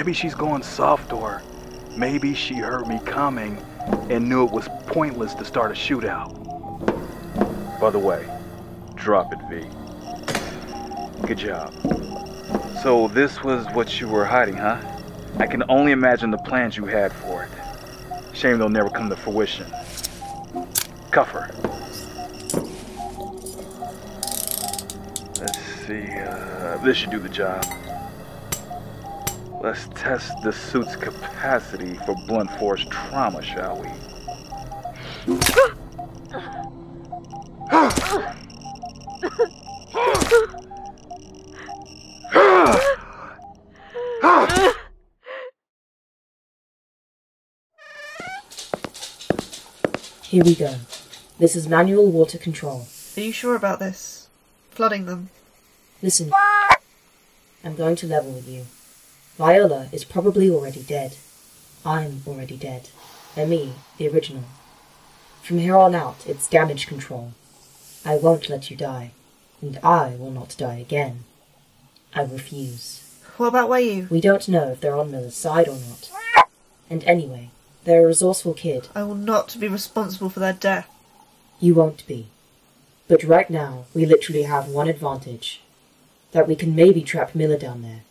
Maybe 0.00 0.14
she's 0.14 0.34
going 0.34 0.62
soft, 0.62 1.12
or 1.12 1.42
maybe 1.94 2.32
she 2.32 2.54
heard 2.54 2.86
me 2.86 3.00
coming 3.04 3.62
and 4.08 4.26
knew 4.26 4.46
it 4.46 4.50
was 4.50 4.66
pointless 4.86 5.34
to 5.34 5.44
start 5.44 5.72
a 5.72 5.74
shootout. 5.74 6.32
By 7.78 7.90
the 7.90 7.98
way, 7.98 8.26
drop 8.94 9.30
it, 9.34 9.38
V. 9.50 9.66
Good 11.26 11.36
job. 11.36 11.74
So 12.82 13.08
this 13.08 13.44
was 13.44 13.66
what 13.74 14.00
you 14.00 14.08
were 14.08 14.24
hiding, 14.24 14.56
huh? 14.56 14.80
I 15.38 15.46
can 15.46 15.62
only 15.68 15.92
imagine 15.92 16.30
the 16.30 16.38
plans 16.38 16.78
you 16.78 16.86
had 16.86 17.12
for 17.12 17.42
it. 17.44 17.50
Shame 18.34 18.56
they'll 18.56 18.70
never 18.70 18.88
come 18.88 19.10
to 19.10 19.16
fruition. 19.16 19.66
Cuff 21.10 21.28
her. 21.28 21.50
Let's 25.38 25.58
see, 25.86 26.06
uh, 26.20 26.78
this 26.78 26.96
should 26.96 27.10
do 27.10 27.18
the 27.18 27.28
job. 27.28 27.69
Let's 29.60 29.88
test 29.94 30.32
the 30.42 30.52
suit's 30.52 30.96
capacity 30.96 31.94
for 32.06 32.14
blunt 32.26 32.50
force 32.58 32.84
trauma, 32.88 33.42
shall 33.42 33.80
we? 33.80 33.88
Here 50.22 50.44
we 50.44 50.54
go. 50.54 50.76
This 51.38 51.56
is 51.56 51.68
manual 51.68 52.10
water 52.10 52.38
control. 52.38 52.86
Are 53.16 53.20
you 53.20 53.32
sure 53.32 53.56
about 53.56 53.78
this? 53.78 54.20
flooding 54.80 55.04
them. 55.04 55.28
Listen. 56.00 56.32
I'm 57.62 57.76
going 57.76 57.96
to 57.96 58.06
level 58.06 58.32
with 58.32 58.48
you. 58.48 58.64
Viola 59.40 59.88
is 59.90 60.04
probably 60.04 60.50
already 60.50 60.82
dead. 60.82 61.16
I'm 61.82 62.20
already 62.26 62.58
dead. 62.58 62.90
And 63.34 63.48
me, 63.48 63.72
the 63.96 64.06
original. 64.06 64.44
From 65.42 65.56
here 65.56 65.78
on 65.78 65.94
out, 65.94 66.26
it's 66.26 66.46
damage 66.46 66.86
control. 66.86 67.32
I 68.04 68.16
won't 68.16 68.50
let 68.50 68.70
you 68.70 68.76
die. 68.76 69.12
And 69.62 69.78
I 69.82 70.14
will 70.18 70.30
not 70.30 70.54
die 70.58 70.74
again. 70.74 71.24
I 72.14 72.24
refuse. 72.24 73.18
What 73.38 73.46
about 73.46 73.70
Weyu? 73.70 74.10
We 74.10 74.20
don't 74.20 74.46
know 74.46 74.72
if 74.72 74.82
they're 74.82 74.94
on 74.94 75.10
Miller's 75.10 75.36
side 75.36 75.68
or 75.68 75.78
not. 75.88 76.10
And 76.90 77.02
anyway, 77.04 77.48
they're 77.84 78.04
a 78.04 78.08
resourceful 78.08 78.52
kid. 78.52 78.88
I 78.94 79.04
will 79.04 79.14
not 79.14 79.56
be 79.58 79.68
responsible 79.68 80.28
for 80.28 80.40
their 80.40 80.52
death. 80.52 80.90
You 81.60 81.74
won't 81.74 82.06
be. 82.06 82.26
But 83.08 83.24
right 83.24 83.48
now, 83.48 83.86
we 83.94 84.04
literally 84.04 84.42
have 84.42 84.68
one 84.68 84.88
advantage. 84.88 85.62
That 86.32 86.46
we 86.46 86.56
can 86.56 86.76
maybe 86.76 87.00
trap 87.00 87.34
Miller 87.34 87.56
down 87.56 87.80
there. 87.80 88.02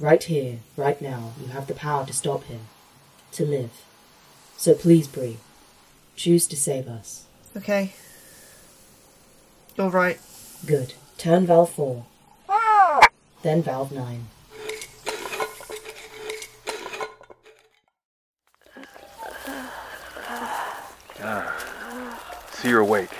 Right 0.00 0.22
here, 0.22 0.60
right 0.76 1.02
now, 1.02 1.32
you 1.40 1.48
have 1.48 1.66
the 1.66 1.74
power 1.74 2.06
to 2.06 2.12
stop 2.12 2.44
him. 2.44 2.60
To 3.32 3.44
live. 3.44 3.82
So 4.56 4.72
please, 4.74 5.08
Bree, 5.08 5.38
choose 6.14 6.46
to 6.46 6.56
save 6.56 6.86
us. 6.86 7.24
Okay. 7.56 7.94
You're. 9.76 10.20
Good. 10.64 10.94
Turn 11.18 11.46
valve 11.46 11.70
4. 11.70 12.04
Ah! 12.48 13.00
Then 13.42 13.60
valve 13.60 13.90
9. 13.90 14.28
Ah. 21.20 22.48
See 22.52 22.68
you're 22.68 22.80
awake. 22.80 23.10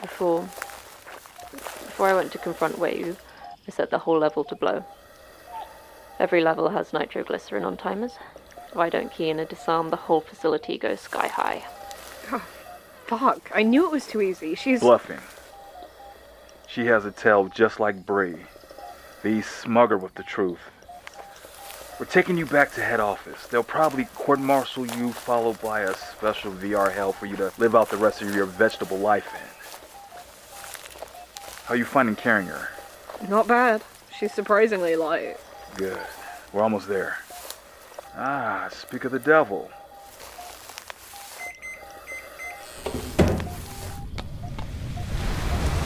Before, 0.00 0.42
before 1.50 2.06
I 2.06 2.14
went 2.14 2.30
to 2.32 2.38
confront 2.38 2.76
Weyu, 2.76 3.16
I 3.66 3.70
set 3.72 3.90
the 3.90 3.98
whole 3.98 4.18
level 4.18 4.44
to 4.44 4.54
blow. 4.54 4.84
Every 6.18 6.42
level 6.42 6.68
has 6.70 6.92
nitroglycerin 6.92 7.64
on 7.64 7.76
timers. 7.76 8.12
If 8.70 8.76
I 8.76 8.88
don't 8.88 9.12
key 9.12 9.30
in 9.30 9.38
a 9.38 9.44
disarm, 9.44 9.90
the 9.90 9.96
whole 9.96 10.20
facility 10.20 10.76
goes 10.76 11.00
sky 11.00 11.28
high. 11.28 11.64
Oh, 12.32 12.44
fuck, 13.06 13.50
I 13.54 13.62
knew 13.62 13.86
it 13.86 13.92
was 13.92 14.06
too 14.06 14.20
easy. 14.20 14.54
She's. 14.54 14.80
Bluffing. 14.80 15.20
She 16.66 16.86
has 16.86 17.04
a 17.04 17.10
tail 17.10 17.48
just 17.48 17.80
like 17.80 18.04
Bree. 18.04 18.36
The 19.22 19.38
smugger 19.40 20.00
with 20.00 20.14
the 20.14 20.22
truth. 20.22 20.60
We're 21.98 22.06
taking 22.06 22.36
you 22.36 22.46
back 22.46 22.72
to 22.72 22.80
head 22.80 23.00
office. 23.00 23.46
They'll 23.46 23.64
probably 23.64 24.04
court 24.14 24.38
martial 24.38 24.86
you, 24.86 25.10
followed 25.12 25.60
by 25.60 25.80
a 25.80 25.94
special 25.94 26.52
VR 26.52 26.92
hell 26.92 27.12
for 27.12 27.26
you 27.26 27.36
to 27.36 27.52
live 27.58 27.74
out 27.74 27.90
the 27.90 27.96
rest 27.96 28.22
of 28.22 28.32
your 28.34 28.46
vegetable 28.46 28.98
life 28.98 29.26
in. 29.34 29.40
How 31.64 31.74
are 31.74 31.76
you 31.76 31.84
finding 31.84 32.14
carrying 32.14 32.48
her? 32.48 32.68
Not 33.28 33.48
bad. 33.48 33.82
She's 34.16 34.32
surprisingly 34.32 34.94
light. 34.94 35.38
Good. 35.78 35.96
We're 36.52 36.62
almost 36.62 36.88
there. 36.88 37.18
Ah, 38.16 38.68
speak 38.72 39.04
of 39.04 39.12
the 39.12 39.20
devil. 39.20 39.70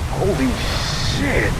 Holy 0.08 0.48
shit! 1.18 1.52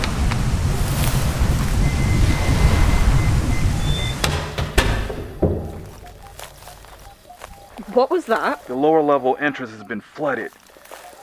What 7.93 8.11
was 8.11 8.25
that? 8.25 8.67
The 8.67 8.75
lower 8.75 9.03
level 9.03 9.37
entrance 9.41 9.73
has 9.73 9.85
been 9.85 10.01
flooded. 10.01 10.53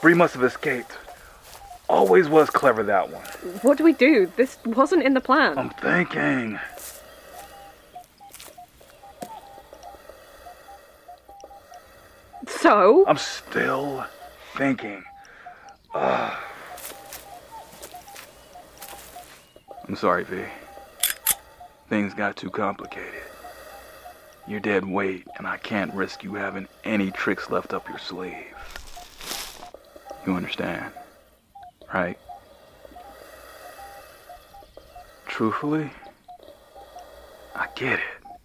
Bree 0.00 0.14
must 0.14 0.34
have 0.34 0.44
escaped. 0.44 0.92
Always 1.88 2.28
was 2.28 2.50
clever, 2.50 2.84
that 2.84 3.10
one. 3.10 3.24
What 3.62 3.78
do 3.78 3.82
we 3.82 3.94
do? 3.94 4.30
This 4.36 4.58
wasn't 4.64 5.02
in 5.02 5.14
the 5.14 5.20
plan. 5.20 5.58
I'm 5.58 5.70
thinking. 5.70 6.60
So? 12.46 13.04
I'm 13.06 13.16
still 13.16 14.04
thinking. 14.56 15.02
I'm 15.94 16.36
sorry, 19.96 20.24
V. 20.24 20.44
Things 21.88 22.14
got 22.14 22.36
too 22.36 22.50
complicated. 22.50 23.22
You're 24.46 24.60
dead 24.60 24.84
weight, 24.84 25.26
and 25.36 25.46
I 25.46 25.56
can't 25.56 25.92
risk 25.94 26.22
you 26.24 26.34
having 26.34 26.68
any 26.84 27.10
tricks 27.10 27.50
left 27.50 27.72
up 27.74 27.88
your 27.88 27.98
sleeve. 27.98 28.34
You 30.26 30.34
understand? 30.34 30.92
Right? 31.92 32.18
Truthfully, 35.26 35.90
I 37.54 37.66
get 37.74 37.98
it. 37.98 38.38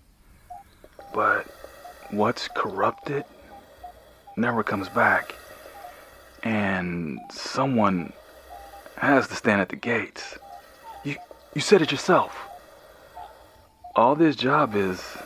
But 1.14 1.46
what's 2.12 2.48
corrupted 2.48 3.26
never 4.36 4.64
comes 4.64 4.90
back. 4.90 5.36
And 6.44 7.20
someone 7.32 8.14
has 8.98 9.28
to 9.28 9.36
stand 9.36 9.62
at 9.62 9.70
the 9.70 9.76
gates. 9.76 10.38
You 11.04 11.16
you 11.54 11.62
said 11.62 11.82
it 11.82 11.92
yourself. 11.92 12.38
All 13.96 14.16
this 14.16 14.36
job 14.36 14.76
is 14.76 15.18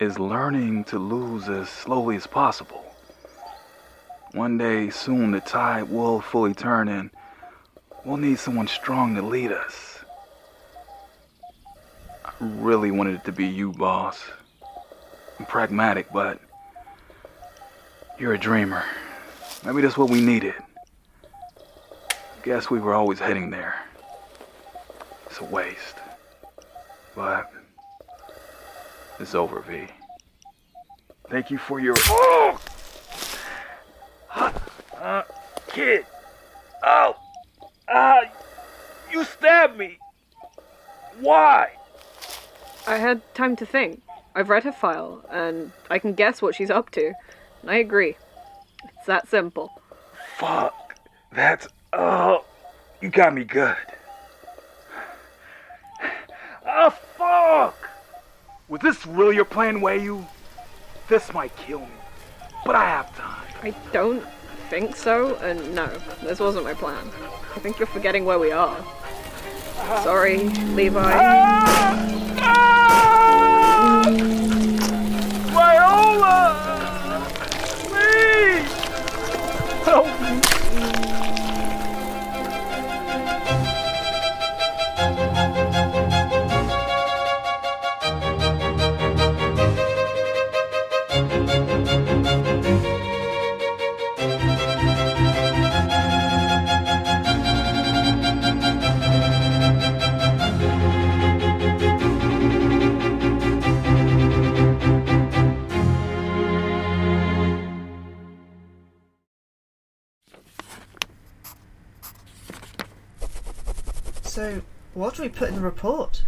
is 0.00 0.18
learning 0.18 0.84
to 0.84 0.98
lose 0.98 1.48
as 1.48 1.68
slowly 1.68 2.16
as 2.16 2.26
possible. 2.26 2.84
One 4.32 4.58
day 4.58 4.90
soon 4.90 5.30
the 5.30 5.40
tide 5.40 5.84
will 5.84 6.20
fully 6.20 6.54
turn 6.54 6.88
and 6.88 7.10
we'll 8.04 8.16
need 8.16 8.38
someone 8.38 8.66
strong 8.66 9.14
to 9.14 9.22
lead 9.22 9.52
us. 9.52 10.00
I 12.24 12.32
really 12.40 12.90
wanted 12.90 13.14
it 13.14 13.24
to 13.26 13.32
be 13.32 13.46
you, 13.46 13.72
boss. 13.72 14.20
I'm 15.38 15.46
pragmatic, 15.46 16.12
but 16.12 16.40
you're 18.18 18.34
a 18.34 18.38
dreamer. 18.38 18.84
Maybe 19.64 19.82
that's 19.82 19.96
what 19.96 20.10
we 20.10 20.20
needed. 20.20 20.54
Guess 22.42 22.70
we 22.70 22.78
were 22.78 22.94
always 22.94 23.18
heading 23.18 23.50
there. 23.50 23.74
It's 25.26 25.40
a 25.40 25.44
waste. 25.44 25.96
But 27.14 27.50
it's 29.18 29.34
over, 29.34 29.60
V. 29.60 29.86
Thank 31.28 31.50
you 31.50 31.58
for 31.58 31.80
your. 31.80 31.94
Oh! 31.98 32.60
Uh, 35.00 35.22
kid! 35.68 36.06
Oh! 36.82 37.14
Ah! 37.86 38.22
you 39.12 39.22
stabbed 39.22 39.76
me! 39.76 39.98
Why? 41.20 41.72
I 42.86 42.96
had 42.96 43.20
time 43.34 43.54
to 43.56 43.66
think. 43.66 44.00
I've 44.34 44.48
read 44.48 44.64
her 44.64 44.72
file, 44.72 45.22
and 45.30 45.70
I 45.90 45.98
can 45.98 46.14
guess 46.14 46.40
what 46.40 46.54
she's 46.54 46.70
up 46.70 46.90
to. 46.92 47.12
I 47.68 47.76
agree. 47.76 48.16
It's 48.96 49.06
that 49.06 49.28
simple. 49.28 49.80
Fuck. 50.36 50.96
That's. 51.32 51.68
Oh. 51.92 52.44
You 53.00 53.10
got 53.10 53.34
me 53.34 53.44
good. 53.44 53.76
Oh, 56.66 56.90
fuck! 57.18 57.90
Was 58.68 58.80
this 58.80 59.06
really 59.06 59.36
your 59.36 59.44
plan, 59.44 59.80
Weyu? 59.80 60.24
This 61.08 61.32
might 61.34 61.54
kill 61.56 61.80
me. 61.80 61.86
But 62.64 62.74
I 62.76 62.86
have 62.86 63.14
time. 63.14 63.46
I 63.62 63.74
don't 63.92 64.24
think 64.70 64.96
so, 64.96 65.36
and 65.36 65.74
no, 65.74 65.86
this 66.22 66.40
wasn't 66.40 66.64
my 66.64 66.72
plan. 66.72 67.10
I 67.54 67.58
think 67.58 67.78
you're 67.78 67.86
forgetting 67.86 68.24
where 68.24 68.38
we 68.38 68.52
are. 68.52 68.82
Sorry, 70.02 70.48
Levi. 70.48 71.02
Viola! 71.02 72.13
We 115.24 115.30
put 115.30 115.48
in 115.48 115.54
the 115.54 115.60
report? 115.62 116.22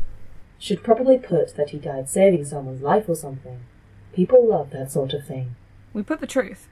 Should 0.59 0.83
probably 0.83 1.19
put 1.19 1.55
that 1.57 1.71
he 1.71 1.79
died 1.79 2.09
saving 2.09 2.47
someone's 2.47 2.81
life 2.81 3.09
or 3.09 3.15
something. 3.15 3.61
People 4.15 4.49
love 4.49 4.71
that 4.71 4.91
sort 4.91 5.13
of 5.13 5.27
thing. 5.27 5.55
We 5.93 6.03
put 6.03 6.21
the 6.21 6.27
truth. 6.27 6.69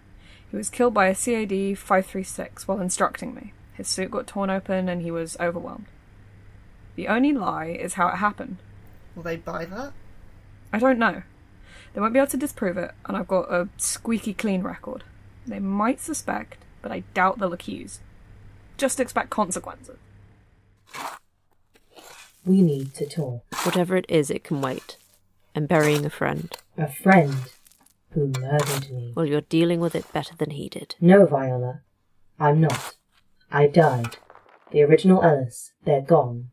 He 0.50 0.56
was 0.56 0.70
killed 0.70 0.94
by 0.94 1.08
a 1.08 1.14
CAD 1.14 1.76
536 1.76 2.66
while 2.66 2.80
instructing 2.80 3.34
me. 3.34 3.52
His 3.74 3.88
suit 3.88 4.10
got 4.10 4.26
torn 4.26 4.48
open 4.48 4.88
and 4.88 5.02
he 5.02 5.10
was 5.10 5.36
overwhelmed. 5.38 5.84
The 6.96 7.08
only 7.08 7.32
lie 7.32 7.66
is 7.66 7.94
how 7.94 8.08
it 8.08 8.16
happened. 8.16 8.56
Will 9.14 9.22
they 9.22 9.36
buy 9.36 9.66
that? 9.66 9.92
I 10.72 10.78
don't 10.78 10.98
know. 10.98 11.22
They 11.92 12.00
won't 12.00 12.14
be 12.14 12.20
able 12.20 12.30
to 12.30 12.36
disprove 12.36 12.76
it, 12.78 12.92
and 13.04 13.16
I've 13.16 13.28
got 13.28 13.52
a 13.52 13.68
squeaky 13.76 14.32
clean 14.32 14.62
record. 14.62 15.04
They 15.46 15.60
might 15.60 16.00
suspect, 16.00 16.64
but 16.82 16.90
I 16.90 17.00
doubt 17.12 17.38
they'll 17.38 17.52
accuse. 17.52 18.00
Just 18.76 18.98
expect 18.98 19.30
consequences. 19.30 19.98
We 22.44 22.62
need 22.62 22.94
to 22.94 23.06
talk. 23.06 23.42
Whatever 23.64 23.96
it 23.96 24.06
is, 24.08 24.30
it 24.30 24.44
can 24.44 24.60
wait. 24.60 24.98
I'm 25.54 25.66
burying 25.66 26.04
a 26.04 26.10
friend. 26.10 26.54
A 26.76 26.88
friend 26.88 27.34
who 28.10 28.26
murdered 28.38 28.90
me. 28.90 29.12
Well, 29.16 29.26
you're 29.26 29.40
dealing 29.40 29.80
with 29.80 29.94
it 29.94 30.12
better 30.12 30.34
than 30.36 30.50
he 30.50 30.68
did. 30.68 30.94
No, 31.00 31.26
Viola. 31.26 31.80
I'm 32.38 32.60
not. 32.60 32.96
I 33.50 33.66
died. 33.66 34.16
The 34.72 34.82
original 34.82 35.22
Ellis, 35.22 35.72
they're 35.84 36.02
gone. 36.02 36.50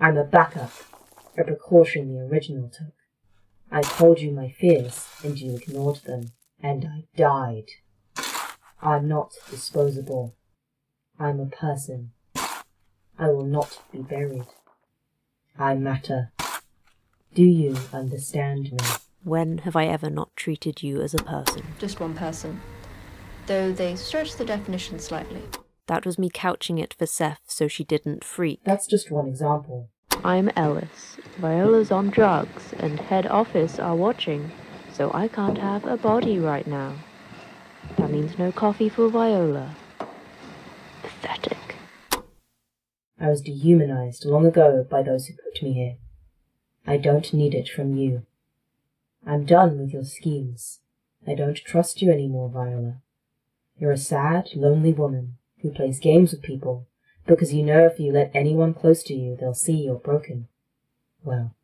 I'm 0.00 0.16
a 0.16 0.24
backup. 0.24 0.72
A 1.36 1.44
precaution 1.44 2.14
the 2.14 2.20
original 2.20 2.68
took. 2.68 2.94
I 3.70 3.82
told 3.82 4.20
you 4.20 4.30
my 4.30 4.48
fears, 4.48 5.06
and 5.24 5.38
you 5.38 5.56
ignored 5.56 5.96
them, 6.06 6.30
and 6.62 6.84
I 6.84 7.04
died. 7.16 7.66
I'm 8.80 9.08
not 9.08 9.32
disposable. 9.50 10.36
I'm 11.18 11.40
a 11.40 11.46
person. 11.46 12.12
I 13.18 13.28
will 13.28 13.44
not 13.44 13.82
be 13.92 13.98
buried. 13.98 14.46
I 15.58 15.74
matter. 15.74 16.32
Do 17.34 17.44
you 17.44 17.76
understand 17.92 18.72
me? 18.72 18.78
When 19.24 19.58
have 19.58 19.74
I 19.76 19.86
ever 19.86 20.10
not 20.10 20.36
treated 20.36 20.82
you 20.82 21.00
as 21.00 21.14
a 21.14 21.18
person? 21.18 21.62
Just 21.78 21.98
one 21.98 22.14
person. 22.14 22.60
Though 23.46 23.72
they 23.72 23.96
stretch 23.96 24.36
the 24.36 24.44
definition 24.44 24.98
slightly. 24.98 25.42
That 25.86 26.04
was 26.04 26.18
me 26.18 26.30
couching 26.32 26.78
it 26.78 26.94
for 26.94 27.06
Seth 27.06 27.40
so 27.46 27.68
she 27.68 27.84
didn't 27.84 28.24
freak. 28.24 28.60
That's 28.64 28.86
just 28.86 29.10
one 29.10 29.28
example. 29.28 29.88
I'm 30.24 30.50
Ellis. 30.56 31.16
Viola's 31.38 31.90
on 31.90 32.10
drugs, 32.10 32.74
and 32.78 32.98
head 32.98 33.26
office 33.26 33.78
are 33.78 33.94
watching, 33.94 34.50
so 34.92 35.10
I 35.14 35.28
can't 35.28 35.58
have 35.58 35.84
a 35.84 35.96
body 35.96 36.38
right 36.38 36.66
now. 36.66 36.94
That 37.96 38.10
means 38.10 38.38
no 38.38 38.50
coffee 38.50 38.88
for 38.88 39.08
Viola. 39.08 39.76
Pathetic. 41.02 41.65
I 43.18 43.28
was 43.28 43.40
dehumanized 43.40 44.24
long 44.24 44.46
ago 44.46 44.86
by 44.88 45.02
those 45.02 45.26
who 45.26 45.34
put 45.34 45.62
me 45.62 45.72
here. 45.72 45.96
I 46.86 46.96
don't 46.98 47.32
need 47.32 47.54
it 47.54 47.68
from 47.68 47.96
you. 47.96 48.26
I'm 49.26 49.44
done 49.44 49.78
with 49.78 49.92
your 49.92 50.04
schemes. 50.04 50.80
I 51.26 51.34
don't 51.34 51.56
trust 51.56 52.02
you 52.02 52.10
anymore, 52.10 52.48
Viola. 52.48 53.00
You're 53.78 53.92
a 53.92 53.98
sad, 53.98 54.50
lonely 54.54 54.92
woman 54.92 55.36
who 55.62 55.70
plays 55.70 55.98
games 55.98 56.32
with 56.32 56.42
people 56.42 56.86
because 57.26 57.52
you 57.52 57.62
know 57.62 57.86
if 57.86 57.98
you 57.98 58.12
let 58.12 58.30
anyone 58.34 58.72
close 58.72 59.02
to 59.04 59.14
you, 59.14 59.36
they'll 59.36 59.54
see 59.54 59.72
you're 59.72 59.96
broken. 59.96 60.48
Well, 61.24 61.54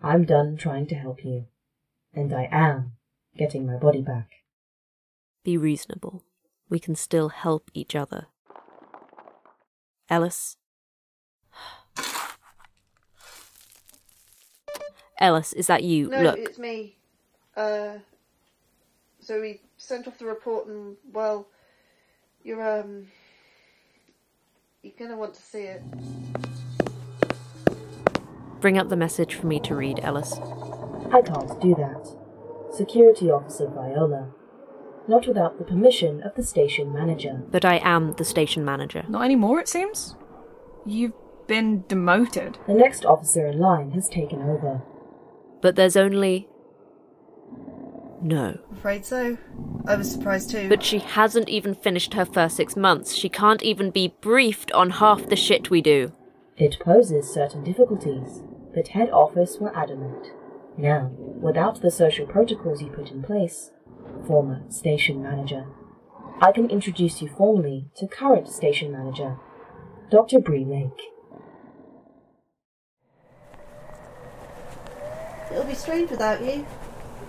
I'm 0.00 0.24
done 0.24 0.56
trying 0.56 0.86
to 0.88 0.94
help 0.94 1.24
you, 1.24 1.46
and 2.14 2.32
I 2.32 2.48
am 2.50 2.92
getting 3.36 3.66
my 3.66 3.76
body 3.76 4.02
back. 4.02 4.28
Be 5.42 5.56
reasonable. 5.56 6.22
We 6.68 6.78
can 6.78 6.94
still 6.94 7.30
help 7.30 7.70
each 7.74 7.96
other. 7.96 8.28
Ellis? 10.08 10.56
Ellis, 15.18 15.52
is 15.52 15.68
that 15.68 15.84
you? 15.84 16.08
No, 16.08 16.20
Look. 16.20 16.38
it's 16.38 16.58
me. 16.58 16.96
Uh, 17.56 17.98
so 19.20 19.40
we 19.40 19.60
sent 19.76 20.08
off 20.08 20.18
the 20.18 20.24
report, 20.26 20.66
and 20.66 20.96
well, 21.12 21.46
you're 22.42 22.80
um, 22.80 23.06
you're 24.82 24.94
gonna 24.98 25.16
want 25.16 25.34
to 25.34 25.42
see 25.42 25.62
it. 25.62 25.82
Bring 28.60 28.78
up 28.78 28.88
the 28.88 28.96
message 28.96 29.34
for 29.34 29.46
me 29.46 29.60
to 29.60 29.74
read, 29.76 30.00
Ellis. 30.02 30.32
I 31.12 31.20
can't 31.20 31.60
do 31.60 31.74
that. 31.76 32.16
Security 32.74 33.30
Officer 33.30 33.68
Viola. 33.68 34.32
Not 35.08 35.26
without 35.26 35.58
the 35.58 35.64
permission 35.64 36.22
of 36.22 36.34
the 36.34 36.42
station 36.42 36.92
manager. 36.92 37.42
But 37.50 37.64
I 37.64 37.80
am 37.82 38.12
the 38.14 38.24
station 38.24 38.64
manager. 38.64 39.04
Not 39.08 39.24
anymore, 39.24 39.60
it 39.60 39.68
seems. 39.68 40.14
You've 40.86 41.12
been 41.46 41.84
demoted. 41.88 42.58
The 42.66 42.74
next 42.74 43.04
officer 43.04 43.46
in 43.46 43.58
line 43.58 43.90
has 43.92 44.08
taken 44.08 44.42
over. 44.42 44.82
But 45.60 45.76
there's 45.76 45.96
only. 45.96 46.48
No. 48.20 48.58
I'm 48.70 48.76
afraid 48.76 49.04
so. 49.04 49.38
I 49.86 49.96
was 49.96 50.10
surprised 50.10 50.50
too. 50.50 50.68
But 50.68 50.84
she 50.84 51.00
hasn't 51.00 51.48
even 51.48 51.74
finished 51.74 52.14
her 52.14 52.24
first 52.24 52.56
six 52.56 52.76
months. 52.76 53.14
She 53.14 53.28
can't 53.28 53.62
even 53.62 53.90
be 53.90 54.14
briefed 54.20 54.70
on 54.72 54.90
half 54.90 55.26
the 55.26 55.36
shit 55.36 55.70
we 55.70 55.80
do. 55.80 56.12
It 56.56 56.78
poses 56.78 57.32
certain 57.32 57.64
difficulties, 57.64 58.42
but 58.74 58.88
head 58.88 59.10
office 59.10 59.58
were 59.58 59.76
adamant. 59.76 60.28
Now, 60.76 61.10
without 61.16 61.80
the 61.80 61.90
social 61.90 62.26
protocols 62.26 62.80
you 62.80 62.88
put 62.88 63.10
in 63.10 63.22
place, 63.22 63.70
former 64.26 64.62
station 64.70 65.22
manager, 65.22 65.66
I 66.40 66.50
can 66.50 66.70
introduce 66.70 67.20
you 67.20 67.28
formally 67.28 67.86
to 67.96 68.06
current 68.06 68.48
station 68.48 68.90
manager, 68.90 69.36
Dr. 70.10 70.40
Bree 70.40 70.64
Lake. 70.64 71.12
It'll 75.50 75.64
be 75.64 75.74
strange 75.74 76.10
without 76.10 76.40
you. 76.42 76.66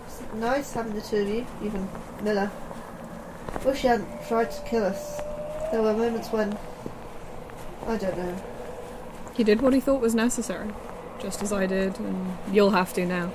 It's 0.07 0.21
nice 0.35 0.73
having 0.73 0.95
the 0.95 1.01
two 1.01 1.17
of 1.17 1.27
you, 1.27 1.45
even 1.63 1.89
Miller. 2.23 2.49
Wish 3.65 3.79
he 3.81 3.87
hadn't 3.87 4.27
tried 4.27 4.51
to 4.51 4.61
kill 4.63 4.83
us. 4.83 5.17
There 5.71 5.81
were 5.81 5.93
moments 5.93 6.29
when. 6.31 6.57
I 7.85 7.97
don't 7.97 8.17
know. 8.17 8.43
He 9.35 9.43
did 9.43 9.61
what 9.61 9.73
he 9.73 9.79
thought 9.79 10.01
was 10.01 10.15
necessary, 10.15 10.69
just 11.19 11.41
as 11.41 11.53
I 11.53 11.65
did, 11.65 11.99
and 11.99 12.37
you'll 12.51 12.71
have 12.71 12.93
to 12.93 13.05
now. 13.05 13.31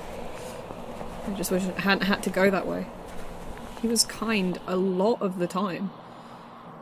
I 1.27 1.31
just 1.31 1.51
wish 1.51 1.63
it 1.63 1.77
hadn't 1.79 2.05
had 2.05 2.23
to 2.23 2.29
go 2.29 2.49
that 2.49 2.65
way. 2.65 2.87
He 3.81 3.87
was 3.87 4.03
kind 4.03 4.59
a 4.67 4.75
lot 4.75 5.21
of 5.21 5.39
the 5.39 5.47
time. 5.47 5.91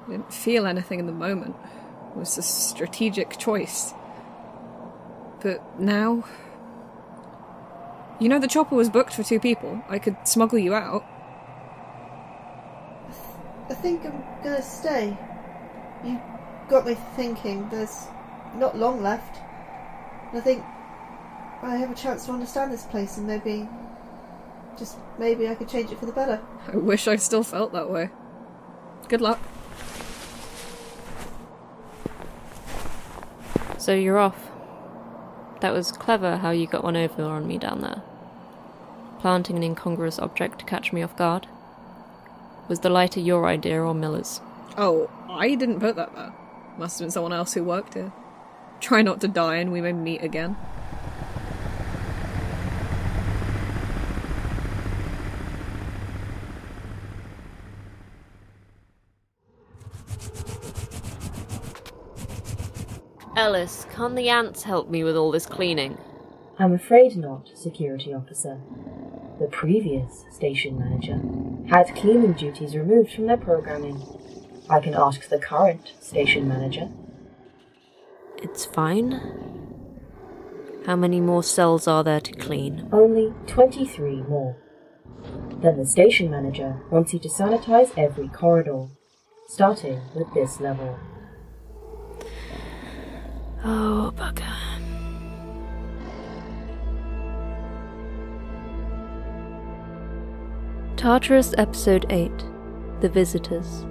I 0.06 0.12
didn't 0.12 0.34
feel 0.34 0.66
anything 0.66 1.00
in 1.00 1.06
the 1.06 1.12
moment. 1.12 1.56
It 2.12 2.18
was 2.18 2.38
a 2.38 2.42
strategic 2.42 3.38
choice. 3.38 3.94
But 5.42 5.80
now. 5.80 6.24
You 8.20 8.30
know, 8.30 8.40
the 8.40 8.48
chopper 8.48 8.76
was 8.76 8.90
booked 8.90 9.14
for 9.14 9.22
two 9.22 9.40
people. 9.40 9.84
I 9.88 10.00
could 10.00 10.18
smuggle 10.28 10.58
you 10.58 10.74
out. 10.74 11.06
I 13.70 13.74
think 13.76 14.06
I'm 14.06 14.24
gonna 14.44 14.62
stay. 14.62 15.16
You 16.04 16.20
got 16.70 16.86
me 16.86 16.96
thinking. 17.16 17.70
There's 17.70 18.08
not 18.56 18.78
long 18.78 19.04
left. 19.04 19.40
I 20.34 20.40
think 20.40 20.64
I 21.62 21.78
have 21.78 21.92
a 21.92 21.96
chance 21.96 22.26
to 22.26 22.32
understand 22.32 22.72
this 22.72 22.86
place 22.86 23.18
and 23.18 23.28
maybe. 23.28 23.68
Just 24.78 24.98
maybe 25.18 25.48
I 25.48 25.56
could 25.56 25.68
change 25.68 25.92
it 25.92 26.00
for 26.00 26.06
the 26.06 26.12
better. 26.12 26.40
I 26.72 26.78
wish 26.78 27.08
I 27.08 27.16
still 27.16 27.44
felt 27.44 27.74
that 27.74 27.90
way. 27.90 28.10
Good 29.08 29.22
luck. 29.22 29.40
So 33.80 33.94
you're 33.94 34.18
off. 34.18 34.52
That 35.62 35.74
was 35.74 35.92
clever 35.92 36.38
how 36.38 36.52
you 36.52 36.68
got 36.68 36.84
one 36.84 36.96
over 36.96 37.24
on 37.24 37.48
me 37.48 37.58
down 37.58 37.82
there. 37.82 38.04
Planting 39.20 39.56
an 39.56 39.64
incongruous 39.64 40.20
object 40.20 40.60
to 40.60 40.66
catch 40.66 40.94
me 40.94 41.02
off 41.02 41.18
guard. 41.18 41.48
Was 42.68 42.82
the 42.82 42.90
lighter 42.90 43.20
your 43.20 43.48
idea 43.48 43.82
or 43.82 43.96
Miller's? 43.96 44.42
Oh, 44.78 45.10
I 45.30 45.56
didn't 45.56 45.80
put 45.80 45.96
that 45.96 46.14
there. 46.14 46.34
Must 46.78 47.00
have 47.00 47.06
been 47.06 47.12
someone 47.12 47.34
else 47.34 47.54
who 47.54 47.64
worked 47.64 47.96
here. 47.96 48.12
Try 48.80 49.02
not 49.02 49.22
to 49.22 49.28
die 49.28 49.56
and 49.56 49.72
we 49.72 49.82
may 49.82 49.94
meet 49.94 50.22
again. 50.22 50.56
Ellis, 63.38 63.86
can't 63.94 64.16
the 64.16 64.30
ants 64.30 64.64
help 64.64 64.90
me 64.90 65.04
with 65.04 65.16
all 65.16 65.30
this 65.30 65.46
cleaning? 65.46 65.96
I'm 66.58 66.74
afraid 66.74 67.16
not, 67.16 67.52
security 67.54 68.12
officer. 68.12 68.60
The 69.40 69.46
previous 69.46 70.26
station 70.32 70.80
manager 70.80 71.22
had 71.70 71.96
cleaning 71.96 72.34
duties 72.34 72.76
removed 72.76 73.12
from 73.12 73.28
their 73.28 73.38
programming. 73.38 74.02
I 74.72 74.80
can 74.80 74.96
ask 74.96 75.30
the 75.30 75.38
current 75.38 75.94
station 76.00 76.48
manager. 76.48 76.90
It's 78.42 78.66
fine. 78.66 79.22
How 80.88 80.96
many 80.96 81.22
more 81.22 81.44
cells 81.44 81.88
are 81.88 82.04
there 82.04 82.22
to 82.22 82.34
clean? 82.34 82.90
Only 82.92 83.36
23 83.46 84.24
more. 84.24 84.58
Then 85.62 85.78
the 85.78 85.86
station 85.86 86.32
manager 86.32 86.82
wants 86.90 87.14
you 87.14 87.20
to 87.20 87.30
sanitize 87.30 87.96
every 87.96 88.30
corridor, 88.30 88.88
starting 89.48 90.02
with 90.16 90.34
this 90.34 90.60
level. 90.60 90.98
Oh, 93.64 94.14
bugger. 94.16 94.54
Tartarus 100.96 101.54
Episode 101.58 102.06
8 102.10 102.32
The 103.02 103.10
Visitors 103.10 103.86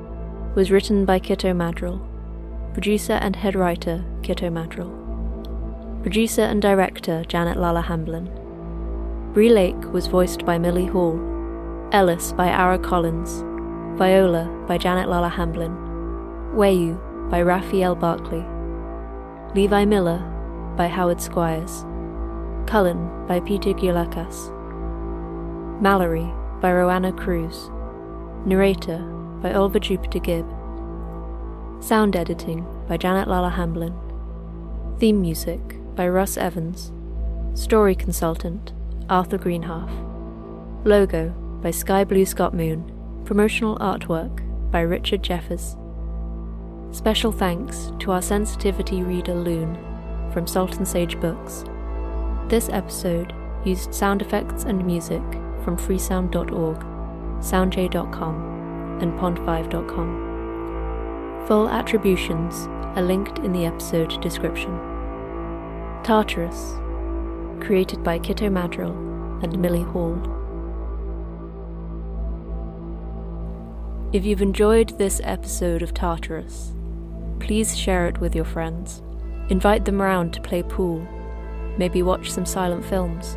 was 0.54 0.70
written 0.70 1.04
by 1.04 1.18
Kitto 1.18 1.52
Maddrell. 1.52 2.00
Producer 2.72 3.14
and 3.14 3.36
head 3.36 3.54
writer 3.54 4.04
Kitto 4.22 4.50
Maddrell. 4.50 4.90
Producer 6.02 6.42
and 6.42 6.60
director 6.60 7.24
Janet 7.24 7.56
Lalla 7.58 7.82
Hamblin. 7.82 8.30
Bree 9.32 9.50
Lake 9.50 9.92
was 9.92 10.06
voiced 10.06 10.44
by 10.44 10.58
Milly 10.58 10.86
Hall, 10.86 11.18
Ellis 11.92 12.32
by 12.32 12.48
Arah 12.48 12.82
Collins, 12.82 13.44
Viola 13.98 14.46
by 14.66 14.78
Janet 14.78 15.08
Lalla 15.08 15.28
Hamblin, 15.28 15.74
Weyu 16.54 16.98
by 17.30 17.42
Raphael 17.42 17.94
Barclay, 17.94 18.44
Levi 19.56 19.86
Miller 19.86 20.18
by 20.76 20.86
Howard 20.86 21.18
Squires, 21.18 21.86
Cullen 22.66 23.26
by 23.26 23.40
Petyr 23.40 23.72
Gkioulekas, 23.72 24.52
Mallory 25.80 26.30
by 26.60 26.68
Roanna 26.68 27.16
Cruz, 27.16 27.70
narrator 28.44 28.98
by 29.40 29.54
Oliver 29.54 29.78
Jupiter 29.78 30.18
Gibb, 30.18 30.46
sound 31.82 32.16
editing 32.16 32.66
by 32.86 32.98
Janet 32.98 33.28
Lalla 33.28 33.48
Hamblin, 33.48 33.94
theme 34.98 35.22
music 35.22 35.62
by 35.94 36.06
Russ 36.06 36.36
Evans, 36.36 36.92
story 37.54 37.94
consultant 37.94 38.74
Arthur 39.08 39.38
Greenhalf, 39.38 39.90
logo 40.84 41.30
by 41.62 41.70
Skye-Blue 41.70 42.26
Scott 42.26 42.52
Moon, 42.52 42.92
promotional 43.24 43.78
artwork 43.78 44.42
by 44.70 44.80
Richard 44.80 45.22
Jeffers. 45.22 45.78
Special 46.96 47.30
thanks 47.30 47.92
to 47.98 48.10
our 48.10 48.22
sensitivity 48.22 49.02
reader 49.02 49.34
Lune 49.34 49.76
from 50.32 50.46
Salt 50.46 50.78
and 50.78 50.88
Sage 50.88 51.20
Books. 51.20 51.62
This 52.48 52.70
episode 52.70 53.34
used 53.66 53.94
sound 53.94 54.22
effects 54.22 54.64
and 54.64 54.82
music 54.82 55.20
from 55.62 55.76
freesound.org, 55.76 56.78
soundjay.com, 57.44 58.98
and 59.02 59.12
pond5.com. 59.20 61.44
Full 61.46 61.68
attributions 61.68 62.66
are 62.96 63.02
linked 63.02 63.40
in 63.40 63.52
the 63.52 63.66
episode 63.66 64.18
description. 64.22 64.74
Tartarus, 66.02 66.76
created 67.62 68.02
by 68.02 68.18
Kitto 68.18 68.48
Maddrell 68.48 68.96
and 69.44 69.58
Milly 69.58 69.82
Hall. 69.82 70.16
If 74.14 74.24
you've 74.24 74.40
enjoyed 74.40 74.96
this 74.96 75.20
episode 75.22 75.82
of 75.82 75.92
Tartarus, 75.92 76.72
please 77.40 77.76
share 77.76 78.06
it 78.06 78.18
with 78.18 78.34
your 78.34 78.44
friends. 78.44 79.02
Invite 79.48 79.84
them 79.84 80.00
round 80.00 80.32
to 80.34 80.40
play 80.40 80.62
pool, 80.62 81.06
maybe 81.78 82.02
watch 82.02 82.30
some 82.30 82.46
silent 82.46 82.84
films, 82.84 83.36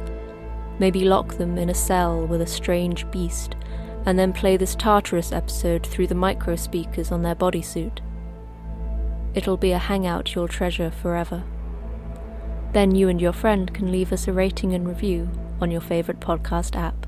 maybe 0.80 1.04
lock 1.04 1.36
them 1.36 1.58
in 1.58 1.70
a 1.70 1.74
cell 1.74 2.26
with 2.26 2.42
a 2.42 2.48
strange 2.48 3.10
beast, 3.12 3.56
and 4.06 4.18
then 4.18 4.34
play 4.34 4.58
this 4.58 4.76
Tartarus 4.76 5.32
episode 5.32 5.86
through 5.86 6.08
the 6.08 6.16
micro 6.16 6.56
speakers 6.56 7.12
on 7.12 7.22
their 7.22 7.36
bodysuit. 7.36 8.00
It'll 9.36 9.58
be 9.58 9.72
a 9.72 9.78
hangout 9.78 10.34
you'll 10.34 10.48
treasure 10.48 10.90
forever. 10.90 11.44
Then 12.74 12.96
you 12.96 13.10
and 13.10 13.22
your 13.22 13.34
friend 13.34 13.74
can 13.74 13.92
leave 13.92 14.12
us 14.12 14.28
a 14.28 14.34
rating 14.34 14.74
and 14.74 14.88
review 14.88 15.30
on 15.62 15.72
your 15.72 15.82
favourite 15.82 16.20
podcast 16.20 16.76
app. 16.76 17.06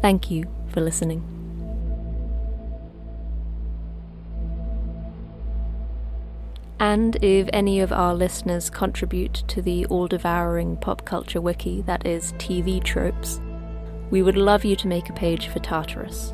Thank 0.00 0.30
you 0.30 0.44
for 0.68 0.80
listening. 0.80 1.37
And 6.80 7.16
if 7.24 7.48
any 7.52 7.80
of 7.80 7.92
our 7.92 8.14
listeners 8.14 8.70
contribute 8.70 9.34
to 9.48 9.60
the 9.60 9.84
all 9.86 10.06
devouring 10.06 10.76
pop 10.76 11.04
culture 11.04 11.40
wiki 11.40 11.82
that 11.82 12.06
is 12.06 12.32
TV 12.34 12.82
tropes, 12.82 13.40
we 14.10 14.22
would 14.22 14.36
love 14.36 14.64
you 14.64 14.76
to 14.76 14.88
make 14.88 15.08
a 15.08 15.14
page 15.14 15.48
for 15.48 15.58
Tartarus. 15.58 16.32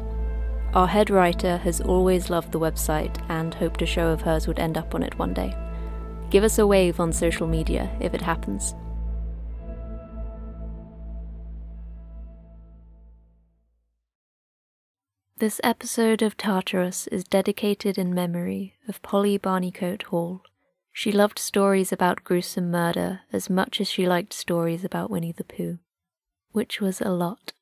Our 0.75 0.87
head 0.87 1.09
writer 1.09 1.57
has 1.59 1.81
always 1.81 2.31
loved 2.31 2.53
the 2.53 2.61
website 2.61 3.19
and 3.31 3.55
hoped 3.55 3.81
a 3.81 3.87
show 3.87 4.09
of 4.09 4.21
hers 4.21 4.47
would 4.47 4.59
end 4.59 4.77
up 4.77 4.95
on 4.95 5.03
it 5.03 5.19
one 5.19 5.33
day. 5.33 5.57
Give 6.31 6.45
us 6.45 6.59
a 6.59 6.67
wave 6.67 7.01
on 7.01 7.13
social 7.13 7.47
media 7.47 7.91
if 8.01 8.13
it 8.13 8.21
happens. 8.21 8.75
This 15.45 15.61
episode 15.63 16.23
of 16.23 16.39
Tartarus 16.39 17.07
is 17.09 17.23
dedicated 17.23 17.99
in 17.99 18.15
memory 18.15 18.77
of 18.89 19.03
Polly 19.03 19.39
Barneycoat 19.39 20.05
Hall. 20.05 20.41
She 20.91 21.13
loved 21.13 21.39
stories 21.39 21.93
about 21.93 22.25
gruesome 22.25 22.71
murder 22.71 23.21
as 23.31 23.51
much 23.51 23.79
as 23.79 23.87
she 23.87 24.07
liked 24.07 24.33
stories 24.33 24.87
about 24.87 25.11
Winnie 25.11 25.33
the 25.33 25.45
Pooh, 25.45 25.81
which 26.53 26.81
was 26.81 27.03
a 27.03 27.11
lot. 27.11 27.53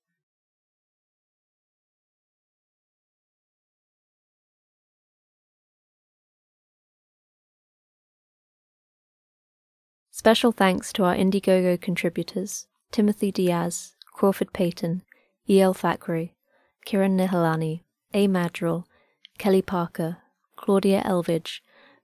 Special 10.12 10.52
thanks 10.52 10.92
to 10.92 11.02
our 11.02 11.16
Indiegogo 11.16 11.80
contributors 11.80 12.68
Timothy 12.92 13.32
Diaz, 13.32 13.96
Crawford 14.12 14.52
Payton, 14.52 15.02
E.L. 15.50 15.74
Thackeray, 15.74 16.36
Kiran 16.86 17.16
Nihalani, 17.16 17.82
A. 18.12 18.26
Maddrell, 18.26 18.86
Kelly 19.38 19.62
Parker, 19.62 20.18
Claudia 20.56 21.02
Elvidge, 21.04 21.60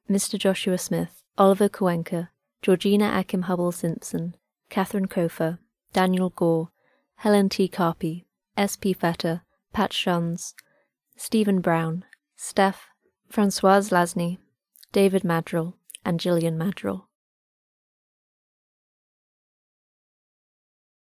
Mr. 0.09 0.39
Joshua 0.39 0.79
Smith, 0.79 1.23
Oliver 1.37 1.69
Kuenka, 1.69 2.29
Georgina 2.63 3.07
Akim 3.07 3.43
Hubble 3.43 3.73
Simpson, 3.73 4.35
Catherine 4.71 5.07
Kofer, 5.07 5.59
Daniel 5.93 6.31
Gore, 6.31 6.71
Helen 7.17 7.49
T. 7.49 7.69
Carpy, 7.69 8.25
S. 8.57 8.77
P. 8.77 8.93
Fetter, 8.93 9.43
Pat 9.73 9.93
Shuns, 9.93 10.55
Stephen 11.17 11.61
Brown, 11.61 12.05
Steph, 12.37 12.89
Francoise 13.29 13.91
Lasny, 13.91 14.39
David 14.93 15.23
Maddrell, 15.23 15.75
and 16.05 16.21
Gillian 16.21 16.57
Maddrell. 16.57 17.08